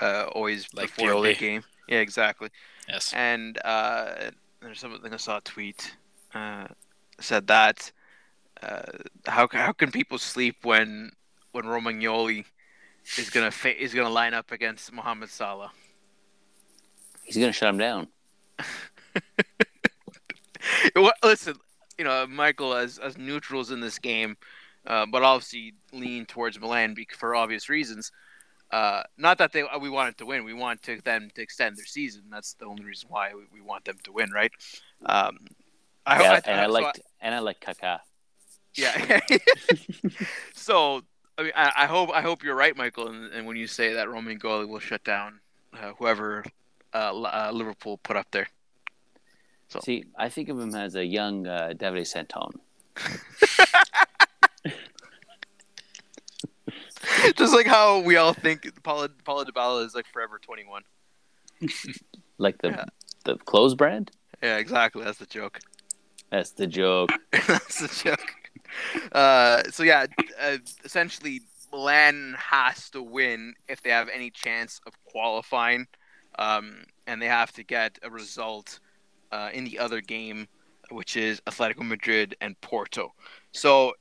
[0.00, 1.62] uh, always Like before big game.
[1.88, 2.50] Yeah, exactly.
[2.88, 3.14] Yes.
[3.14, 4.30] And uh,
[4.66, 5.96] there's something I saw a tweet
[6.34, 6.66] uh,
[7.20, 7.92] said that
[8.60, 8.82] uh,
[9.26, 11.12] how how can people sleep when
[11.52, 12.44] when Romagnoli
[13.16, 15.70] is gonna fa- is gonna line up against Mohamed Salah?
[17.22, 18.08] He's gonna shut him down.
[20.96, 21.54] Well, listen,
[21.96, 24.36] you know, Michael as as neutrals in this game,
[24.86, 28.10] uh, but obviously lean towards Milan for obvious reasons.
[28.70, 30.44] Uh, not that they we wanted to win.
[30.44, 32.24] We want to them to extend their season.
[32.30, 34.50] That's the only reason why we, we want them to win, right?
[35.04, 35.38] Um,
[36.04, 38.00] I, yeah, I, and I so liked and I like Kaká.
[38.74, 39.20] yeah.
[40.54, 41.02] so
[41.38, 43.92] I mean, I, I hope I hope you're right, Michael, and, and when you say
[43.94, 45.40] that Romagnoli will shut down
[45.74, 46.44] uh, whoever
[46.94, 48.48] uh, uh, Liverpool put up there.
[49.68, 52.60] So- See, I think of him as a young uh, Davide Santon.
[57.36, 60.82] Just like how we all think Paulo Paulo Dybala is like forever 21.
[62.38, 62.84] Like the Yeah.
[63.24, 64.10] the clothes brand?
[64.42, 65.02] Yeah, exactly.
[65.04, 65.58] That's the joke.
[66.30, 67.10] That's the joke.
[67.32, 68.32] That's the joke.
[69.12, 70.04] Uh, so yeah,
[70.38, 71.40] uh, essentially,
[71.72, 75.86] Milan has to win if they have any chance of qualifying,
[76.38, 78.80] um, and they have to get a result
[79.32, 80.46] uh, in the other game,
[80.90, 83.14] which is Atletico Madrid and Porto.
[83.52, 83.94] So,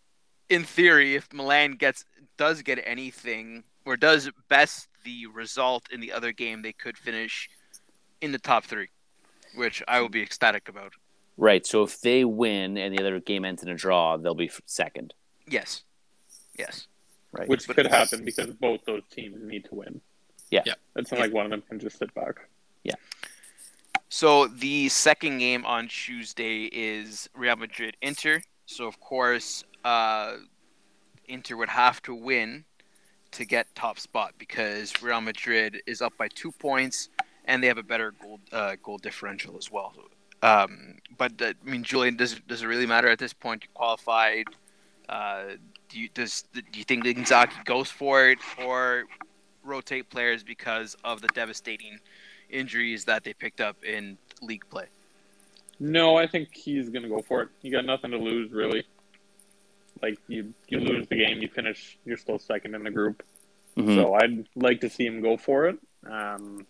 [0.50, 2.04] in theory, if Milan gets
[2.38, 7.50] does get anything or does best the result in the other game, they could finish
[8.22, 8.90] in the top three,
[9.56, 10.94] which I will be ecstatic about.
[11.38, 11.66] Right.
[11.66, 15.14] So if they win and the other game ends in a draw, they'll be second.
[15.48, 15.84] Yes,
[16.58, 16.88] yes.
[17.32, 17.50] Right.
[17.50, 20.00] which could happen because both those teams need to win.
[20.50, 20.64] Yeah.
[20.66, 20.76] Yeah.
[20.96, 22.48] It's not like one of them can just sit back.
[22.84, 22.96] Yeah.
[24.08, 28.42] So the second game on Tuesday is Real Madrid Inter.
[28.66, 30.38] So of course, uh,
[31.28, 32.66] Inter would have to win
[33.32, 37.10] to get top spot because Real Madrid is up by two points
[37.46, 39.94] and they have a better goal uh, goal differential as well.
[40.42, 43.64] Um, but uh, I mean, Julian, does does it really matter at this point?
[43.64, 44.46] You qualified.
[45.10, 45.44] Uh,
[45.90, 49.06] do you does do you think Inzaghi goes for it or
[49.64, 52.00] rotate players because of the devastating
[52.50, 54.86] injuries that they picked up in league play?
[55.80, 57.50] No, I think he's gonna go for it.
[57.62, 58.86] You got nothing to lose, really.
[60.02, 63.24] Like you, you lose the game, you finish, you're still second in the group.
[63.78, 63.96] Mhm.
[63.96, 65.78] So I'd like to see him go for it.
[66.10, 66.66] Um,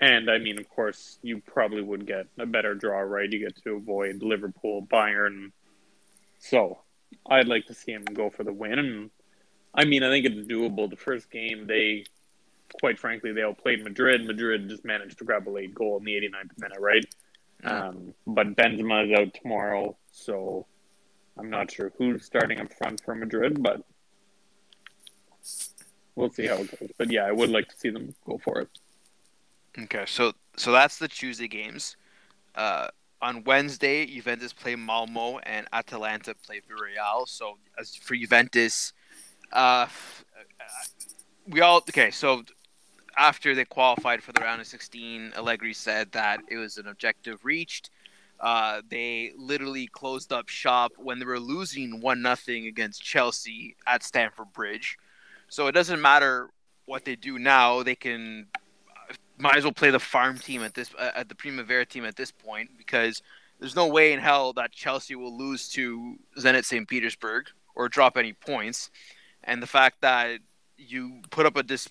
[0.00, 3.30] and I mean, of course, you probably would get a better draw, right?
[3.30, 5.52] You get to avoid Liverpool, Bayern.
[6.38, 6.80] So
[7.28, 8.78] I'd like to see him go for the win.
[8.78, 9.10] And
[9.74, 10.88] I mean, I think it's doable.
[10.88, 12.04] The first game, they,
[12.80, 14.26] quite frankly, they outplayed Madrid.
[14.26, 17.04] Madrid just managed to grab a late goal in the 89th minute, right?
[17.62, 20.66] Um, but Benzema is out tomorrow, so
[21.40, 23.82] I'm not sure who's starting up front for Madrid, but
[26.14, 26.90] we'll see how it goes.
[26.98, 28.68] But yeah, I would like to see them go for it.
[29.78, 31.96] Okay, so so that's the Tuesday games.
[32.54, 32.88] Uh,
[33.22, 37.26] on Wednesday, Juventus play Malmo and Atalanta play Villarreal.
[37.26, 38.92] So as for Juventus,
[39.52, 39.86] uh,
[41.48, 42.10] we all okay.
[42.10, 42.44] So
[43.16, 47.44] after they qualified for the round of 16, Allegri said that it was an objective
[47.46, 47.88] reached.
[48.40, 54.02] Uh, they literally closed up shop when they were losing one nothing against Chelsea at
[54.02, 54.96] Stamford Bridge.
[55.48, 56.48] So it doesn't matter
[56.86, 58.46] what they do now; they can
[59.38, 62.16] might as well play the farm team at this uh, at the Primavera team at
[62.16, 63.22] this point because
[63.58, 66.88] there's no way in hell that Chelsea will lose to Zenit St.
[66.88, 68.90] Petersburg or drop any points.
[69.44, 70.40] And the fact that
[70.78, 71.88] you put up a dis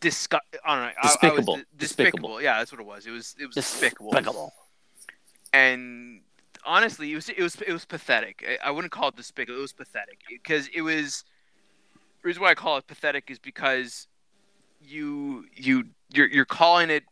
[0.00, 1.54] disgu- I don't know, I- I was Despicable.
[1.54, 1.64] Despicable.
[1.78, 2.42] despicable.
[2.42, 3.06] Yeah, that's what it was.
[3.06, 4.10] It was it was despicable.
[4.12, 4.52] Despicable.
[5.52, 6.20] And
[6.64, 8.58] honestly, it was it was it was pathetic.
[8.64, 9.58] I, wouldn't call it despicable.
[9.58, 11.24] It was pathetic because it was.
[12.22, 14.06] The reason why I call it pathetic is because
[14.80, 17.04] you you you're you're calling it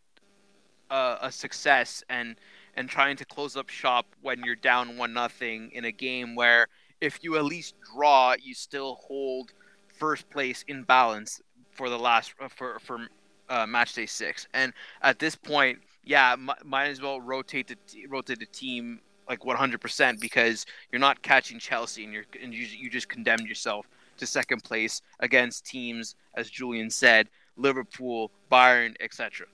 [0.90, 2.36] uh, a success and
[2.76, 6.68] and trying to close up shop when you're down one nothing in a game where
[7.00, 9.52] if you at least draw, you still hold
[9.98, 11.40] first place in balance
[11.72, 13.08] for the last uh, for for
[13.48, 14.46] uh, match day six.
[14.54, 19.00] And at this point, yeah, m- might as well rotate the t- rotate the team
[19.28, 23.86] like 100% because you're not catching Chelsea and you're and you, you just condemned yourself
[24.16, 29.46] to second place against teams as Julian said, Liverpool, Bayern, etc.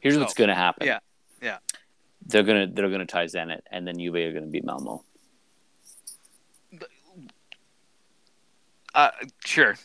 [0.00, 0.86] Here's So, what's going to happen.
[0.86, 0.98] yeah,
[1.42, 1.58] yeah.
[2.26, 5.02] They're gonna they're gonna tie Zenit, and then Juve are gonna beat Malmo.
[8.94, 9.10] Uh,
[9.44, 9.76] sure.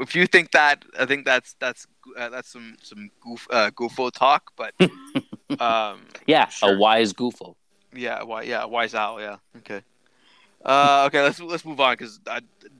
[0.00, 1.86] If you think that, I think that's that's
[2.18, 4.74] uh, that's some some goof uh, goofo talk, but
[5.60, 6.74] um, Yeah, Sure.
[6.74, 7.54] a wise goofo.
[7.94, 9.82] yeah, why yeah, wise owl, yeah, okay.
[10.64, 12.20] Uh, okay, let's let's move on because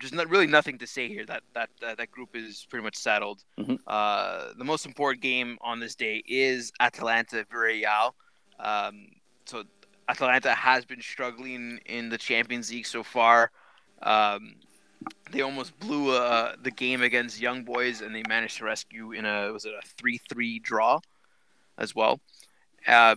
[0.01, 1.27] there's not really nothing to say here.
[1.27, 3.45] That that uh, that group is pretty much settled.
[3.59, 3.79] Mhm.
[3.87, 8.13] Uh, the most important game on this day is Atalanta Villarreal.
[8.59, 9.09] Um,
[9.45, 9.65] so
[10.09, 13.51] Atalanta has been struggling in the Champions League so far.
[14.03, 14.55] Um,
[15.31, 19.25] they almost blew uh, the game against Young Boys, and they managed to rescue in
[19.25, 21.01] a was it a three three draw
[21.79, 22.21] as well.
[22.87, 23.17] Uh,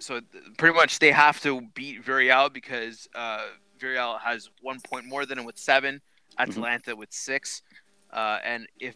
[0.00, 0.20] so
[0.58, 3.46] pretty much they have to beat Villarreal because uh,
[3.78, 6.00] Villarreal has one point more than them with 7
[6.38, 7.62] Atalanta with six,
[8.12, 8.94] uh, and if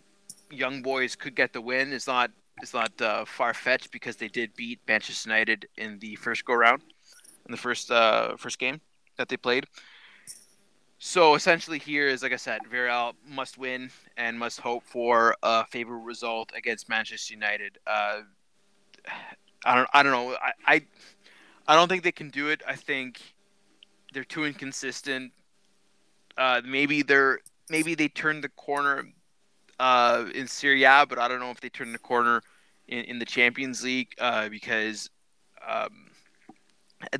[0.51, 2.31] Young Boys could get the win, it's not
[2.63, 6.55] it's not uh, far fetched because they did beat Manchester United in the first go
[6.55, 6.83] round,
[7.47, 8.81] in the first uh, first game
[9.17, 9.67] that they played.
[11.03, 15.65] So essentially, here is like I said, Villarreal must win and must hope for a
[15.65, 17.79] favorable result against Manchester United.
[17.87, 18.21] Uh,
[19.65, 20.37] I don't, I don't know.
[20.37, 20.83] I, I,
[21.67, 22.61] I don't think they can do it.
[22.69, 23.19] I think
[24.13, 25.33] they're too inconsistent.
[26.37, 27.39] Uh, maybe they're,
[27.71, 29.05] maybe they turned the corner
[29.79, 32.43] uh, in Serie A, but I don't know if they turned the corner
[32.89, 35.09] in, in the Champions League uh, because
[35.67, 36.11] um,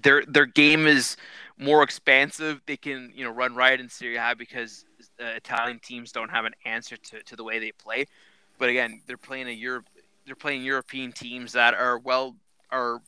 [0.03, 1.17] their their game is
[1.61, 2.61] more expansive.
[2.67, 4.85] They can you know run riot in Serie A because
[5.21, 8.07] uh, Italian teams don't have an answer to, to the way they play.
[8.59, 9.87] But again, they're playing a Europe.
[10.27, 12.35] They're playing European teams that are well
[12.71, 13.01] are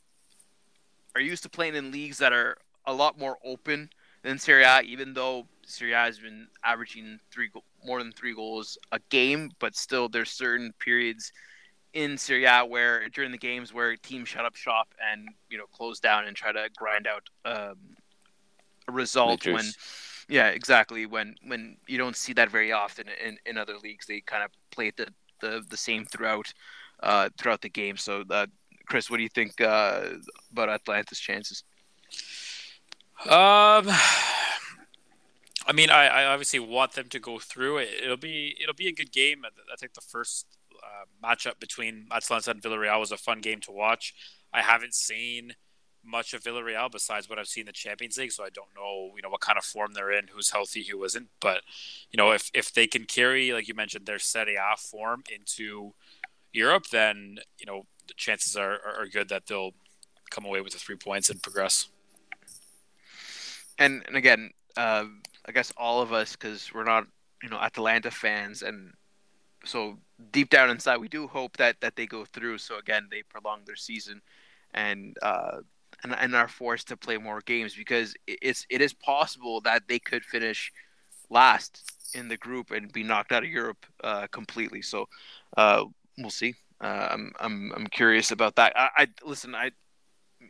[1.15, 3.89] are used to playing in leagues that are a lot more open
[4.21, 4.81] than Serie A.
[4.81, 7.49] Even though Serie A has been averaging three
[7.83, 11.31] more than three goals a game, but still there's certain periods
[11.93, 15.65] in Serie A where during the games where teams shut up shop and you know
[15.73, 17.77] close down and try to grind out um,
[18.91, 19.65] result when
[20.29, 24.21] yeah exactly when when you don't see that very often in, in other leagues they
[24.21, 25.07] kind of play the,
[25.41, 26.53] the the same throughout
[27.01, 28.45] uh, throughout the game so uh,
[28.87, 30.09] Chris what do you think uh,
[30.51, 31.63] about Atalanta's chances
[33.29, 33.87] um
[35.65, 37.77] I mean, I, I obviously want them to go through.
[37.77, 39.43] It, it'll be it'll be a good game.
[39.45, 40.45] I think the first
[40.83, 44.13] uh, matchup between Atalanta and Villarreal was a fun game to watch.
[44.53, 45.55] I haven't seen
[46.03, 49.11] much of Villarreal besides what I've seen in the Champions League, so I don't know,
[49.15, 51.29] you know, what kind of form they're in, who's healthy, who isn't.
[51.39, 51.61] But
[52.11, 55.93] you know, if if they can carry, like you mentioned, their Serie A form into
[56.51, 59.73] Europe, then you know the chances are, are good that they'll
[60.29, 61.87] come away with the three points and progress.
[63.79, 65.05] And and again, uh,
[65.45, 67.07] I guess all of us, because we're not
[67.41, 68.93] you know Atalanta fans, and
[69.65, 69.97] so
[70.31, 72.57] deep down inside, we do hope that that they go through.
[72.57, 74.21] So again, they prolong their season,
[74.73, 75.61] and uh,
[76.03, 79.99] and, and are forced to play more games because it's it is possible that they
[79.99, 80.71] could finish
[81.29, 81.81] last
[82.13, 84.81] in the group and be knocked out of Europe uh, completely.
[84.81, 85.07] So
[85.57, 85.85] uh,
[86.17, 86.55] we'll see.
[86.81, 88.73] Uh, I'm I'm I'm curious about that.
[88.75, 89.55] I, I listen.
[89.55, 89.71] I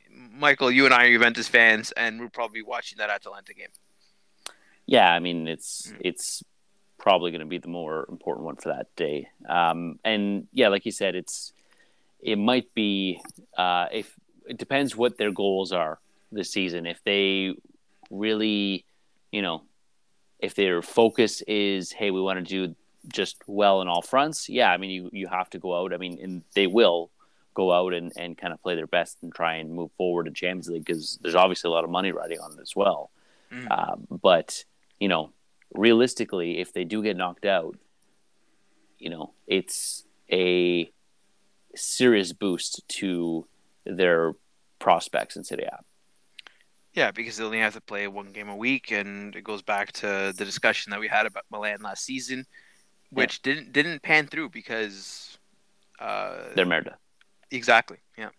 [0.10, 3.68] Michael, you and I are Juventus fans, and we're probably watching that Atalanta game.
[4.86, 5.98] Yeah, I mean it's mm.
[6.02, 6.44] it's
[6.98, 9.28] probably going to be the more important one for that day.
[9.48, 11.54] Um, and yeah, like you said, it's
[12.20, 13.22] it might be
[13.58, 14.18] uh, if
[14.48, 16.00] it depends what their goals are
[16.32, 16.86] this season.
[16.86, 17.56] If they
[18.10, 18.86] really,
[19.32, 19.64] you know,
[20.40, 22.76] if their focus is, hey, we want to do
[23.08, 25.94] just well in all fronts, yeah, I mean, you you have to go out.
[25.94, 27.10] I mean, and they will
[27.54, 30.34] go out and, and kind of play their best and try and move forward in
[30.34, 33.12] Champions League because there's obviously a lot of money riding on it as well.
[33.52, 33.68] Mm.
[33.72, 34.66] Um, but
[35.00, 35.32] you know,
[35.74, 37.78] realistically, if they do get knocked out,
[38.98, 40.92] you know, it's a
[41.76, 43.48] serious boost to
[43.86, 44.34] their
[44.80, 45.80] prospects in Serie A.
[46.94, 49.92] Yeah, because they only have to play one game a week, and it goes back
[49.94, 52.46] to the discussion that we had about Milan last season,
[53.10, 53.54] which yeah.
[53.54, 55.38] didn't didn't pan through because
[56.00, 56.96] uh, they're merda.
[57.50, 57.98] Exactly.
[58.18, 58.30] Yeah.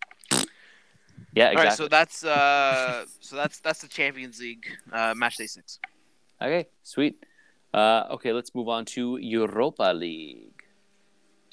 [1.33, 1.51] Yeah.
[1.51, 1.57] Exactly.
[1.57, 1.73] All right.
[1.73, 5.79] So that's uh, so that's that's the Champions League uh, match day six.
[6.41, 7.25] Okay, sweet.
[7.73, 10.54] Uh, okay, let's move on to Europa League.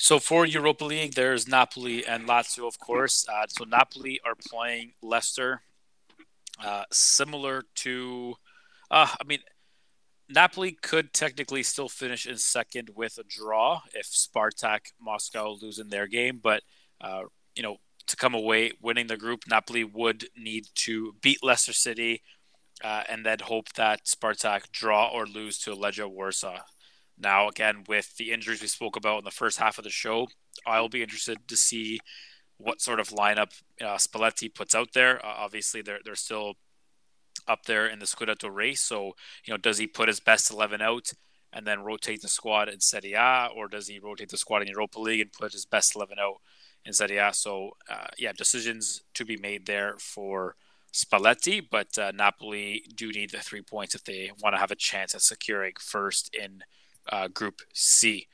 [0.02, 3.24] So for Europa League, there's Napoli and Lazio, of course.
[3.28, 5.62] Uh, so Napoli are playing Leicester,
[6.58, 8.34] uh, similar to,
[8.90, 9.38] uh, I mean,
[10.28, 15.88] Napoli could technically still finish in second with a draw if Spartak Moscow lose in
[15.90, 16.64] their game, but
[17.00, 17.22] uh,
[17.54, 17.76] you know
[18.08, 22.22] to come away winning the group, Napoli would need to beat Leicester City
[22.82, 26.58] uh, and then hope that Spartak draw or lose to Legia Warsaw.
[27.18, 30.28] Now, again, with the injuries we spoke about in the first half of the show,
[30.66, 32.00] I'll be interested to see
[32.58, 35.24] what sort of lineup uh, Spalletti puts out there.
[35.24, 36.54] Uh, obviously, they're they're still
[37.48, 38.80] up there in the Scudetto race.
[38.80, 39.12] So,
[39.44, 41.12] you know, does he put his best eleven out
[41.52, 44.68] and then rotate the squad in Serie A, or does he rotate the squad in
[44.68, 46.36] Europa League and put his best eleven out
[46.84, 47.32] in Serie A?
[47.32, 50.56] So, uh, yeah, decisions to be made there for
[50.92, 54.76] Spalletti, but uh, Napoli do need the three points if they want to have a
[54.76, 56.62] chance at securing first in
[57.08, 58.28] uh, Group C.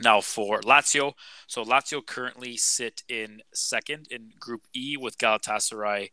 [0.00, 1.14] Now for Lazio,
[1.46, 6.10] so Lazio currently sit in second in Group E with Galatasaray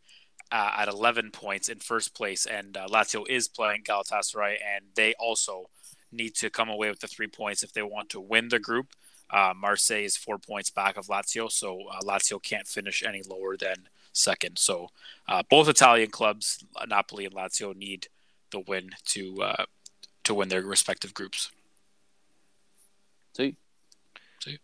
[0.50, 5.12] uh, at 11 points in first place, and uh, Lazio is playing Galatasaray, and they
[5.18, 5.68] also
[6.12, 8.94] need to come away with the three points if they want to win the group.
[9.30, 13.56] Uh, Marseille is four points back of Lazio, so uh, Lazio can't finish any lower
[13.56, 14.58] than second.
[14.58, 14.88] So
[15.28, 18.08] uh, both Italian clubs, Napoli and Lazio, need
[18.50, 19.64] the win to uh,
[20.24, 21.50] to win their respective groups.
[23.36, 23.56] See?
[24.42, 24.58] See?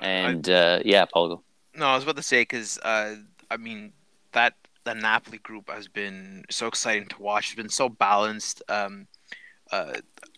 [0.00, 1.42] And uh, yeah, Paul.
[1.74, 3.16] No, I was about to say because uh,
[3.50, 3.92] I mean
[4.32, 4.54] that
[4.84, 7.48] the Napoli group has been so exciting to watch.
[7.48, 8.62] It's been so balanced.
[8.68, 9.08] Um,
[9.70, 9.94] uh,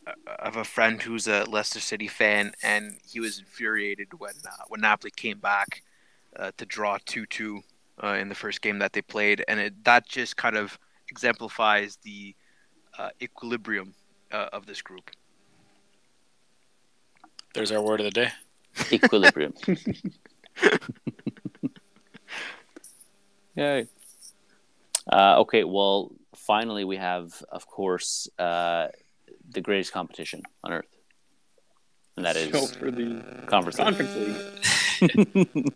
[0.07, 4.65] I have a friend who's a Leicester City fan, and he was infuriated when uh,
[4.69, 5.83] when Napoli came back
[6.37, 7.61] uh, to draw two two
[8.03, 10.79] uh, in the first game that they played, and it, that just kind of
[11.11, 12.35] exemplifies the
[12.99, 13.95] uh, equilibrium
[14.33, 15.11] uh, of this group.
[17.55, 18.29] There's our word of the day.
[18.93, 19.55] Equilibrium.
[23.57, 23.87] Yay.
[25.11, 28.89] Uh, okay, well, finally, we have, of course, uh,
[29.51, 30.87] the greatest competition on earth,
[32.17, 33.87] and that is So for the Conference League.
[33.87, 34.15] Conference
[35.55, 35.75] League.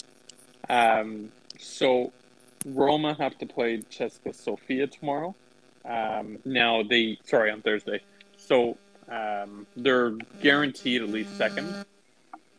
[0.69, 2.13] um, so
[2.67, 5.35] Roma have to play CSKA Sofia tomorrow.
[5.85, 8.01] Um, now they sorry on Thursday.
[8.37, 8.77] So
[9.11, 11.85] um, they're guaranteed at least second,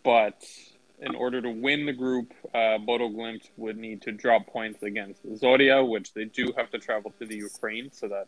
[0.03, 0.43] but
[0.99, 5.25] in order to win the group, uh, Bodo Glimt would need to drop points against
[5.25, 8.27] Zorya, which they do have to travel to the Ukraine, so that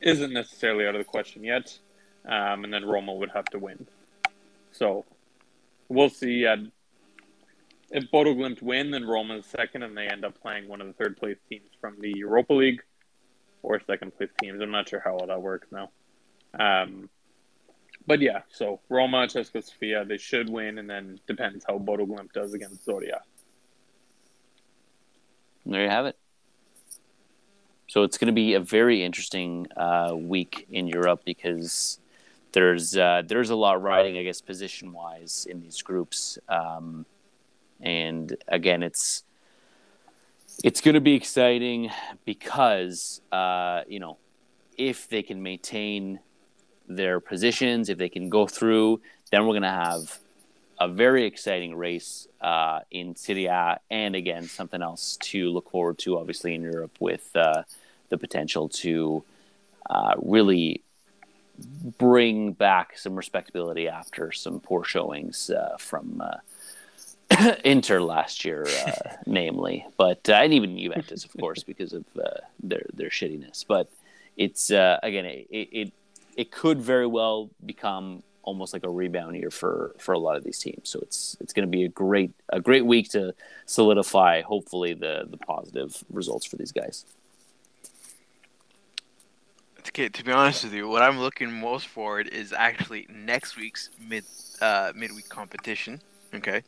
[0.00, 1.76] isn't necessarily out of the question yet.
[2.24, 3.86] Um, and then Roma would have to win.
[4.72, 5.04] So
[5.88, 6.46] we'll see.
[6.46, 6.56] Uh,
[7.90, 10.86] if Bodo Glimt win, then Roma is second, and they end up playing one of
[10.86, 12.82] the third place teams from the Europa League
[13.62, 14.60] or second place teams.
[14.60, 15.90] I'm not sure how all that works now.
[16.58, 17.08] Um,
[18.06, 22.32] but yeah, so Roma, CSKA Sofia, they should win, and then depends how Bodo Glimt
[22.32, 23.20] does against Zorya.
[25.66, 26.18] There you have it.
[27.86, 31.98] So it's going to be a very interesting uh, week in Europe because
[32.52, 37.04] there's uh, there's a lot riding, I guess, position wise in these groups, um,
[37.80, 39.24] and again, it's
[40.62, 41.90] it's going to be exciting
[42.24, 44.18] because uh, you know
[44.76, 46.20] if they can maintain
[46.88, 49.00] their positions, if they can go through,
[49.30, 50.18] then we're going to have
[50.80, 55.98] a very exciting race uh, in Serie A, and again something else to look forward
[55.98, 57.62] to, obviously in Europe, with uh,
[58.08, 59.22] the potential to
[59.88, 60.82] uh, really
[61.98, 66.36] bring back some respectability after some poor showings uh, from uh,
[67.64, 68.92] Inter last year, uh,
[69.26, 73.64] namely, but uh, and even Juventus, of course, because of uh, their their shittiness.
[73.66, 73.90] But
[74.36, 75.92] it's uh, again, it, it
[76.36, 80.44] it could very well become almost like a rebound year for for a lot of
[80.44, 80.88] these teams.
[80.88, 83.34] So it's it's going to be a great a great week to
[83.66, 87.04] solidify, hopefully, the the positive results for these guys.
[89.88, 93.90] Okay, to be honest with you, what I'm looking most forward is actually next week's
[93.98, 94.24] mid
[94.60, 96.00] uh, midweek competition.
[96.32, 96.62] Okay,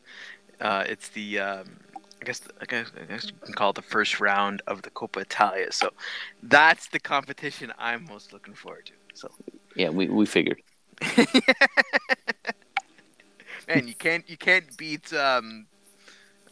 [0.63, 1.77] uh, it's the um,
[2.21, 4.91] I guess I guess I guess you can call it the first round of the
[4.91, 5.71] Coppa Italia.
[5.71, 5.91] So
[6.41, 8.93] that's the competition I'm most looking forward to.
[9.13, 9.29] So
[9.75, 10.61] Yeah, we, we figured.
[13.67, 15.67] man, you can't you can't beat um,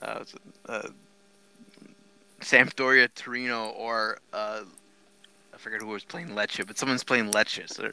[0.01, 0.25] uh,
[0.67, 0.89] uh,
[2.41, 4.63] Sampdoria, Torino, or uh,
[5.61, 7.91] forget who was playing Lecce, but someone's playing Lecce, so,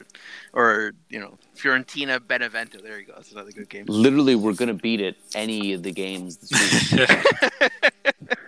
[0.53, 2.79] or you know Fiorentina, Benevento.
[2.81, 3.13] There you go.
[3.15, 3.85] That's another good game.
[3.87, 7.09] Literally, we're going to beat it any of the games this week.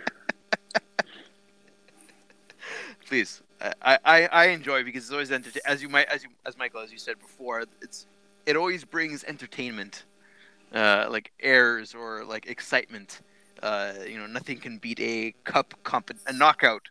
[3.07, 3.41] Please,
[3.81, 5.61] I, I I enjoy because it's always entertaining.
[5.65, 8.07] As you might as you as Michael as you said before, it's
[8.45, 10.05] it always brings entertainment,
[10.73, 13.21] uh, like airs or like excitement.
[13.61, 16.89] Uh, you know, nothing can beat a cup comp a knockout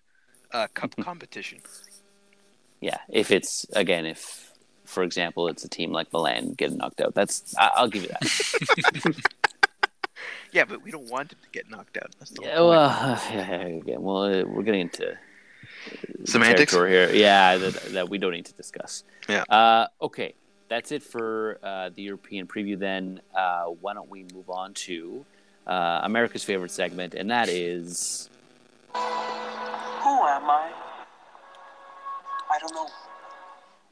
[0.53, 1.59] uh, cup competition.
[2.81, 4.53] Yeah, if it's, again, if,
[4.85, 8.09] for example, it's a team like Milan getting knocked out, that's, I, I'll give you
[8.09, 9.17] that.
[10.53, 12.11] Yeah, but we don't want them to get knocked out.
[12.19, 12.89] That's the Yeah, whole well,
[13.33, 15.17] yeah, again, well, uh, we're getting into
[16.25, 16.73] Semantics?
[16.73, 17.13] territory here.
[17.13, 19.05] Yeah, that, that we don't need to discuss.
[19.29, 19.45] Yeah.
[19.49, 20.35] Uh, okay,
[20.69, 22.77] that's it for uh, the European preview.
[22.77, 25.25] Then uh, why don't we move on to
[25.69, 28.29] uh, America's favorite segment, and that is
[28.93, 30.73] Who am I?
[32.51, 32.89] I don't know.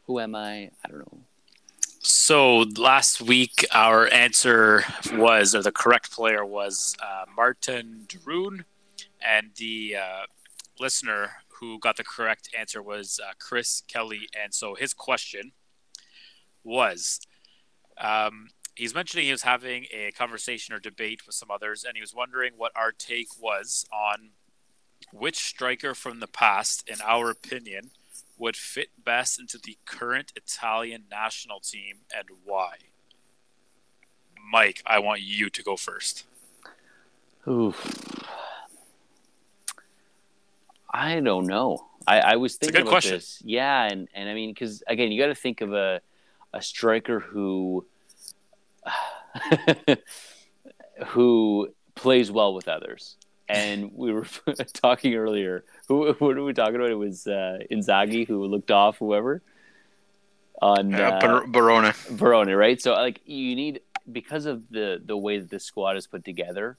[0.07, 0.71] who am I?
[0.85, 1.21] I don't know.
[2.01, 8.65] So last week, our answer was, or the correct player was uh, Martin Druun,
[9.21, 10.23] and the uh,
[10.81, 14.29] listener who got the correct answer was uh, Chris Kelly.
[14.41, 15.53] And so his question
[16.63, 17.21] was,
[18.01, 22.01] um, he's mentioning he was having a conversation or debate with some others, and he
[22.01, 24.31] was wondering what our take was on
[25.13, 27.91] which striker from the past, in our opinion,
[28.39, 32.77] would fit best into the current Italian national team and why?
[34.51, 36.25] Mike, I want you to go first.
[37.47, 38.25] Oof.
[40.91, 41.87] I don't know.
[42.07, 43.15] I, I was thinking about question.
[43.15, 43.43] this.
[43.45, 46.01] Yeah, and, and I mean, because again, you got to think of a
[46.53, 47.85] a striker who
[51.07, 53.17] who plays well with others.
[53.49, 54.27] And we were
[54.75, 55.65] talking earlier.
[55.89, 56.91] Who what were we talking about?
[56.91, 59.43] It was uh, Inzaghi who looked off whoever
[60.61, 61.93] on Uh, uh, Bar- Barona.
[62.11, 62.81] Verona, right?
[62.81, 63.81] So like you need
[64.11, 66.77] because of the the way that the squad is put together.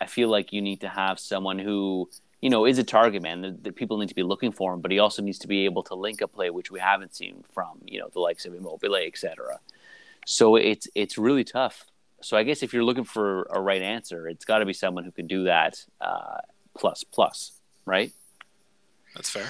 [0.00, 2.10] I feel like you need to have someone who
[2.40, 4.80] you know is a target man that, that people need to be looking for him,
[4.80, 7.44] but he also needs to be able to link a play, which we haven't seen
[7.52, 9.58] from you know the likes of Immobile, etc.
[10.26, 11.86] So it's it's really tough.
[12.22, 15.04] So I guess if you're looking for a right answer, it's got to be someone
[15.04, 16.38] who can do that uh,
[16.78, 17.52] plus plus,
[17.84, 18.12] right?
[19.14, 19.48] That's fair.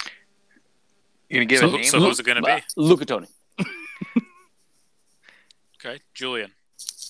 [1.28, 1.85] You gonna give So, a name?
[1.85, 2.62] so who's it going to be?
[2.77, 3.27] Luca Toni.
[5.85, 6.53] Okay, Julian,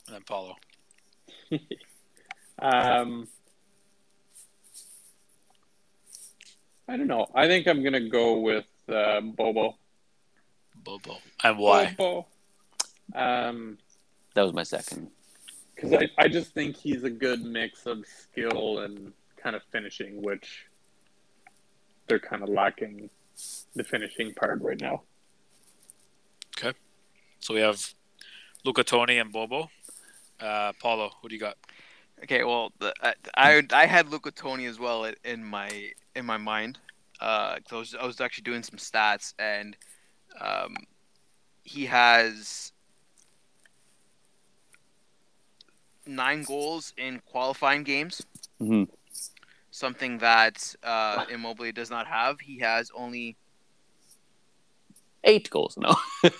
[0.07, 0.57] and then Paulo.
[2.59, 3.27] Um,
[6.89, 7.27] I don't know.
[7.35, 9.77] I think I'm gonna go with uh, Bobo.
[10.85, 11.17] Bobo.
[11.43, 11.95] And why?
[11.99, 12.27] Bobo.
[13.15, 13.79] Um,
[14.35, 15.09] That was my second.
[15.75, 20.23] Because I, I just think he's a good mix of skill and kind of finishing,
[20.23, 20.67] which
[22.07, 23.09] they're kind of lacking
[23.75, 25.03] the finishing part right now.
[26.59, 26.77] Okay.
[27.41, 27.95] So we have
[28.65, 29.71] Luca Toni and Bobo.
[30.41, 31.57] Uh, Paulo, who do you got?
[32.25, 36.25] Okay, well, the, I, I I had Luca Toni as well in- in my in
[36.27, 36.79] my mind.
[37.21, 39.77] Uh, 'cause I was I was actually doing some stats, and
[40.41, 40.75] um,
[41.65, 42.72] he has
[46.07, 48.23] nine goals in qualifying games.
[48.61, 48.89] Mhm.
[49.71, 52.41] Something that uh, Immobile does not have.
[52.41, 53.37] He has only
[55.25, 55.95] Eight goals, no.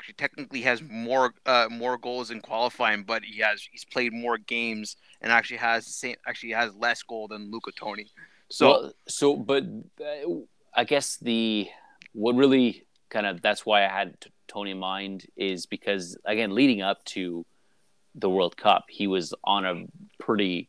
[0.00, 4.38] actually technically has more uh, more goals in qualifying, but he has he's played more
[4.38, 8.06] games and actually has same actually has less goal than Luca Toni.
[8.48, 9.64] So well, so but
[10.00, 10.30] uh,
[10.74, 11.68] I guess the
[12.12, 16.54] what really kind of that's why I had t- Toni in mind is because again
[16.54, 17.44] leading up to
[18.14, 19.84] the World Cup he was on a
[20.18, 20.68] pretty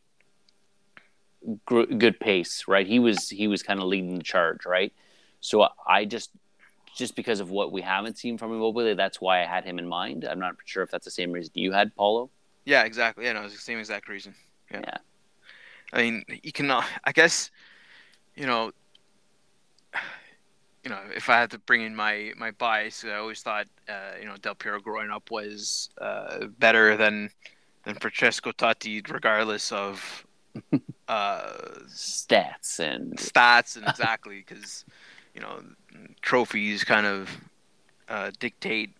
[1.64, 4.92] gr- good pace right he was he was kind of leading the charge right
[5.40, 6.30] so I just
[6.94, 9.88] just because of what we haven't seen from Immobile that's why I had him in
[9.88, 12.30] mind I'm not sure if that's the same reason you had Paulo
[12.64, 13.24] yeah, exactly.
[13.24, 14.34] Yeah, no, it's the same exact reason.
[14.70, 14.80] Yeah.
[14.84, 14.98] Yeah.
[15.92, 16.84] I mean, you cannot.
[17.04, 17.50] I guess,
[18.36, 18.72] you know,
[20.84, 24.12] you know, if I had to bring in my my bias, I always thought, uh,
[24.20, 27.30] you know, Del Piero growing up was uh, better than
[27.84, 30.26] than Francesco Totti, regardless of
[31.08, 31.52] uh,
[31.88, 34.84] stats and stats and exactly because
[35.34, 35.62] you know
[36.20, 37.30] trophies kind of
[38.08, 38.90] uh, dictate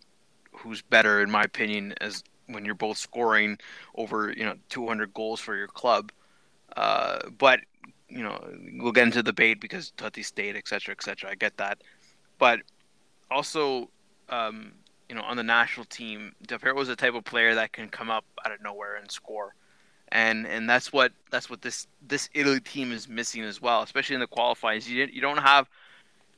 [0.53, 3.59] who's better in my opinion as when you're both scoring
[3.97, 6.13] over you know 200 goals for your club.
[6.77, 7.61] Uh, but
[8.13, 8.39] you know
[8.75, 11.79] we'll get into the debate because Totti stayed etc etc I get that
[12.39, 12.61] but
[13.31, 13.89] also
[14.29, 14.73] um,
[15.09, 17.89] you know on the national team Del Piero was the type of player that can
[17.89, 19.55] come up out of nowhere and score
[20.13, 24.15] and and that's what that's what this this Italy team is missing as well, especially
[24.15, 24.87] in the qualifiers.
[24.87, 25.67] You you don't have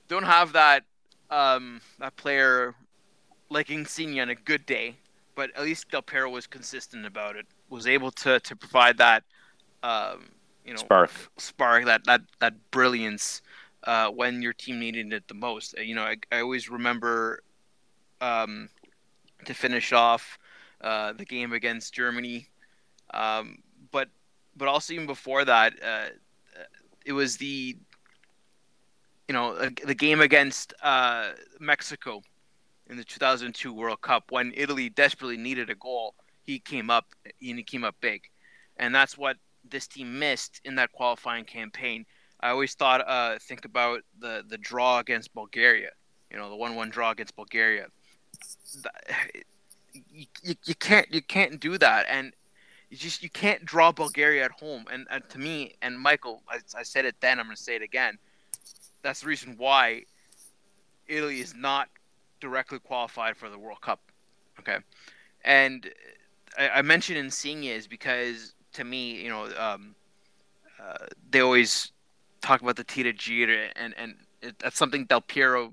[0.09, 0.85] don't have that
[1.31, 2.75] um, that player
[3.51, 4.95] like Insigne on a good day,
[5.35, 7.47] but at least Del Piero was consistent about it.
[7.69, 9.25] Was able to to provide that
[9.83, 10.27] um,
[10.65, 13.43] you know spark spark that that that brilliance
[13.85, 15.75] uh, when your team needed it the most.
[15.79, 17.43] Uh, You know, I, I always remember
[18.21, 18.71] um,
[19.45, 20.39] to finish off
[20.81, 22.49] uh, the game against Germany,
[23.13, 23.59] um,
[23.91, 24.09] but
[24.57, 26.09] but also even before that, uh,
[27.05, 27.77] it was the
[29.29, 31.31] you know uh, the game against uh,
[31.61, 32.23] Mexico
[32.89, 36.15] in the 2002 World Cup when Italy desperately needed a goal.
[36.43, 38.23] He came up and he came up big,
[38.77, 39.37] and that's what
[39.69, 42.07] this team missed in that qualifying campaign.
[42.41, 45.91] I always thought, uh, think about the the draw against Bulgaria.
[46.31, 47.89] You know, the one-one draw against Bulgaria.
[50.13, 52.33] You, you, you can't you can't do that, and
[52.91, 54.87] you just you can't draw Bulgaria at home.
[54.91, 57.39] And, and to me, and Michael, I, I said it then.
[57.39, 58.19] I'm going to say it again.
[59.03, 60.05] That's the reason why
[61.07, 61.89] Italy is not
[62.41, 64.01] directly qualified for the World Cup.
[64.59, 64.79] Okay,
[65.45, 65.91] and
[66.59, 69.95] I, I mentioned Insigne is because to me, you know, um,
[70.83, 71.93] uh, they always
[72.41, 75.73] talk about the tiraggiro, and and it, that's something Del Piero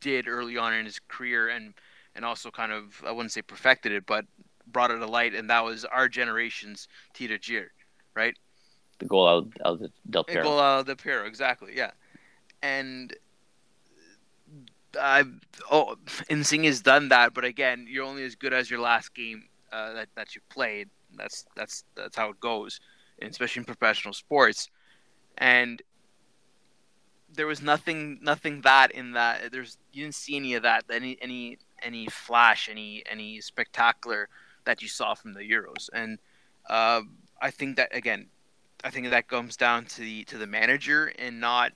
[0.00, 1.74] did early on in his career, and
[2.14, 4.24] and also kind of I wouldn't say perfected it, but
[4.66, 7.66] brought it to light, and that was our generation's tiraggiro,
[8.14, 8.36] right?
[9.00, 10.42] the goal out, of Del Piero.
[10.42, 11.90] The Goal out of Del Piero, exactly, yeah.
[12.62, 13.14] And
[14.98, 15.24] I
[15.70, 15.96] oh,
[16.28, 19.94] Insigne has done that, but again, you're only as good as your last game uh,
[19.94, 20.88] that that you played.
[21.16, 22.80] That's that's that's how it goes,
[23.22, 24.68] especially in professional sports.
[25.38, 25.82] and
[27.32, 31.16] there was nothing nothing that in that there's you didn't see any of that any
[31.22, 34.28] any any flash any any spectacular
[34.64, 36.18] that you saw from the Euros and
[36.68, 37.02] uh,
[37.40, 38.28] I think that again
[38.84, 41.72] I think that comes down to the to the manager and not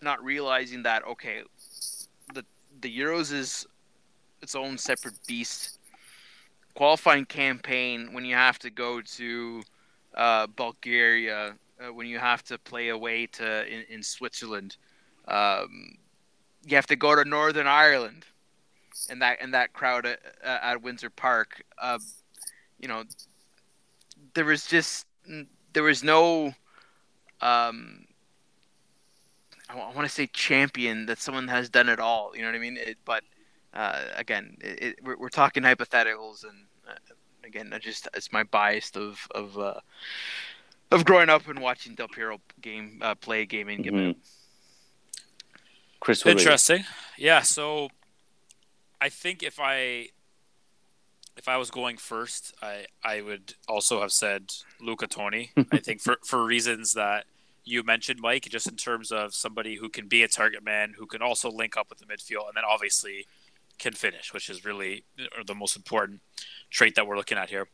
[0.00, 1.42] not realizing that okay
[2.32, 2.44] the
[2.80, 3.66] the Euros is
[4.42, 5.73] its own separate beast
[6.74, 9.62] qualifying campaign when you have to go to
[10.14, 14.76] uh, Bulgaria uh, when you have to play away to in, in Switzerland.
[15.26, 15.96] Um,
[16.66, 18.24] you have to go to Northern Ireland
[19.10, 21.62] and that and that crowd at, at Windsor Park.
[21.78, 21.98] Uh,
[22.78, 23.04] you know
[24.34, 25.06] there was just
[25.72, 26.54] there was no
[27.40, 28.06] um
[29.68, 32.58] I want to say champion that someone has done it all you know what I
[32.58, 32.76] mean?
[32.76, 33.24] It, but
[33.74, 36.94] uh, again it, it, we're, we're talking hypotheticals and uh,
[37.44, 39.80] again I just it's my bias of of uh,
[40.90, 44.16] of growing up and watching Del Piero game uh, play game in game out.
[46.00, 46.40] Chris, what about?
[46.40, 46.84] Interesting.
[47.16, 47.40] Yeah.
[47.40, 47.88] So
[49.00, 50.08] I think if I
[51.36, 55.50] if I was going first, I I would also have said Luca Toni.
[55.72, 57.24] I think for for reasons that
[57.64, 61.06] you mentioned, Mike, just in terms of somebody who can be a target man, who
[61.06, 63.26] can also link up with the midfield, and then obviously
[63.78, 65.04] can finish, which is really
[65.46, 66.20] the most important
[66.70, 67.68] trait that we're looking at here.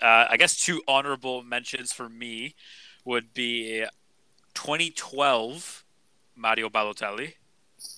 [0.00, 2.54] Uh, I guess two honorable mentions for me
[3.04, 3.84] would be
[4.54, 5.84] 2012
[6.34, 7.34] Mario Balotelli,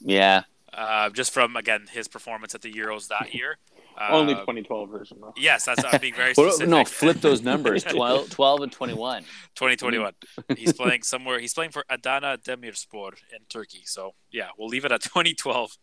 [0.01, 0.43] Yeah,
[0.75, 3.59] uh, just from again his performance at the Euros that year.
[4.01, 5.33] Uh, Only 2012 version though.
[5.37, 6.69] Yes, that's I'm being very specific.
[6.69, 9.23] no, flip those numbers 12, 12 and 21.
[9.57, 10.13] 2021.
[10.57, 11.41] He's playing somewhere.
[11.41, 13.83] He's playing for Adana Demirspor in Turkey.
[13.87, 15.77] So yeah, we'll leave it at 2012.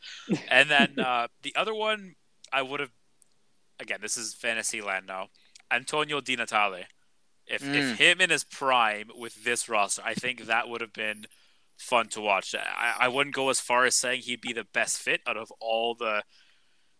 [0.49, 2.15] And then uh, the other one,
[2.53, 2.91] I would have.
[3.81, 5.27] Again, this is fantasy land now.
[5.69, 6.85] Antonio Di Natale.
[7.47, 7.75] If Mm.
[7.75, 11.25] if him in his prime with this roster, I think that would have been
[11.77, 12.55] fun to watch.
[12.55, 15.51] I, I wouldn't go as far as saying he'd be the best fit out of
[15.59, 16.23] all the,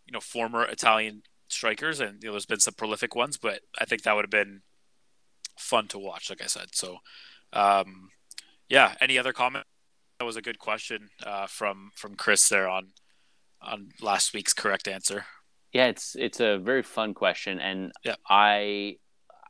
[0.06, 3.86] you know, former Italian strikers, and you know, there's been some prolific ones, but I
[3.86, 4.62] think that would have been
[5.58, 6.30] fun to watch.
[6.30, 6.98] Like I said, so
[7.54, 8.10] um,
[8.70, 8.96] yeah.
[9.00, 9.66] Any other comment?
[10.20, 12.94] That was a good question uh, from from Chris there on
[13.62, 15.26] on last week's correct answer.
[15.72, 18.16] Yeah, it's it's a very fun question, and Yeah.
[18.30, 18.98] I,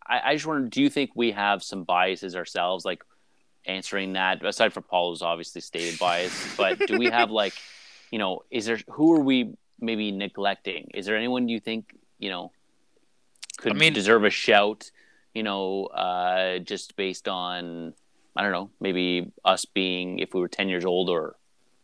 [0.07, 3.03] I I just wonder, do you think we have some biases ourselves, like
[3.65, 4.45] answering that?
[4.45, 7.53] Aside from Paulo's obviously stated bias, but do we have like,
[8.11, 10.89] you know, is there who are we maybe neglecting?
[10.93, 12.51] Is there anyone you think you know
[13.57, 14.91] could I mean- deserve a shout?
[15.33, 17.93] You know, uh, just based on
[18.35, 21.35] I don't know, maybe us being if we were ten years old, or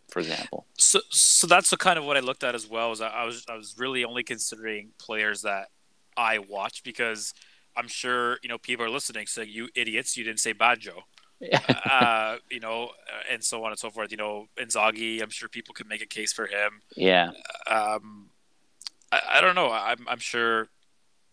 [0.10, 0.66] for example.
[0.78, 2.92] So, so that's the kind of what I looked at as well.
[2.92, 5.68] Is I, I was I was really only considering players that
[6.18, 7.34] I watch because
[7.76, 9.28] I'm sure you know people are listening.
[9.28, 11.04] So you idiots, you didn't say Baggio,
[11.90, 14.12] uh, you know, uh, and so on and so forth.
[14.12, 15.22] You know, Inzaghi.
[15.22, 16.82] I'm sure people could make a case for him.
[16.96, 17.32] yeah,
[17.68, 18.30] Um,
[19.12, 19.72] I, I don't know.
[19.72, 20.70] I'm I'm sure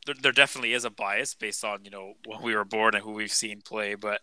[0.07, 3.05] there, there definitely is a bias based on you know when we were born and
[3.05, 4.21] who we've seen play, but.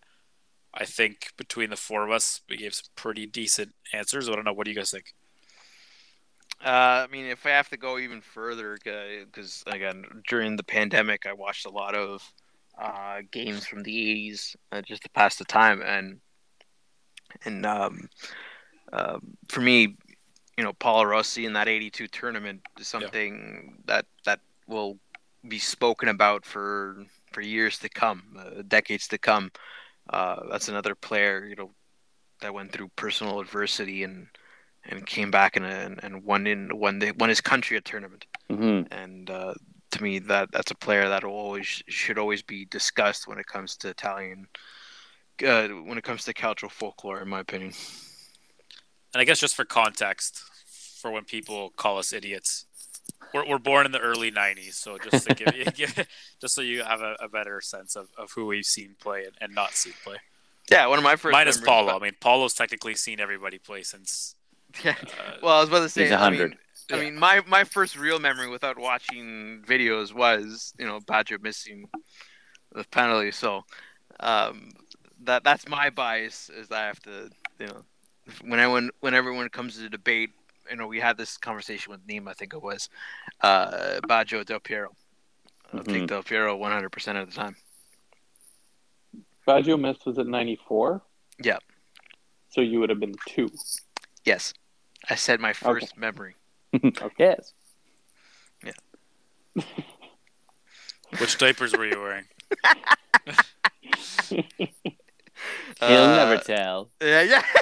[0.78, 4.28] I think between the four of us, we gave some pretty decent answers.
[4.28, 4.52] I don't know.
[4.52, 5.14] What do you guys think?
[6.64, 11.26] Uh, I mean, if I have to go even further, because again, during the pandemic,
[11.26, 12.32] I watched a lot of
[12.82, 16.20] uh, games from the '80s uh, just to pass the time, and
[17.46, 18.10] and um,
[18.92, 19.96] uh, for me,
[20.58, 24.98] you know, Paolo Rossi in that '82 tournament is something that that will
[25.48, 29.52] be spoken about for for years to come, uh, decades to come.
[30.10, 31.72] Uh, that's another player, you know,
[32.42, 34.28] that went through personal adversity and
[34.84, 38.26] and came back and and, and won in won the, won his country a tournament.
[38.50, 39.54] hmm And uh,
[39.96, 43.76] to me, that that's a player that always should always be discussed when it comes
[43.78, 44.48] to Italian,
[45.46, 47.74] uh, when it comes to cultural folklore, in my opinion.
[49.14, 50.42] And I guess just for context,
[51.02, 52.66] for when people call us idiots,
[53.34, 56.08] we're, we're born in the early '90s, so just to give, give
[56.42, 59.34] just so you have a, a better sense of, of who we've seen play and,
[59.42, 60.18] and not seen play.
[60.70, 61.32] Yeah, one of my first.
[61.32, 61.88] Minus memories Paulo.
[61.90, 64.36] about- I mean, Paulo's technically seen everybody play since.
[64.84, 64.96] Yeah.
[65.02, 66.02] Uh, Well, I was about to say.
[66.04, 66.58] He's a I mean, hundred.
[66.92, 71.90] I mean, my, my first real memory without watching videos was, you know, Baggio missing
[72.74, 73.32] the penalty.
[73.32, 73.64] So,
[74.20, 74.70] um,
[75.24, 77.30] that that's my bias is I have to,
[77.60, 77.84] you know,
[78.44, 80.30] when everyone when everyone comes to the debate,
[80.70, 82.90] you know, we had this conversation with Neem, I think it was,
[83.42, 84.92] uh, Baggio Del Piero.
[85.74, 86.08] I'll take Mhm.
[86.08, 87.56] Del Piero 100% of the time.
[89.48, 91.02] Baggio missed was at 94.
[91.44, 91.58] Yeah.
[92.50, 93.50] So you would have been two.
[94.24, 94.54] Yes,
[95.10, 96.36] I said my first memory.
[97.20, 97.54] yes.
[101.20, 102.26] which diapers were you wearing?
[104.30, 104.44] He'll
[105.82, 106.90] Uh, never tell.
[107.02, 107.44] Yeah, yeah.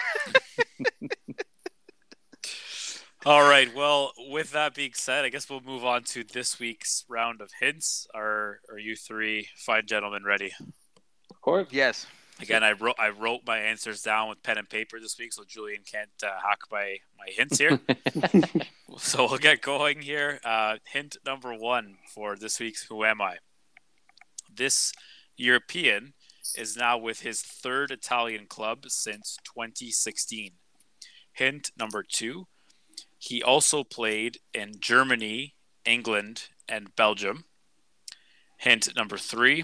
[3.26, 3.74] All right.
[3.74, 7.52] Well, with that being said, I guess we'll move on to this week's round of
[7.60, 8.06] hints.
[8.14, 10.52] Are are you three fine gentlemen ready?
[11.32, 11.68] Of course.
[11.72, 12.06] yes.
[12.42, 15.44] Again, I wrote I wrote my answers down with pen and paper this week, so
[15.48, 17.80] Julian can't uh, hack my my hints here.
[18.98, 20.40] so we'll get going here.
[20.44, 23.38] Uh, hint number one for this week's Who Am I?
[24.54, 24.94] This
[25.38, 26.14] European
[26.58, 30.54] is now with his third Italian club since 2016.
[31.34, 32.48] Hint number two.
[33.18, 35.56] He also played in Germany,
[35.86, 37.46] England, and Belgium.
[38.58, 39.64] Hint number three.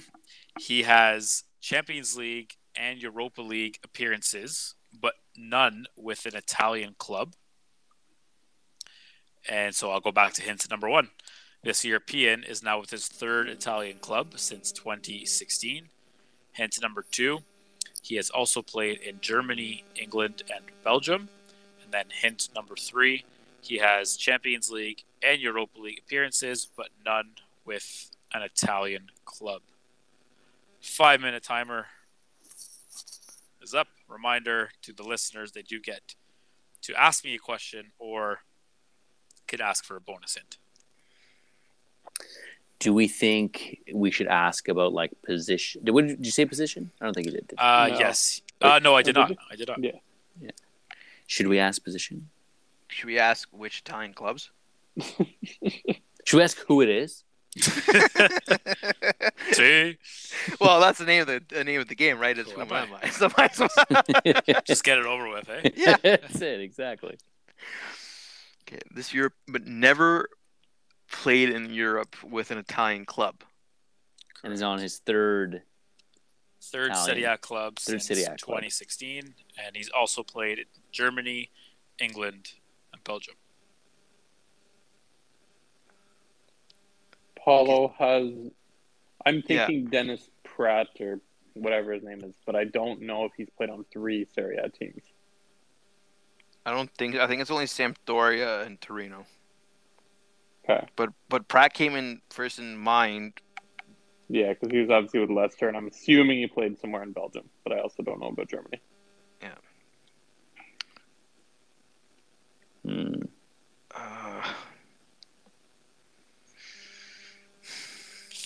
[0.60, 7.36] He has Champions League and Europa League appearances, but none with an Italian club.
[9.48, 11.10] And so I'll go back to hint number one.
[11.62, 15.90] This European is now with his third Italian club since 2016.
[16.54, 17.40] Hint number two,
[18.02, 21.28] he has also played in Germany, England, and Belgium.
[21.84, 23.26] And then hint number three,
[23.62, 27.32] he has Champions League and Europa League appearances, but none
[27.66, 29.62] with an Italian club.
[30.80, 31.88] Five minute timer
[33.70, 33.88] is up.
[34.08, 36.16] Reminder to the listeners they do get
[36.82, 38.40] to ask me a question or
[39.48, 40.58] could ask for a bonus hint.
[42.80, 45.84] Do we think we should ask about like position?
[45.84, 46.92] Did, what did you say position?
[47.00, 47.48] I don't think you did.
[47.48, 47.66] did you?
[47.66, 48.00] Uh, No.
[48.00, 48.42] Yes.
[48.62, 49.32] Uh, no, I did not.
[49.52, 49.84] I did not.
[49.84, 49.92] Yeah.
[50.42, 50.52] Yeah.
[51.28, 52.30] Should we ask position?
[52.88, 54.50] Should we ask which Italian clubs?
[56.26, 57.24] Should we ask who it is?
[59.52, 59.98] See?
[60.60, 62.38] well, that's the name of the, the name of the game, right?
[62.38, 63.10] It's Who who am am I?
[63.10, 64.04] So might as well-
[64.66, 65.70] Just get it over with, eh?
[65.76, 65.96] Yeah.
[66.04, 67.18] That's it, exactly.
[68.68, 70.30] Okay, this Europe, but never
[71.12, 73.44] played in Europe with an Italian club.
[74.44, 75.64] And is on his third.
[76.62, 77.06] Third Italian.
[77.06, 78.60] Serie A club Third since Serie A club.
[78.60, 79.34] 2016.
[79.66, 81.50] And he's also played in Germany,
[82.00, 82.54] England,
[82.94, 83.36] and Belgium.
[87.50, 88.52] Paulo has.
[89.26, 89.66] I'm Yeah.
[89.66, 91.20] thinking Dennis Praet or
[91.54, 94.70] whatever his name is, but I don't know if he's played on three Serie A
[94.70, 95.04] teams.
[96.66, 97.16] I don't think.
[97.16, 99.26] I think it's only Sampdoria and Torino.
[100.64, 100.86] Okay.
[100.96, 103.42] But but Praet came in first in mind.
[104.28, 107.50] Yeah, because he was obviously with Leicester, and I'm assuming he played somewhere in Belgium,
[107.64, 108.80] but I also don't know about Germany.
[109.42, 109.56] Yeah.
[112.86, 113.22] Hmm.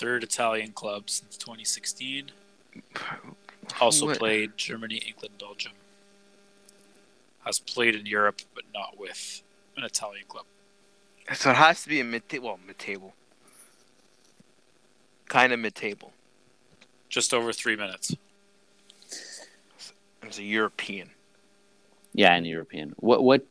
[0.04, 2.32] Third Italian club since 2016.
[3.80, 4.20] Also What?
[4.20, 5.72] played Germany, England, Belgium.
[7.46, 9.44] Has played in Europe, but not with
[9.78, 10.44] an Italian club.
[11.34, 12.24] so it has to be a mid.
[12.42, 13.14] Well, mid table.
[15.30, 16.12] Kind of mid table.
[17.08, 18.14] Just over three minutes.
[20.22, 21.12] It's a European.
[22.14, 22.94] Yeah, and European.
[22.98, 23.24] What?
[23.24, 23.46] What?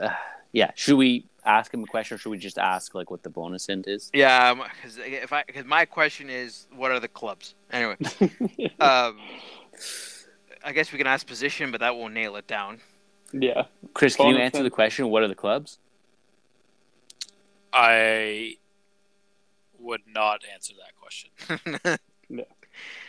[0.00, 0.10] Uh,
[0.52, 0.70] yeah.
[0.74, 3.66] Should we ask him a question, or should we just ask like what the bonus
[3.66, 4.10] hint is?
[4.12, 7.54] Yeah, because if I because my question is, what are the clubs?
[7.72, 7.96] Anyway,
[8.80, 9.18] um,
[10.64, 12.80] I guess we can ask position, but that won't nail it down.
[13.32, 13.64] yeah.
[13.94, 15.08] Chris, can you Bonus answer the question?
[15.08, 15.78] What are the clubs?
[17.72, 18.56] I
[19.78, 21.98] would not answer that question.
[22.38, 22.44] All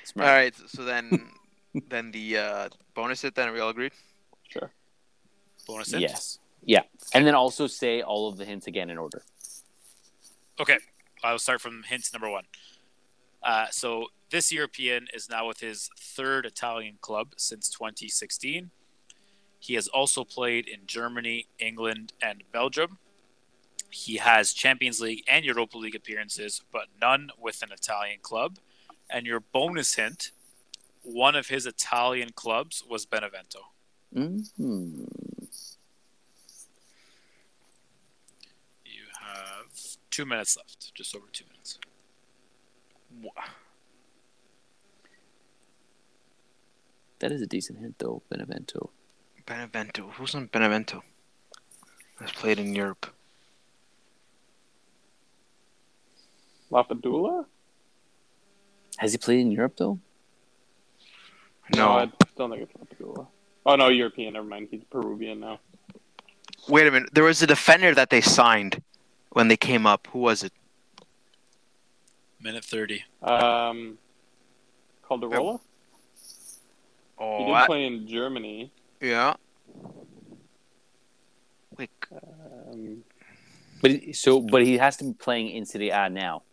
[0.03, 0.28] Smart.
[0.28, 1.30] right, so, so then
[1.90, 3.36] then the uh, bonus hit.
[3.36, 3.91] Then are we all agreed?
[4.48, 4.72] Sure.
[5.68, 6.02] Bonus hint?
[6.02, 6.40] Yes.
[6.64, 6.81] Yeah.
[7.14, 9.23] And then also say all of the hints again in order.
[10.60, 10.77] Okay,
[11.23, 12.44] I'll start from hint number one.
[13.41, 18.72] Uh, so this European is now with his third Italian club since 2016.
[19.60, 22.98] He has also played in Germany, England, and Belgium.
[23.90, 28.57] He has Champions League and Europa League appearances, but none with an Italian club.
[29.10, 30.31] And your bonus hint
[31.03, 33.60] one of his Italian clubs was Benevento.
[34.15, 35.03] Mm-hmm.
[38.86, 41.80] You have two minutes left, just over two minutes.
[47.20, 48.90] That is a decent hint, though, Benevento.
[49.46, 50.10] Benevento.
[50.16, 51.04] Who's on Benevento?
[52.20, 53.08] Has played in Europe.
[56.70, 57.46] Lapadula?
[58.98, 60.00] Has he played in Europe, though?
[61.78, 61.91] No.
[61.91, 63.26] I don't think it's Lapadula.
[63.66, 64.34] Oh, no, European.
[64.34, 64.68] Never mind.
[64.70, 65.62] He's Peruvian now.
[66.68, 67.10] Wait a minute.
[67.14, 68.82] There was a defender that they signed
[69.32, 70.08] when they came up.
[70.12, 70.54] Who was it?
[72.42, 73.04] Minute 30.
[73.22, 73.98] Um,
[75.04, 75.60] Caldirola?
[75.60, 75.66] He
[77.18, 78.72] Oh, did I- play in Germany.
[79.02, 79.36] yeah.
[81.78, 83.04] Wait, Um,
[83.82, 86.44] But he- so, but he has to be playing in Serie A now.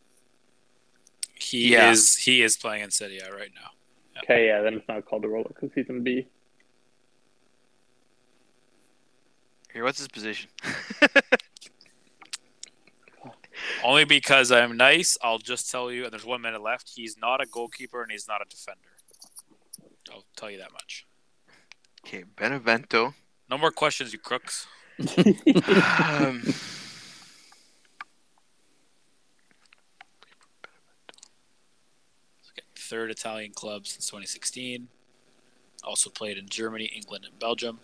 [1.34, 1.90] He Yeah.
[1.90, 3.70] is he is playing in Serie A right now.
[4.22, 6.26] Okay, yeah, then it's not Caldirola because he's in B.
[9.72, 10.48] Here, what's his position?
[13.84, 17.40] Only because I'm nice, I'll just tell you, and there's one minute left, he's not
[17.40, 18.88] a goalkeeper and he's not a defender.
[20.12, 21.06] I'll tell you that much.
[22.06, 23.14] okay, Benevento.
[23.50, 24.66] No more questions, you crooks.
[26.04, 26.42] um,
[32.76, 34.88] Third Italian club since 2016.
[35.82, 37.80] Also played in Germany, England, and Belgium.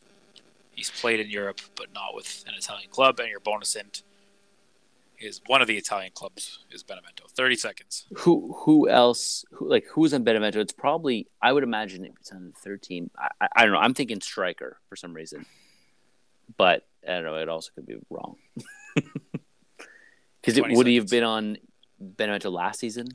[0.74, 3.18] He's played in Europe, but not with an Italian club.
[3.18, 4.02] And your bonus int
[5.22, 7.24] is one of the Italian clubs is Benevento.
[7.34, 8.06] 30 seconds.
[8.18, 9.44] Who who else?
[9.52, 10.60] Who like who's on Benevento?
[10.60, 13.10] It's probably I would imagine it's on the third team.
[13.16, 13.78] I, I, I don't know.
[13.78, 15.46] I'm thinking striker for some reason,
[16.56, 17.36] but I don't know.
[17.36, 18.36] It also could be wrong.
[20.42, 21.56] Because it would he have been on
[22.00, 23.06] Benevento last season?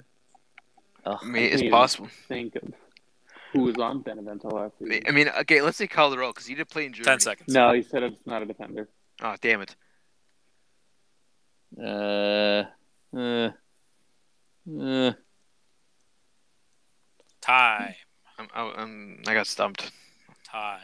[1.06, 1.20] Ugh.
[1.22, 2.08] I mean, it's possible.
[2.28, 2.74] Think of
[3.52, 5.04] who was on Benevento last season.
[5.08, 7.12] I mean, okay, let's say Calderol because he did play in Germany.
[7.12, 7.54] 10 seconds.
[7.54, 8.88] No, he said it's not a defender.
[9.22, 9.76] Oh, damn it.
[11.76, 12.64] Uh,
[13.16, 13.50] uh,
[14.80, 15.12] uh,
[17.42, 17.94] Time.
[18.40, 19.92] I'm, I'm, I got stumped.
[20.44, 20.82] Time.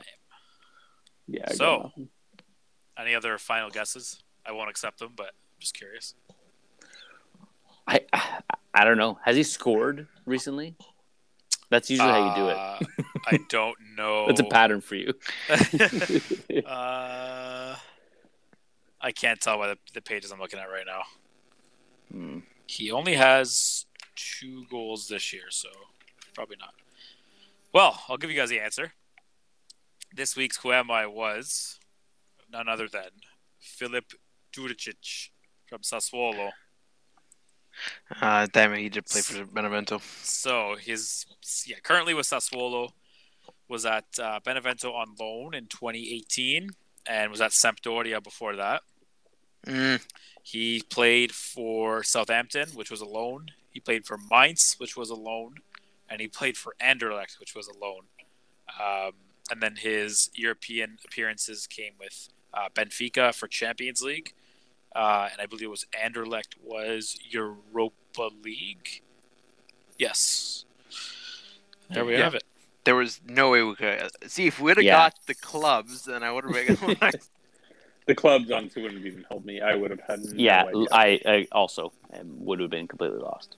[1.28, 1.46] Yeah.
[1.50, 1.92] I So-
[2.98, 4.22] Any other final guesses?
[4.46, 6.16] I won't accept them, but I'm just curious.
[7.88, 8.02] I
[8.74, 9.20] I don't know.
[9.26, 10.76] Has he scored recently?
[11.70, 12.56] That's usually how you do it.
[12.58, 12.80] Uh,
[13.28, 14.28] I don't know.
[14.28, 15.14] That's a pattern for you.
[16.66, 17.76] uh,
[19.04, 21.02] I can't tell by the, the pages I'm looking at right now.
[22.12, 22.40] Hmm.
[22.68, 23.86] He only has
[24.16, 25.70] two goals this year, so
[26.34, 26.74] probably not.
[27.74, 28.94] Well, I'll give you guys the answer.
[30.16, 31.80] This week's Who Am I was
[32.52, 33.10] none other than
[33.60, 34.14] Filip
[34.56, 35.30] Djuricic
[35.68, 36.52] from Sassuolo.
[38.22, 40.00] Uh, damn it, he did play for Benevento.
[40.22, 41.26] So his
[41.66, 42.92] yeah, currently with Sassuolo,
[43.68, 46.70] was at uh, Benevento on loan in 2018,
[47.08, 48.84] and was at Sampdoria before that.
[49.66, 50.02] Mm,
[50.44, 53.52] He played for Southampton, which was a loan.
[53.72, 55.56] He played for Mainz, which was a loan,
[56.10, 58.02] and he played for Anderlecht, which was a loan.
[58.80, 59.14] Um,
[59.50, 64.34] and then his European appearances came with uh, Benfica for Champions League,
[64.96, 69.02] uh, and I believe it was Anderlecht was Europa League.
[69.98, 70.66] Yes,
[71.90, 72.24] there we Yeah.
[72.26, 72.44] have it.
[72.84, 74.10] there was no way we could.
[74.28, 74.98] See, if we would have Yeah.
[74.98, 76.54] got the clubs, then I would have.
[78.06, 79.62] the clubs honestly wouldn't have even helped me.
[79.62, 80.88] I would have had no Yeah, idea.
[80.92, 81.92] I, I also
[82.24, 83.56] would have been completely lost,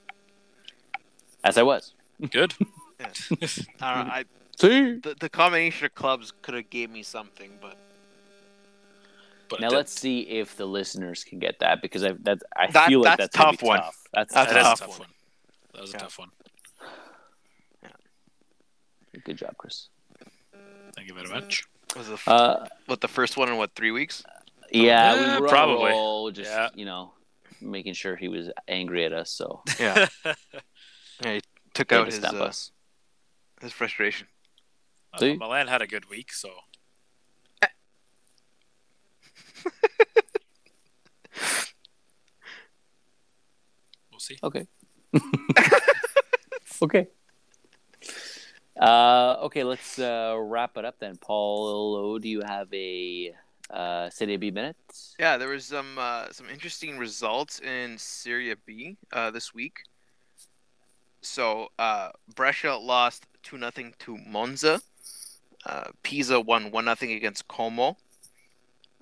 [1.44, 1.94] as I was.
[2.30, 2.54] Good.
[3.00, 4.24] I don't know, I,
[4.58, 4.94] See.
[4.98, 7.76] the, the combination of clubs could have gave me something, but
[9.50, 12.88] But Now let's see if the listeners can get that because I that's I That-
[12.88, 13.80] feel like that's that's, tough one.
[13.80, 13.96] Tough.
[14.14, 14.98] That's, That's that is a a tough tough one.
[15.00, 15.08] one.
[15.74, 16.28] That was a tough one.
[19.24, 19.88] good job, Chris.
[20.94, 21.64] Thank you very much.
[21.96, 24.22] Was the f Uh, what the first one in what three weeks?
[24.70, 25.90] yeah, Yeah, we were probably.
[25.90, 26.68] roll, just Yeah.
[26.74, 27.12] you know,
[27.60, 30.06] making sure he was angry at us, so Yeah,
[31.22, 31.40] yeah he
[31.74, 32.70] took out to his uh, us.
[33.60, 34.26] his frustration.
[35.12, 35.36] Uh, See?
[35.36, 36.50] Milan had a good week, so
[44.10, 44.36] we'll see.
[44.42, 44.66] Okay.
[46.82, 47.08] okay.
[48.80, 51.16] Uh, okay, let's uh, wrap it up then.
[51.16, 53.32] Paul, do you have a
[53.70, 55.16] uh, Serie B minutes?
[55.18, 59.78] Yeah, there was some uh, some interesting results in Serie B uh, this week.
[61.22, 64.80] So uh, Brescia lost two nothing to Monza.
[65.64, 67.96] Uh, Pisa won one nothing against Como.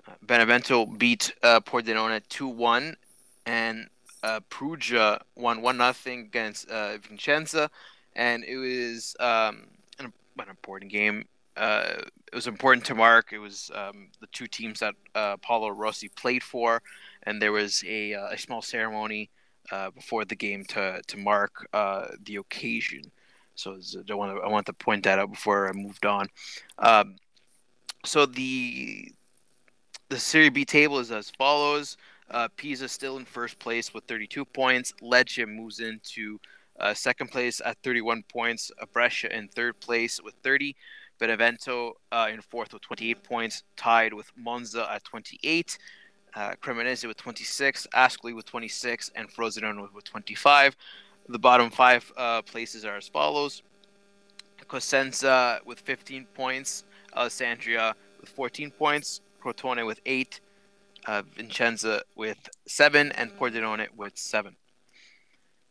[0.07, 2.95] Uh, Benevento beat uh, Pordenone two one,
[3.45, 3.89] and
[4.23, 7.69] uh, Perugia won one nothing against uh, Vincenza,
[8.15, 9.67] and it was um,
[9.99, 11.25] an, an important game.
[11.57, 12.01] Uh,
[12.31, 13.31] it was important to mark.
[13.31, 16.81] It was um, the two teams that uh, Paulo Rossi played for,
[17.23, 19.29] and there was a, uh, a small ceremony
[19.71, 23.11] uh, before the game to to mark uh, the occasion.
[23.55, 23.79] So
[24.09, 26.27] I want to I want to point that out before I moved on.
[26.77, 27.15] Um,
[28.03, 29.11] so the
[30.09, 31.97] the Serie B table is as follows.
[32.29, 34.93] Uh, Pisa still in first place with 32 points.
[35.01, 36.39] Lecce moves into
[36.79, 38.71] uh, second place at 31 points.
[38.93, 40.75] Brescia in third place with 30.
[41.17, 45.77] Benevento uh, in fourth with 28 points, tied with Monza at 28.
[46.35, 50.75] Uh, Cremonese with 26, Ascoli with 26, and Frosinone with 25.
[51.29, 53.63] The bottom five uh, places are as follows:
[54.67, 56.83] Cosenza with 15 points,
[57.15, 60.41] Alessandria with 14 points, Crotone with eight,
[61.05, 64.55] uh, Vincenza with seven, and Pordenone with seven.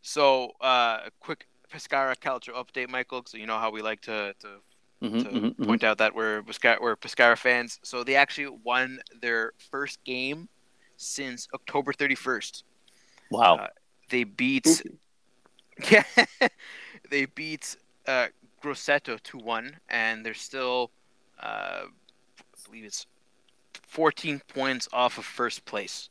[0.05, 3.23] So, uh, a quick Pescara culture update, Michael.
[3.25, 4.61] So you know how we like to to,
[5.01, 5.65] Mhm, to mhm, mhm.
[5.67, 7.79] point out that we're Pescara, we're Pescara fans.
[7.83, 10.49] So they actually won their first game
[10.97, 12.63] since October 31st.
[13.29, 13.55] Wow.
[13.57, 13.67] Uh,
[14.09, 14.99] They beat Spooky.
[15.91, 16.03] yeah,
[17.09, 17.75] they beat
[18.07, 18.27] uh,
[18.61, 20.91] Grosseto two one, and they're still,
[21.39, 23.07] uh, I believe it's
[23.87, 26.09] fourteen points off of first place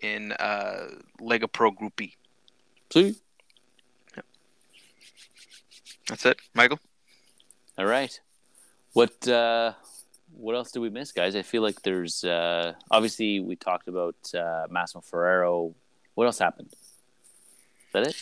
[0.00, 0.88] in uh,
[1.20, 2.14] Lega Pro Group B.
[2.92, 3.16] See?
[6.08, 6.80] That's it, Michael.
[7.78, 8.18] All right.
[8.94, 9.74] What uh,
[10.32, 11.36] what else did we miss, guys?
[11.36, 15.72] I feel like there's uh, obviously we talked about uh, Massimo Ferrero.
[16.14, 16.70] What else happened?
[16.72, 18.16] Is that it?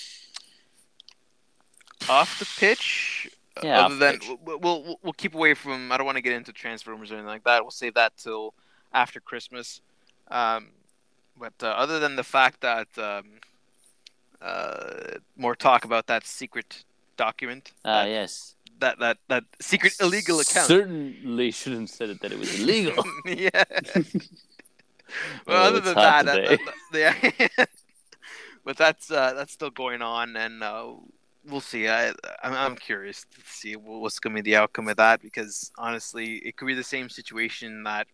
[2.10, 3.30] Off the pitch.
[3.62, 4.30] Yeah, Other than pitch.
[4.44, 5.90] we'll, we'll we'll keep away from.
[5.90, 7.62] I don't want to get into transfer rumors or anything like that.
[7.62, 8.52] We'll save that till
[8.92, 9.80] after Christmas.
[10.30, 10.68] Um,
[11.38, 13.24] but uh, other than the fact that um,
[14.40, 16.84] uh, more talk about that secret
[17.16, 18.54] document, Ah, that, yes.
[18.80, 20.66] that that that secret illegal account.
[20.68, 23.04] Certainly shouldn't have said it that it was illegal.
[23.26, 23.50] yeah.
[25.46, 26.60] well, Oh, other than hot that, that,
[26.92, 27.64] that- yeah.
[28.64, 30.92] but that's uh, that's still going on, and uh,
[31.46, 31.88] we'll see.
[31.88, 32.08] I
[32.42, 36.36] I'm, I'm curious to see what's going to be the outcome of that because honestly,
[36.38, 38.06] it could be the same situation that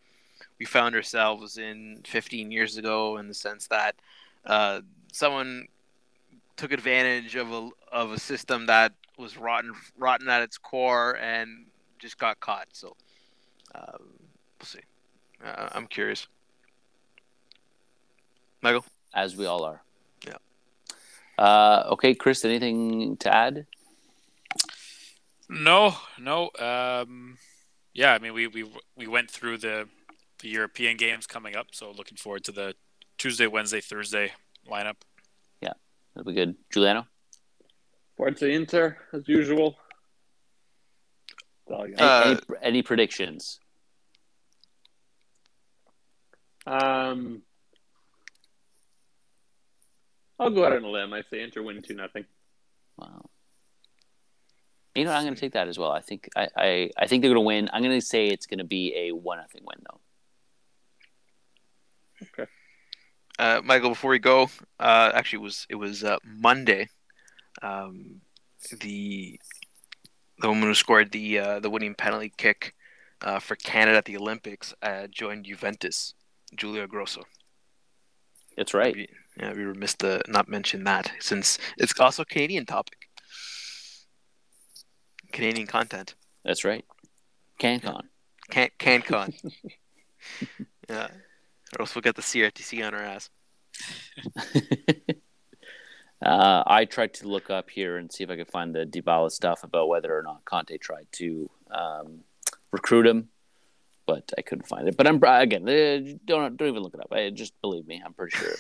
[0.59, 3.96] we found ourselves in 15 years ago, in the sense that
[4.46, 4.80] uh,
[5.12, 5.66] someone
[6.56, 11.66] took advantage of a of a system that was rotten rotten at its core and
[11.98, 12.68] just got caught.
[12.72, 12.97] So
[13.74, 13.85] um,
[14.59, 14.81] we'll see.
[15.44, 16.26] Uh, I'm curious.
[18.62, 18.85] Michael.
[19.12, 19.82] As we all are.
[20.26, 20.36] Yeah.
[21.39, 23.66] Uh, okay, Chris, anything to add?
[25.48, 26.51] No, no.
[26.59, 27.39] Um,
[27.93, 28.64] yeah, I mean, we, we
[28.97, 29.89] we went through the
[30.40, 32.74] the European games coming up, so looking forward to the
[33.18, 34.32] Tuesday, Wednesday, Thursday
[34.68, 34.97] lineup.
[36.15, 36.57] That'll be good.
[36.73, 37.07] Giuliano?
[38.16, 39.77] Forza Inter, as usual.
[41.66, 42.01] That's all I got.
[42.01, 43.59] Any, Uh, any, any predictions?
[46.66, 47.43] Um,
[50.39, 51.12] I'll go out on a limb.
[51.12, 52.24] I say Inter win two nothing.
[52.97, 53.28] Wow.
[54.95, 55.91] You know, I'm going to take that as well.
[55.91, 57.69] I think I, I, I think they're going to win.
[57.73, 60.01] I'm going to say it's going to be a one nothing win though.
[63.39, 64.48] Uh, Michael, before we go,
[64.78, 66.89] uh, actually, it was it was uh, Monday.
[67.62, 68.20] Um,
[68.81, 69.39] the
[70.39, 72.74] the woman who scored the uh, the winning penalty kick
[73.23, 76.15] uh, for Canada at the Olympics uh, joined Juventus,
[76.55, 77.23] Julia Grosso.
[78.56, 78.94] That's right.
[78.94, 79.09] We,
[79.39, 83.09] yeah, we were missed to not mention that since it's also a Canadian topic,
[85.32, 86.15] Canadian content.
[86.44, 86.85] That's right.
[87.61, 88.02] CanCon.
[88.51, 89.35] Can CanCon.
[90.89, 91.09] yeah,
[91.77, 93.31] or else we'll get the CRTC on our ass.
[96.24, 99.31] uh, I tried to look up here and see if I could find the Dybala
[99.31, 102.20] stuff about whether or not Conte tried to um,
[102.70, 103.28] recruit him,
[104.07, 104.97] but I couldn't find it.
[104.97, 107.12] But I'm again, uh, don't don't even look it up.
[107.12, 108.03] I just believe me.
[108.05, 108.55] I'm pretty sure,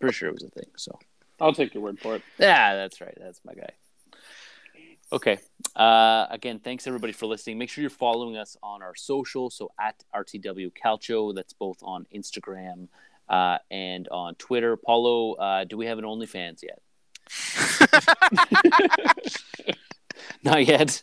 [0.00, 0.70] pretty sure it was a thing.
[0.76, 0.98] So
[1.40, 2.22] I'll take your word for it.
[2.38, 3.16] yeah, that's right.
[3.18, 3.70] That's my guy.
[5.12, 5.38] Okay.
[5.76, 7.58] Uh, again, thanks everybody for listening.
[7.58, 9.50] Make sure you're following us on our social.
[9.50, 12.88] So at RTW Calcio, that's both on Instagram
[13.28, 14.78] uh, and on Twitter.
[14.78, 16.80] Paulo, uh, do we have an OnlyFans yet?
[20.42, 21.02] Not yet.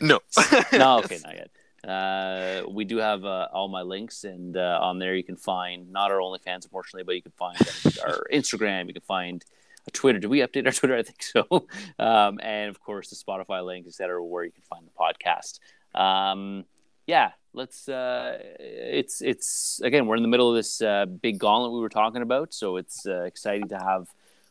[0.00, 0.20] No.
[0.72, 1.50] no, okay, not yet.
[1.88, 5.92] Uh, we do have uh, all my links, and uh, on there you can find
[5.92, 7.56] not our OnlyFans, unfortunately, but you can find
[8.04, 8.88] our Instagram.
[8.88, 9.44] You can find
[9.90, 10.18] Twitter.
[10.18, 10.96] Did we update our Twitter?
[10.96, 11.66] I think so.
[11.98, 15.60] Um, and of course, the Spotify link, etc., where you can find the podcast.
[15.98, 16.64] Um,
[17.06, 17.88] yeah, let's.
[17.88, 21.88] Uh, it's it's again, we're in the middle of this uh, big gauntlet we were
[21.88, 24.08] talking about, so it's uh, exciting to have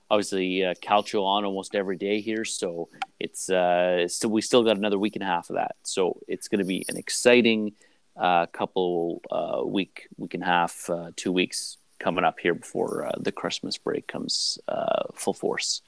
[0.10, 2.46] obviously uh, Calcio on almost every day here.
[2.46, 2.90] So
[3.20, 5.76] it's uh, so we still got another week and a half of that.
[5.84, 7.74] So it's going to be an exciting
[8.18, 13.06] uh, couple uh, week, week and a half, uh, two weeks coming up here before
[13.08, 15.82] uh, the Christmas break comes uh, full force.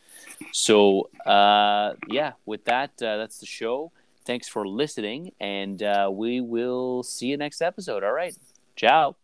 [0.52, 3.92] So uh, yeah, with that, uh, that's the show.
[4.26, 8.04] Thanks for listening, and uh, we will see you next episode.
[8.04, 8.36] All right,
[8.76, 9.16] ciao.